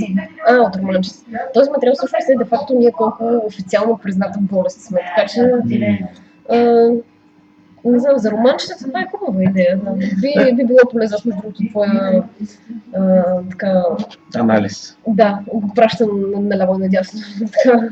А, 0.48 0.56
от 0.56 0.76
романчета. 0.76 1.16
Този 1.54 1.70
материал 1.70 1.94
всъщност 1.94 2.28
е 2.28 2.36
де-факто 2.38 2.74
ние 2.74 2.92
колко 2.92 3.42
официално 3.46 3.98
призната 4.02 4.38
болест 4.40 4.80
сме. 4.80 5.00
Така 5.16 5.28
че, 5.28 5.40
а, 6.50 6.90
не 7.92 7.98
знам, 7.98 8.12
за 8.16 8.30
романчетата 8.30 8.84
това 8.84 9.00
е 9.00 9.06
хубава 9.12 9.44
идея. 9.44 9.80
Да. 9.84 9.90
Би, 9.92 10.54
би 10.56 10.64
било 10.64 10.78
полезно, 10.90 11.18
между 11.24 11.40
другото 11.42 11.62
твоя 11.70 12.22
а, 12.94 13.22
така, 13.50 13.82
Анализ. 14.34 14.96
да, 15.08 15.38
го 15.54 15.74
пращам 15.74 16.08
на- 16.30 16.40
наляво 16.40 16.74
и 16.74 16.82
надясно. 16.82 17.20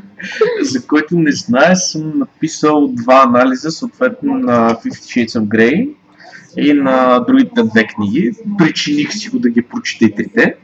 За 0.61 0.87
който 0.87 1.15
не 1.19 1.31
знае, 1.31 1.75
съм 1.75 2.13
написал 2.15 2.87
два 2.87 3.23
анализа, 3.27 3.71
съответно 3.71 4.33
на 4.33 4.69
Fifty 4.69 5.25
Shades 5.25 5.39
of 5.39 5.47
Grey 5.47 5.89
и 6.57 6.73
на 6.73 7.19
другите 7.19 7.63
две 7.63 7.87
книги. 7.87 8.31
Причиних 8.57 9.13
си 9.13 9.29
го 9.29 9.39
да 9.39 9.49
ги 9.49 9.61
прочета 9.61 10.05
и 10.05 10.15
трите. 10.15 10.55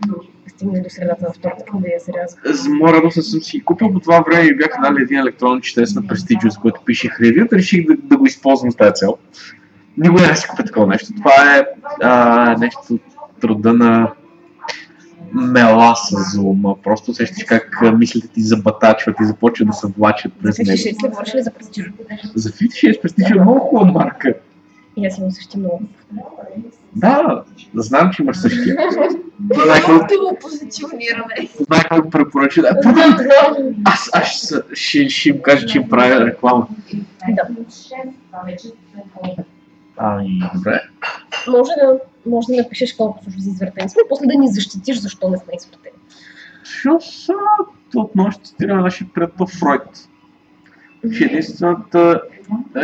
Стигна 0.62 0.82
до 0.82 0.90
средата 0.90 1.26
на 1.26 1.34
втората 1.34 1.66
книга 1.66 1.88
и 1.88 1.92
я 1.92 2.00
зарязах. 2.00 2.40
За 2.46 2.70
моя 2.70 2.94
радост 2.94 3.24
съм 3.24 3.42
си 3.42 3.64
купил, 3.64 3.94
по 3.94 4.00
това 4.00 4.24
време 4.28 4.44
ми 4.44 4.56
бяха 4.56 4.82
дали 4.82 5.04
един 5.04 5.20
електронен 5.20 5.62
четец 5.62 5.96
на 5.96 6.02
Prestigious, 6.02 6.62
който 6.62 6.82
пишех 6.86 7.22
ревю, 7.22 7.48
реших 7.54 7.88
да, 7.88 7.96
да 7.98 8.18
го 8.18 8.26
използвам 8.26 8.72
с 8.72 8.76
тази 8.76 8.94
цел. 8.94 9.18
Никога 9.98 10.28
не 10.28 10.36
си 10.36 10.48
купя 10.48 10.64
такова 10.64 10.88
нещо. 10.88 11.14
Това 11.18 11.58
е 11.58 11.66
а, 12.02 12.56
нещо 12.58 12.80
от 12.90 13.02
труда 13.40 13.74
на 13.74 14.12
меласа 15.34 16.18
за 16.18 16.42
ума. 16.42 16.76
Просто 16.84 17.12
усещаш 17.12 17.44
как 17.44 17.82
мислите 17.98 18.28
ти 18.28 18.42
забатачват 18.42 19.16
и 19.22 19.26
започват 19.26 19.68
да 19.68 19.74
се 19.74 19.88
влачат 19.88 20.34
За 20.34 20.42
през 20.42 20.60
него. 20.60 20.70
56 20.70 21.06
ли 21.06 21.10
говориш 21.10 21.36
ли 21.36 21.44
за 21.44 21.52
престиж? 21.52 21.92
За 22.36 22.50
Fit 22.50 23.00
6 23.00 23.04
Prestige 23.04 23.38
е 23.38 23.42
много 23.42 23.60
хубава 23.60 23.92
марка. 23.92 24.34
И 24.98 25.06
аз 25.06 25.18
имам 25.18 25.32
същи 25.32 25.58
много. 25.58 25.82
Да, 26.96 27.44
знам, 27.76 28.12
че 28.14 28.22
имаш 28.22 28.38
същия. 28.38 28.76
Знае 29.64 29.82
колко, 29.86 30.06
Много 30.14 30.30
го 30.30 30.38
позиционираме. 30.42 31.34
знае 31.60 31.84
колко 31.90 32.10
препоръча. 32.10 32.62
Да, 32.62 32.76
аз, 33.86 34.10
аз 34.14 34.28
ще, 34.28 34.56
ще, 34.74 35.10
ще 35.10 35.30
им 35.30 35.42
кажа, 35.42 35.68
че 35.68 35.78
им 35.78 35.90
правя 35.90 36.26
реклама. 36.26 36.68
Да. 37.30 37.48
Ами, 39.98 40.42
добре. 40.56 40.82
Може 41.48 41.72
да, 41.82 42.00
може 42.26 42.48
да 42.48 42.58
напишеш 42.58 42.94
колко 42.94 43.24
слушаш 43.24 43.42
за 43.42 43.50
извъртени 43.50 43.90
сме, 43.90 44.02
после 44.10 44.26
да 44.26 44.34
ни 44.34 44.48
защитиш 44.48 45.00
защо 45.00 45.30
не 45.30 45.38
сме 45.38 45.54
извъртени. 45.58 45.96
Защото 46.64 48.00
отново 48.00 48.32
ще 48.32 48.44
цитираме 48.44 48.82
нашия 48.82 49.08
приятел 49.14 49.48
Фройд, 49.48 50.10
че 51.18 51.24
единствената 51.24 52.22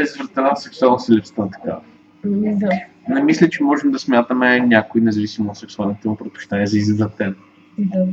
извъртена 0.02 0.56
сексуалност 0.56 1.10
е 1.10 1.14
липсата 1.14 1.42
на 1.42 1.52
такава. 1.52 1.82
Да. 2.26 2.70
Не 3.10 3.24
мисля, 3.24 3.50
че 3.50 3.64
можем 3.64 3.92
да 3.92 4.00
смятаме 4.00 4.60
някой, 4.60 5.02
независимо 5.02 5.50
от 5.50 5.58
сексуалните 5.58 6.08
му 6.08 6.16
предпочитания, 6.16 6.68
за 6.68 6.78
извратен. 6.78 7.36
Да. 7.78 8.06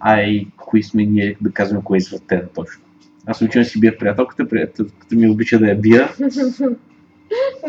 А 0.00 0.20
и 0.20 0.46
кои 0.56 0.82
сме 0.82 1.04
ние 1.04 1.36
да 1.40 1.52
казваме 1.52 1.82
кое 1.84 1.96
е 1.96 1.98
извратен 1.98 2.42
точно. 2.54 2.82
Аз 3.26 3.42
обичам 3.42 3.62
да 3.62 3.68
си 3.68 3.80
бия 3.80 3.98
приятелката, 3.98 4.48
приятелката 4.48 5.16
ми 5.16 5.28
обича 5.30 5.58
да 5.58 5.66
я 5.68 5.76
бия, 5.76 6.08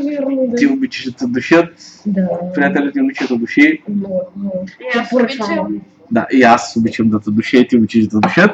Верно, 0.06 0.48
да. 0.48 0.56
ти 0.56 0.68
обичаш 0.68 1.06
да 1.06 1.12
те 1.12 1.26
душат, 1.28 1.74
Да. 2.06 2.28
приятелят 2.54 2.94
ти 2.94 3.02
обича 3.02 3.28
да 3.28 3.38
души, 3.38 3.82
Много, 3.90 4.22
много. 4.38 4.66
И 4.96 5.00
аз 5.00 5.14
обичам. 5.14 5.82
да, 6.12 6.28
и 6.34 6.44
аз 6.44 6.76
обичам 6.78 7.10
да 7.10 7.20
те 7.20 7.32
душа 7.32 7.58
и 7.58 7.68
ти 7.68 7.78
обичаш 7.78 8.08
да 8.08 8.20
душат. 8.20 8.52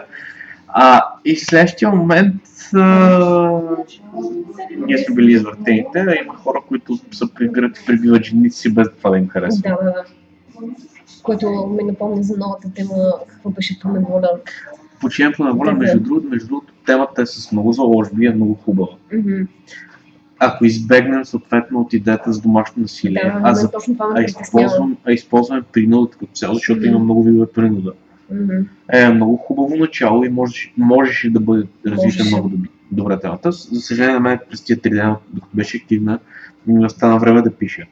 А, 0.77 1.01
и 1.25 1.35
в 1.35 1.39
следващия 1.39 1.91
момент 1.91 2.35
а, 2.73 3.59
ние 4.85 4.97
сме 4.97 5.15
били 5.15 5.31
извратените, 5.31 5.99
а 5.99 6.15
има 6.23 6.35
хора, 6.35 6.59
които 6.67 6.99
са 7.11 7.33
приграти, 7.33 7.81
прибиват 7.85 8.23
женици 8.23 8.59
си 8.59 8.73
без 8.73 8.87
това 8.97 9.09
да 9.09 9.17
им 9.17 9.27
харесва. 9.27 9.61
Да, 9.69 9.85
да, 9.85 9.91
да. 9.91 10.03
Което 11.23 11.49
ми 11.67 11.83
напомня 11.83 12.23
за 12.23 12.37
новата 12.37 12.73
тема, 12.73 12.93
какво 13.27 13.49
беше 13.49 13.79
по 13.79 13.87
неволя. 13.87 14.29
Починението 15.01 15.43
на 15.43 15.53
воля, 15.53 15.73
между 15.73 15.99
другото, 15.99 16.27
между 16.27 16.47
другото, 16.47 16.73
темата 16.85 17.21
е 17.21 17.25
с 17.25 17.51
много 17.51 17.73
заложби 17.73 18.25
и 18.25 18.27
е 18.27 18.33
много 18.33 18.53
хубава. 18.53 18.91
Мгм. 19.13 19.41
Ако 20.39 20.65
избегнем 20.65 21.25
съответно 21.25 21.81
от 21.81 21.93
идеята 21.93 22.33
за 22.33 22.41
домашно 22.41 22.81
насилие, 22.81 23.23
Да, 23.23 23.39
а, 23.43 23.53
за, 23.53 23.69
а, 23.99 24.21
използвам, 24.21 24.97
а 25.05 25.11
използваме 25.11 25.61
принудата 25.61 26.17
като 26.17 26.31
цяло, 26.33 26.53
защото 26.53 26.85
има 26.85 26.97
Мгм. 26.97 27.03
много 27.03 27.23
видове 27.23 27.45
принуда. 27.51 27.93
Мгм. 28.31 28.61
Е 28.93 29.09
много 29.09 29.37
хубаво 29.37 29.75
начало 29.75 30.23
и 30.23 30.29
можеш, 30.29 30.73
можеше 30.77 31.29
да 31.29 31.39
бъде 31.39 31.67
развита 31.85 32.05
Можеше. 32.05 32.35
много 32.35 32.49
доби- 32.49 32.69
добре 32.91 33.19
темата. 33.19 33.51
За 33.51 33.81
съжаление 33.81 34.13
на 34.13 34.19
мен 34.19 34.39
през 34.49 34.61
тия 34.61 34.81
три 34.81 34.89
дена, 34.89 35.17
докато 35.33 35.55
беше 35.55 35.77
активна, 35.77 36.19
ми 36.67 36.85
остана 36.85 37.19
време 37.19 37.41
да 37.41 37.51
пиша. 37.51 37.85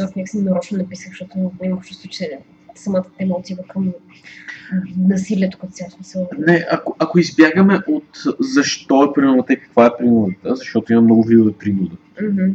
Аз 0.00 0.16
някакси 0.16 0.38
нарочно 0.42 0.78
не 0.78 0.88
писах, 0.88 1.08
защото 1.08 1.50
имах 1.64 1.84
чувство, 1.84 2.08
че 2.08 2.38
самата 2.74 3.04
тема 3.18 3.34
отива 3.34 3.62
към 3.68 3.92
насилието 4.98 5.58
като 5.58 5.72
цяло 5.72 5.90
смисъл. 5.90 6.28
Не, 6.38 6.66
ако, 6.72 6.96
ако 6.98 7.18
избягаме 7.18 7.80
от 7.88 8.04
защо 8.40 9.04
е 9.04 9.12
принудата 9.14 9.52
и 9.52 9.60
каква 9.60 9.86
е 9.86 9.96
принудата, 9.98 10.56
защото 10.56 10.92
има 10.92 11.02
много 11.02 11.22
видове 11.22 11.52
принуда. 11.52 11.96
Мгм. 12.22 12.50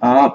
А 0.00 0.34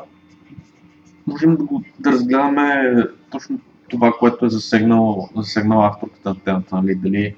можем 1.27 1.55
да, 1.57 1.63
го, 1.63 1.83
да 1.99 2.11
разгледаме 2.11 2.95
точно 3.29 3.59
това, 3.89 4.13
което 4.19 4.45
е 4.45 4.49
засегнал, 4.49 5.29
засегнал 5.35 5.85
авторката 5.85 6.29
на 6.29 6.39
темата, 6.39 6.75
нали? 6.75 6.95
дали 6.95 7.35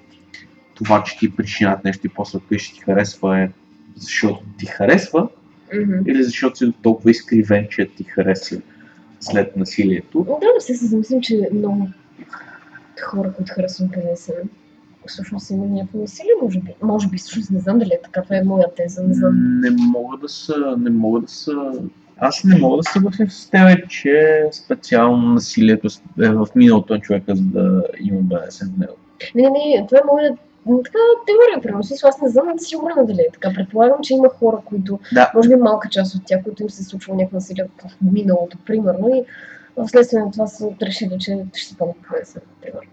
това, 0.76 1.04
че 1.04 1.18
ти 1.18 1.36
причинят 1.36 1.84
нещо 1.84 2.08
и 2.08 2.10
после 2.10 2.40
пише 2.50 2.74
ти 2.74 2.80
харесва 2.80 3.40
е 3.40 3.50
защото 3.96 4.40
ти 4.58 4.66
харесва 4.66 5.30
Мгм. 5.74 6.10
или 6.10 6.24
защото 6.24 6.58
си 6.58 6.74
толкова 6.82 7.12
изкривен, 7.12 7.68
че 7.72 7.86
ти 7.86 8.04
харесва 8.04 8.58
след 9.20 9.56
насилието. 9.56 10.40
Да, 10.42 10.62
се 10.62 10.86
замислям, 10.86 11.22
че 11.22 11.50
много 11.54 11.88
хора, 13.02 13.34
които 13.34 13.54
харесвам 13.54 13.90
ПДСМ, 13.90 14.48
всъщност 15.08 15.50
има 15.50 15.66
някакво 15.66 16.00
насилие, 16.00 16.32
може 16.44 16.60
би. 16.60 16.74
Може 16.82 17.08
би, 17.08 17.18
всъщност 17.18 17.52
не 17.52 17.60
знам 17.60 17.80
дали 17.80 17.94
е 17.94 18.02
така, 18.04 18.22
това 18.24 18.38
е 18.38 18.44
моя 18.44 18.74
теза, 18.76 19.04
не 19.04 19.14
знам. 19.14 19.60
Не 19.60 19.70
мога 19.70 20.18
да 20.18 20.30
са, 20.30 20.76
не 20.80 20.90
мога 20.90 21.22
да 21.22 21.28
са 21.28 21.72
аз 22.20 22.44
не 22.44 22.58
мога 22.58 22.78
да 22.78 22.84
се 22.84 22.92
съглася 22.92 23.26
с 23.30 23.50
теб, 23.50 23.90
че 23.90 24.44
специално 24.52 25.34
насилието 25.34 25.88
е 26.22 26.30
в 26.30 26.48
миналото 26.56 26.94
на 26.94 27.00
човека, 27.00 27.36
за 27.36 27.44
да 27.44 27.84
има 28.00 28.20
БДСМ 28.22 28.66
в 28.66 28.78
него. 28.78 28.94
Не, 29.36 29.42
не, 29.42 29.86
това 29.88 29.98
е 29.98 30.08
моя 30.08 30.38
така 30.84 30.98
теория, 31.28 31.62
примерно. 31.62 31.84
Аз 32.04 32.22
не 32.22 32.30
знам 32.30 32.54
сигурна 32.60 33.06
дали 33.06 33.22
е 33.22 33.32
така. 33.34 33.54
Предполагам, 33.54 33.98
че 34.04 34.14
има 34.14 34.30
хора, 34.30 34.58
които, 34.66 35.00
Да. 35.14 35.32
може 35.36 35.50
би 35.50 35.56
малка 35.56 35.90
част 35.90 36.16
от 36.16 36.22
тях, 36.26 36.44
които 36.44 36.64
им 36.64 36.70
се 36.70 36.82
е 36.82 36.86
случва 36.86 37.16
някакво 37.16 37.36
насилие 37.38 37.66
в 37.86 37.92
миналото, 38.02 38.58
примерно, 38.66 39.16
и 39.16 39.24
вследствие 39.88 40.20
на 40.20 40.32
това 40.32 40.48
са 40.48 40.70
решили, 40.82 41.16
че 41.20 41.38
ще 41.54 41.70
се 41.70 41.78
помня 41.78 41.94
ПДСМ, 42.10 42.40
примерно. 42.62 42.90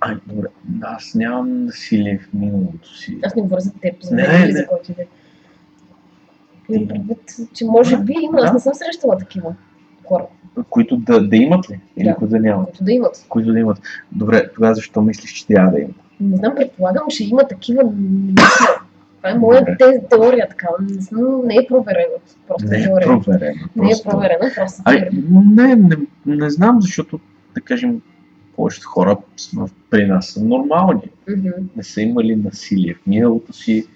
Ай, 0.00 0.14
добре, 0.26 0.48
аз 0.82 1.14
нямам 1.14 1.64
насилие 1.64 2.18
в 2.18 2.32
миналото 2.34 2.96
си. 2.96 3.18
Аз 3.24 3.34
не 3.34 3.42
говоря 3.42 3.60
за 3.60 3.72
теб, 3.82 4.02
за 4.02 4.14
Не, 4.14 4.28
мен 4.28 4.42
или 4.42 4.52
не. 4.52 4.58
за 4.58 4.66
който 4.66 4.92
и 4.92 4.94
да 4.94 5.02
е. 5.02 5.06
Имам 6.68 6.88
предвид, 6.88 7.18
че 7.54 7.64
може 7.64 7.96
би 7.98 8.14
има, 8.22 8.38
аз 8.42 8.52
не 8.52 8.60
съм 8.60 8.74
срещала 8.74 9.18
такива 9.18 9.54
хора, 10.04 10.26
Които 10.70 10.96
да, 10.96 11.28
да 11.28 11.36
имат 11.36 11.70
ли? 11.70 11.80
Или 11.96 12.08
Да. 12.08 12.14
които 12.14 12.30
да 12.30 12.40
нямат? 12.40 12.66
които 12.66 12.84
да 12.84 12.92
имат. 12.92 13.26
Които 13.28 13.52
да 13.52 13.58
имат. 13.58 13.80
Добре, 14.12 14.50
тогава 14.54 14.74
защо 14.74 15.02
мислиш, 15.02 15.30
че 15.32 15.46
трябва 15.46 15.70
да 15.72 15.80
имат? 15.80 15.94
Не 16.20 16.36
знам, 16.36 16.54
предполагам, 16.56 17.02
че 17.08 17.24
има 17.24 17.48
такива. 17.48 17.82
Това 19.16 19.30
е 19.30 19.34
моя 19.34 19.60
Добре. 19.60 19.76
те, 19.78 20.00
теория, 20.10 20.48
така. 20.48 20.68
Не, 20.80 21.00
знам, 21.00 21.46
не 21.46 21.54
е 21.54 21.66
проверена. 21.68 22.16
Просто 22.48 22.68
Не 22.68 22.78
е 22.78 22.82
теория. 22.82 23.06
проверено. 23.20 23.54
Не 23.76 23.86
е 23.86 23.90
просто. 23.90 24.08
проверена, 24.08 24.50
просто 24.54 24.82
Ай, 24.84 25.00
теория. 25.00 25.12
не, 25.46 25.76
не, 25.76 25.96
не 26.26 26.50
знам, 26.50 26.82
защото, 26.82 27.20
да 27.54 27.60
кажем, 27.60 28.00
повечето 28.56 28.88
хора 28.88 29.16
при 29.90 30.06
нас 30.06 30.26
са 30.26 30.44
нормални. 30.44 31.02
Мгм. 31.30 31.48
Не 31.76 31.82
са 31.82 32.02
имали 32.02 32.36
насилие 32.36 32.94
в 32.94 33.06
миналото 33.06 33.52
си. 33.52 33.86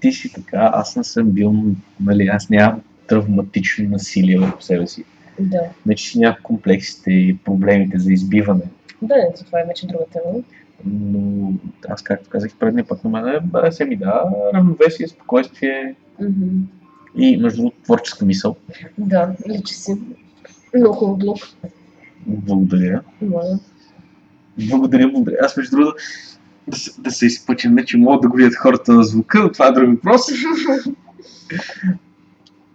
Ти 0.00 0.12
си 0.12 0.32
така, 0.32 0.70
аз 0.74 0.96
не 0.96 1.04
съм 1.04 1.30
бил, 1.30 1.54
нали, 2.00 2.26
аз 2.26 2.50
нямам 2.50 2.82
травматично 3.06 3.90
насилие 3.90 4.38
в 4.38 4.52
себе 4.60 4.86
си. 4.86 5.04
Да. 5.40 5.60
Не, 5.86 5.94
че 5.94 6.08
си 6.08 6.18
нямам 6.18 6.36
комплексите 6.42 7.10
и 7.10 7.38
проблемите 7.44 7.98
за 7.98 8.12
избиване. 8.12 8.64
Да, 9.02 9.14
ето 9.30 9.44
това 9.44 9.60
е 9.60 9.64
вече 9.64 9.86
друга 9.86 10.04
тема. 10.12 10.42
Но 10.84 11.52
аз, 11.88 12.02
както 12.02 12.30
казах 12.30 12.56
предния 12.58 12.86
път 12.86 13.04
на 13.04 13.10
мен, 13.10 13.72
се 13.72 13.84
ми 13.84 13.96
да, 13.96 14.24
равновесие, 14.54 15.08
спокойствие 15.08 15.94
Мгм. 16.20 16.62
и, 17.16 17.36
между 17.36 17.56
другото, 17.56 17.76
творческа 17.84 18.24
мисъл. 18.24 18.56
Да, 18.98 19.34
личи 19.48 19.74
си. 19.74 19.94
Много 20.74 20.94
хубав 20.94 21.18
блок. 21.18 21.38
Благодаря. 22.26 23.02
Да. 23.22 23.58
Благодаря, 24.58 25.08
благодаря. 25.08 25.36
Аз, 25.40 25.56
между 25.56 25.76
другото, 25.76 25.96
да 26.68 26.76
се, 26.76 27.00
да 27.00 27.10
се 27.10 27.26
изпъча, 27.26 27.70
не 27.70 27.84
че 27.84 27.96
могат 27.96 28.20
да 28.20 28.28
го 28.28 28.36
видят 28.36 28.56
хората 28.56 28.92
на 28.92 29.04
звука, 29.04 29.40
но 29.40 29.52
това 29.52 29.66
е 29.66 29.72
друг 29.72 29.90
въпрос. 29.90 30.20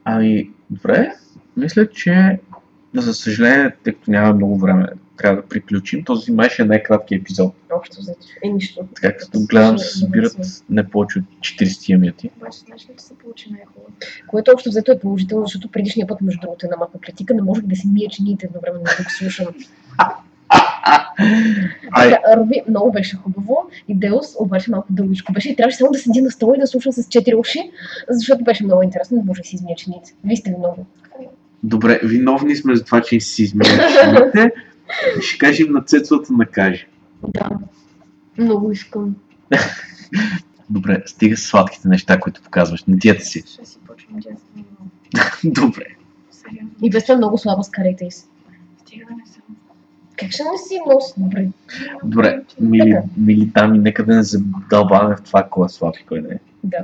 Ами, 0.03 0.49
добре. 0.69 1.13
Мисля, 1.57 1.89
че, 1.89 2.39
за 2.95 3.13
съжаление, 3.13 3.75
тъй 3.83 3.93
като 3.93 4.11
няма 4.11 4.33
много 4.33 4.57
време, 4.57 4.87
трябва 5.17 5.41
да 5.41 5.47
приключим. 5.47 6.03
Този 6.03 6.31
май 6.31 6.49
ще 6.49 6.61
е 6.61 6.65
най-кратки 6.65 7.15
епизод. 7.15 7.53
Общо 7.73 7.97
взето. 7.99 8.27
Е 8.43 8.49
нищо. 8.49 8.87
Така 8.95 9.17
като 9.17 9.39
гледам, 9.39 9.79
се 9.79 9.99
събират 9.99 10.37
не 10.69 10.89
повече 10.89 11.19
от 11.19 11.25
40 11.39 11.97
минути. 11.97 12.29
Обаче 12.37 12.59
знаеш 12.59 12.81
ли, 12.89 12.93
че 12.97 13.03
се 13.03 13.17
получи 13.17 13.51
най-хубаво? 13.51 13.87
Което 14.27 14.51
общо 14.51 14.69
взето 14.69 14.91
е 14.91 14.99
положително, 14.99 15.45
защото 15.45 15.71
предишния 15.71 16.07
път, 16.07 16.21
между 16.21 16.41
другото, 16.41 16.65
една 16.65 16.77
малка 16.77 16.99
критика, 16.99 17.33
не 17.33 17.41
можех 17.41 17.63
да 17.63 17.75
си 17.75 17.87
мия 17.93 18.09
чините 18.09 18.45
едновременно 18.45 18.83
да 18.83 19.03
го 19.03 19.09
слушам. 19.09 19.47
Ай, 21.91 22.09
Така, 22.09 22.37
Роби, 22.37 22.61
много 22.69 22.91
беше 22.91 23.15
хубаво. 23.15 23.57
И 23.87 23.95
Деус 23.95 24.35
обаче 24.39 24.71
малко 24.71 24.87
дългичко 24.89 25.33
беше 25.33 25.49
и 25.49 25.55
трябваше 25.55 25.77
само 25.77 25.91
да 25.91 25.99
седя 25.99 26.21
на 26.21 26.31
стола 26.31 26.55
и 26.55 26.59
да 26.59 26.67
слушам 26.67 26.91
с 26.91 27.07
четири 27.07 27.35
уши, 27.35 27.71
защото 28.09 28.43
беше 28.43 28.63
много 28.63 28.83
интересно, 28.83 29.17
не 29.17 29.23
можех 29.23 29.43
да 29.43 29.47
си 29.47 29.55
измия 29.55 29.75
чините. 29.75 30.13
Вие 30.23 30.35
сте 30.35 30.49
виновни. 30.49 30.85
добре, 31.63 31.99
виновни 32.03 32.55
сме 32.55 32.75
за 32.75 32.83
това, 32.83 33.01
че 33.01 33.19
си 33.19 33.43
изменяш 33.43 34.01
чините. 34.01 34.51
Ще 35.21 35.37
кажем 35.37 35.71
на 35.71 35.81
Цецовата 35.81 36.33
накаже. 36.33 36.87
Да. 37.27 37.49
Много 38.37 38.71
искам. 38.71 39.15
Добре, 40.69 41.03
стига 41.05 41.37
с 41.37 41.41
сладките 41.41 41.87
неща, 41.87 42.19
които 42.19 42.41
показваш 42.41 42.83
на 42.83 42.97
диета 42.97 43.25
си. 43.25 43.43
Ще 43.47 43.65
си 43.65 43.77
почвам 43.87 44.15
детствено. 44.15 44.65
Добре. 45.43 45.85
Сериозно. 46.31 46.69
И 46.83 46.89
без 46.89 47.03
това 47.03 47.17
много 47.17 47.37
слаба 47.37 47.63
скарайте 47.63 48.05
и 48.05 48.11
си. 48.11 48.25
Стига 48.81 49.05
да 49.05 49.15
не 49.15 49.25
съм. 49.25 49.41
Как 50.21 50.31
ще 50.31 50.43
не 50.43 50.57
си 50.57 50.79
много 50.85 51.01
с- 51.01 51.13
добре? 51.17 51.47
Добре, 52.03 52.41
мили, 52.61 52.91
Така. 52.91 53.03
мили 53.17 53.45
дами, 53.45 53.79
нека 53.79 54.05
да 54.05 54.15
не 54.15 54.23
задълбаваме 54.23 55.15
в 55.15 55.21
това 55.21 55.43
кой 55.43 55.65
е 55.65 55.69
слаб 55.69 55.95
и 55.97 56.05
кой 56.05 56.21
не 56.21 56.29
е. 56.29 56.37
Да. 56.63 56.77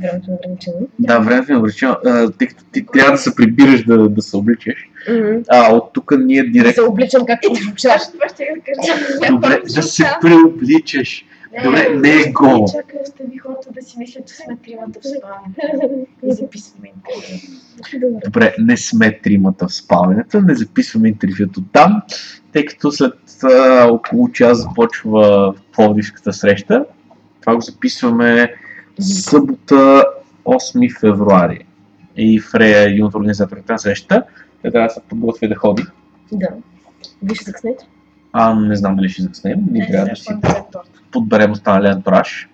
времето 0.00 0.30
е 0.30 0.34
ограничено. 0.34 0.76
Да, 0.98 1.18
времето 1.18 1.52
е 1.52 1.56
ограничено, 1.56 1.96
тъй 2.38 2.48
като 2.48 2.64
ти 2.64 2.86
трябва 2.86 3.12
да 3.12 3.18
се 3.18 3.36
прибираш 3.36 3.84
да, 3.84 4.08
да 4.08 4.22
се 4.22 4.36
обличаш. 4.36 4.88
Мгм. 5.10 5.38
А 5.50 5.72
от 5.74 5.92
тук 5.92 6.12
ние 6.18 6.42
Да 6.42 6.50
директно... 6.50 6.82
се 6.84 6.88
обличам 6.88 7.26
както 7.26 7.54
звучаш. 7.54 8.02
Това 8.12 8.28
ще 8.34 8.42
я 8.42 8.54
кажа. 8.56 9.32
Добре, 9.32 9.62
да 9.74 9.82
се 9.82 10.04
преобличаш. 10.20 11.24
Добре, 11.64 11.88
не 11.94 12.10
е 12.10 12.32
гол. 12.32 12.66
Чакай, 12.72 13.00
остави 13.02 13.38
хората 13.38 13.72
да 13.72 13.82
си 13.82 13.98
мислят, 13.98 14.26
че 14.26 14.34
сме 14.34 14.56
тримата 14.56 15.00
в 15.00 15.06
спалнята. 15.06 15.88
И 16.22 16.32
записваме 16.32 16.92
интервю. 16.96 18.20
Добре. 18.24 18.54
Не 18.58 18.76
сме 18.76 19.20
тримата 19.22 19.68
в 19.68 19.74
спалнята, 19.74 20.42
не 20.42 20.54
записваме 20.54 21.08
интервюто 21.08 21.62
там, 21.72 22.02
тъй 22.52 22.64
като 22.64 22.92
след 22.92 23.14
а, 23.42 23.88
около 23.90 24.32
час 24.32 24.62
започва 24.62 25.54
Пловдивската 25.72 26.32
среща. 26.32 26.84
Това 27.40 27.54
го 27.54 27.60
записваме 27.60 28.54
събота 29.00 30.04
8 30.44 31.00
февруари. 31.00 31.66
И 32.16 32.40
Фрея, 32.40 32.96
юното 32.96 33.16
организаторите 33.16 33.72
на 33.72 33.78
срещата, 33.78 34.24
тя 34.62 34.70
трябва 34.70 34.88
да 34.88 34.94
се 34.94 35.00
подготви 35.08 35.48
да 35.48 35.54
ходи. 35.54 35.82
Да. 36.32 36.48
Виж 37.22 37.44
закъснете. 37.44 37.86
А 38.32 38.54
не 38.54 38.76
знам 38.76 38.96
дали 38.96 39.08
ще 39.08 39.22
закъснем. 39.22 39.58
Ние 39.70 39.86
трябва 39.90 40.08
да 40.08 40.16
си 40.16 40.28
подберем 41.10 41.50
останалия 41.50 41.92
антураж. 41.92 42.48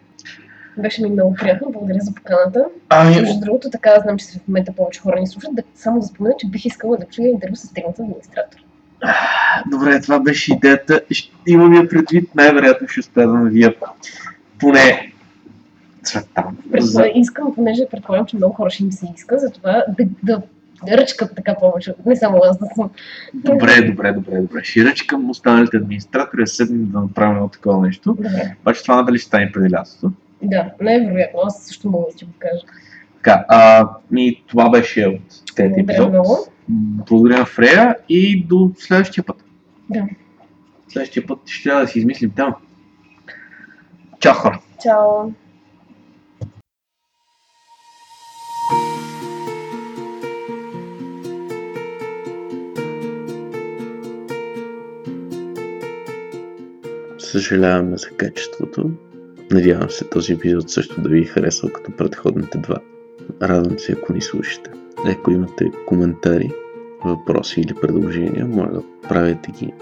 Беше 0.78 1.02
ми 1.02 1.10
много 1.10 1.34
приятно. 1.34 1.72
Благодаря 1.72 1.98
за 2.00 2.14
поканата. 2.14 2.64
Ами, 2.88 3.20
Между 3.20 3.40
другото, 3.40 3.70
така 3.70 3.90
знам, 4.02 4.18
че 4.18 4.26
в 4.26 4.48
момента 4.48 4.72
повече 4.72 5.00
хора 5.00 5.20
ни 5.20 5.26
слушат. 5.26 5.54
Да, 5.54 5.62
само 5.74 6.00
да 6.00 6.06
спомена, 6.06 6.34
че 6.38 6.46
бих 6.46 6.64
искала 6.64 6.96
да 6.96 7.06
чуя 7.06 7.28
интервю 7.28 7.56
с 7.56 7.72
тримата 7.72 8.02
администратори. 8.02 8.62
добре, 9.70 10.00
това 10.00 10.20
беше 10.20 10.52
идеята. 10.52 11.00
Имам 11.46 11.74
я 11.74 11.88
предвид, 11.88 12.34
най-вероятно 12.34 12.88
ще 12.88 13.00
успея 13.00 13.28
да 13.28 13.34
навия 13.34 13.74
поне 14.58 15.12
Цветан. 16.06 16.56
За... 16.78 16.86
За... 16.86 17.04
Искам, 17.14 17.54
понеже 17.54 17.82
предполагам, 17.90 18.26
че 18.26 18.36
много 18.36 18.54
хора 18.54 18.70
ще 18.70 18.82
им 18.82 18.92
се 18.92 19.06
иска, 19.16 19.38
затова 19.38 19.84
да, 19.98 20.04
да, 20.22 20.42
да 20.86 20.96
ръчкат 20.96 21.36
така 21.36 21.54
повече. 21.60 21.94
Не 22.06 22.16
само 22.16 22.40
аз 22.44 22.58
да 22.58 22.66
съм. 22.74 22.90
Добре, 23.34 23.82
добре, 23.82 24.12
добре, 24.12 24.40
добре. 24.40 24.64
Ще 24.64 24.84
ръчкам 24.84 25.30
останалите 25.30 25.76
администратори 25.76 26.42
да 26.42 26.46
седнем 26.46 26.90
да 26.90 27.00
направим 27.00 27.36
едно 27.36 27.48
такова 27.48 27.86
нещо. 27.86 28.14
Добре. 28.14 28.56
Обаче 28.60 28.82
това 28.82 28.96
надали 28.96 29.18
ще 29.18 29.26
стане 29.26 29.52
преди 29.52 29.74
лятото. 29.74 30.12
Да, 30.42 30.70
най-вероятно. 30.80 31.40
Аз 31.44 31.62
също 31.62 31.90
мога 31.90 32.06
да 32.10 32.16
ти 32.16 32.24
го 32.24 32.30
кажа. 32.38 32.62
Така, 33.16 33.44
а, 33.48 33.88
и 34.16 34.42
това 34.46 34.70
беше 34.70 35.06
от 35.06 35.54
тези 35.56 35.80
епизод. 35.80 36.10
много. 36.10 36.36
Благодаря 36.68 37.38
на 37.38 37.46
Фрея 37.46 37.96
и 38.08 38.44
до 38.44 38.70
следващия 38.78 39.24
път. 39.24 39.44
Да. 39.90 40.04
Следващия 40.88 41.26
път 41.26 41.38
ще 41.46 41.68
трябва 41.68 41.82
да 41.82 41.88
си 41.88 41.98
измислим 41.98 42.30
тема. 42.30 42.54
Чао 44.20 44.34
хора! 44.34 44.60
Чао. 44.82 45.32
Съжаляваме 57.26 57.96
за 57.96 58.08
качеството. 58.08 58.90
Надявам 59.50 59.90
се 59.90 60.04
този 60.04 60.32
епизод 60.32 60.70
също 60.70 61.00
да 61.00 61.08
ви 61.08 61.20
е 61.20 61.24
харесал 61.24 61.70
като 61.70 61.96
предходните 61.96 62.58
два. 62.58 62.76
Радвам 63.42 63.78
се, 63.78 63.92
ако 63.92 64.12
ни 64.12 64.20
слушате. 64.20 64.70
Ако 65.06 65.30
имате 65.30 65.70
коментари, 65.86 66.50
въпроси 67.04 67.60
или 67.60 67.74
предложения, 67.74 68.46
моля 68.46 68.72
да 68.72 68.82
правете 69.08 69.50
ги 69.50 69.72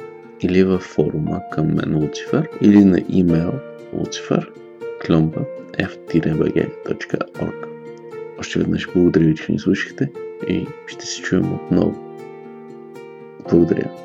или 0.41 0.65
във 0.65 0.83
форума 0.83 1.41
към 1.53 1.67
мен 1.67 1.97
Луцифер, 1.97 2.49
или 2.61 2.85
на 2.85 2.99
имейл 3.09 3.53
lucifer 3.95 4.49
кломба 5.07 5.41
f-bg.org 5.79 7.67
Още 8.39 8.59
веднъж 8.59 8.89
благодаря 8.93 9.25
ви, 9.25 9.37
че 9.37 9.53
ни 9.53 9.59
слушахте 9.59 10.11
и 10.49 10.67
ще 10.87 11.07
се 11.07 11.23
чуем 11.23 11.55
отново. 11.55 12.19
Благодаря. 13.51 14.04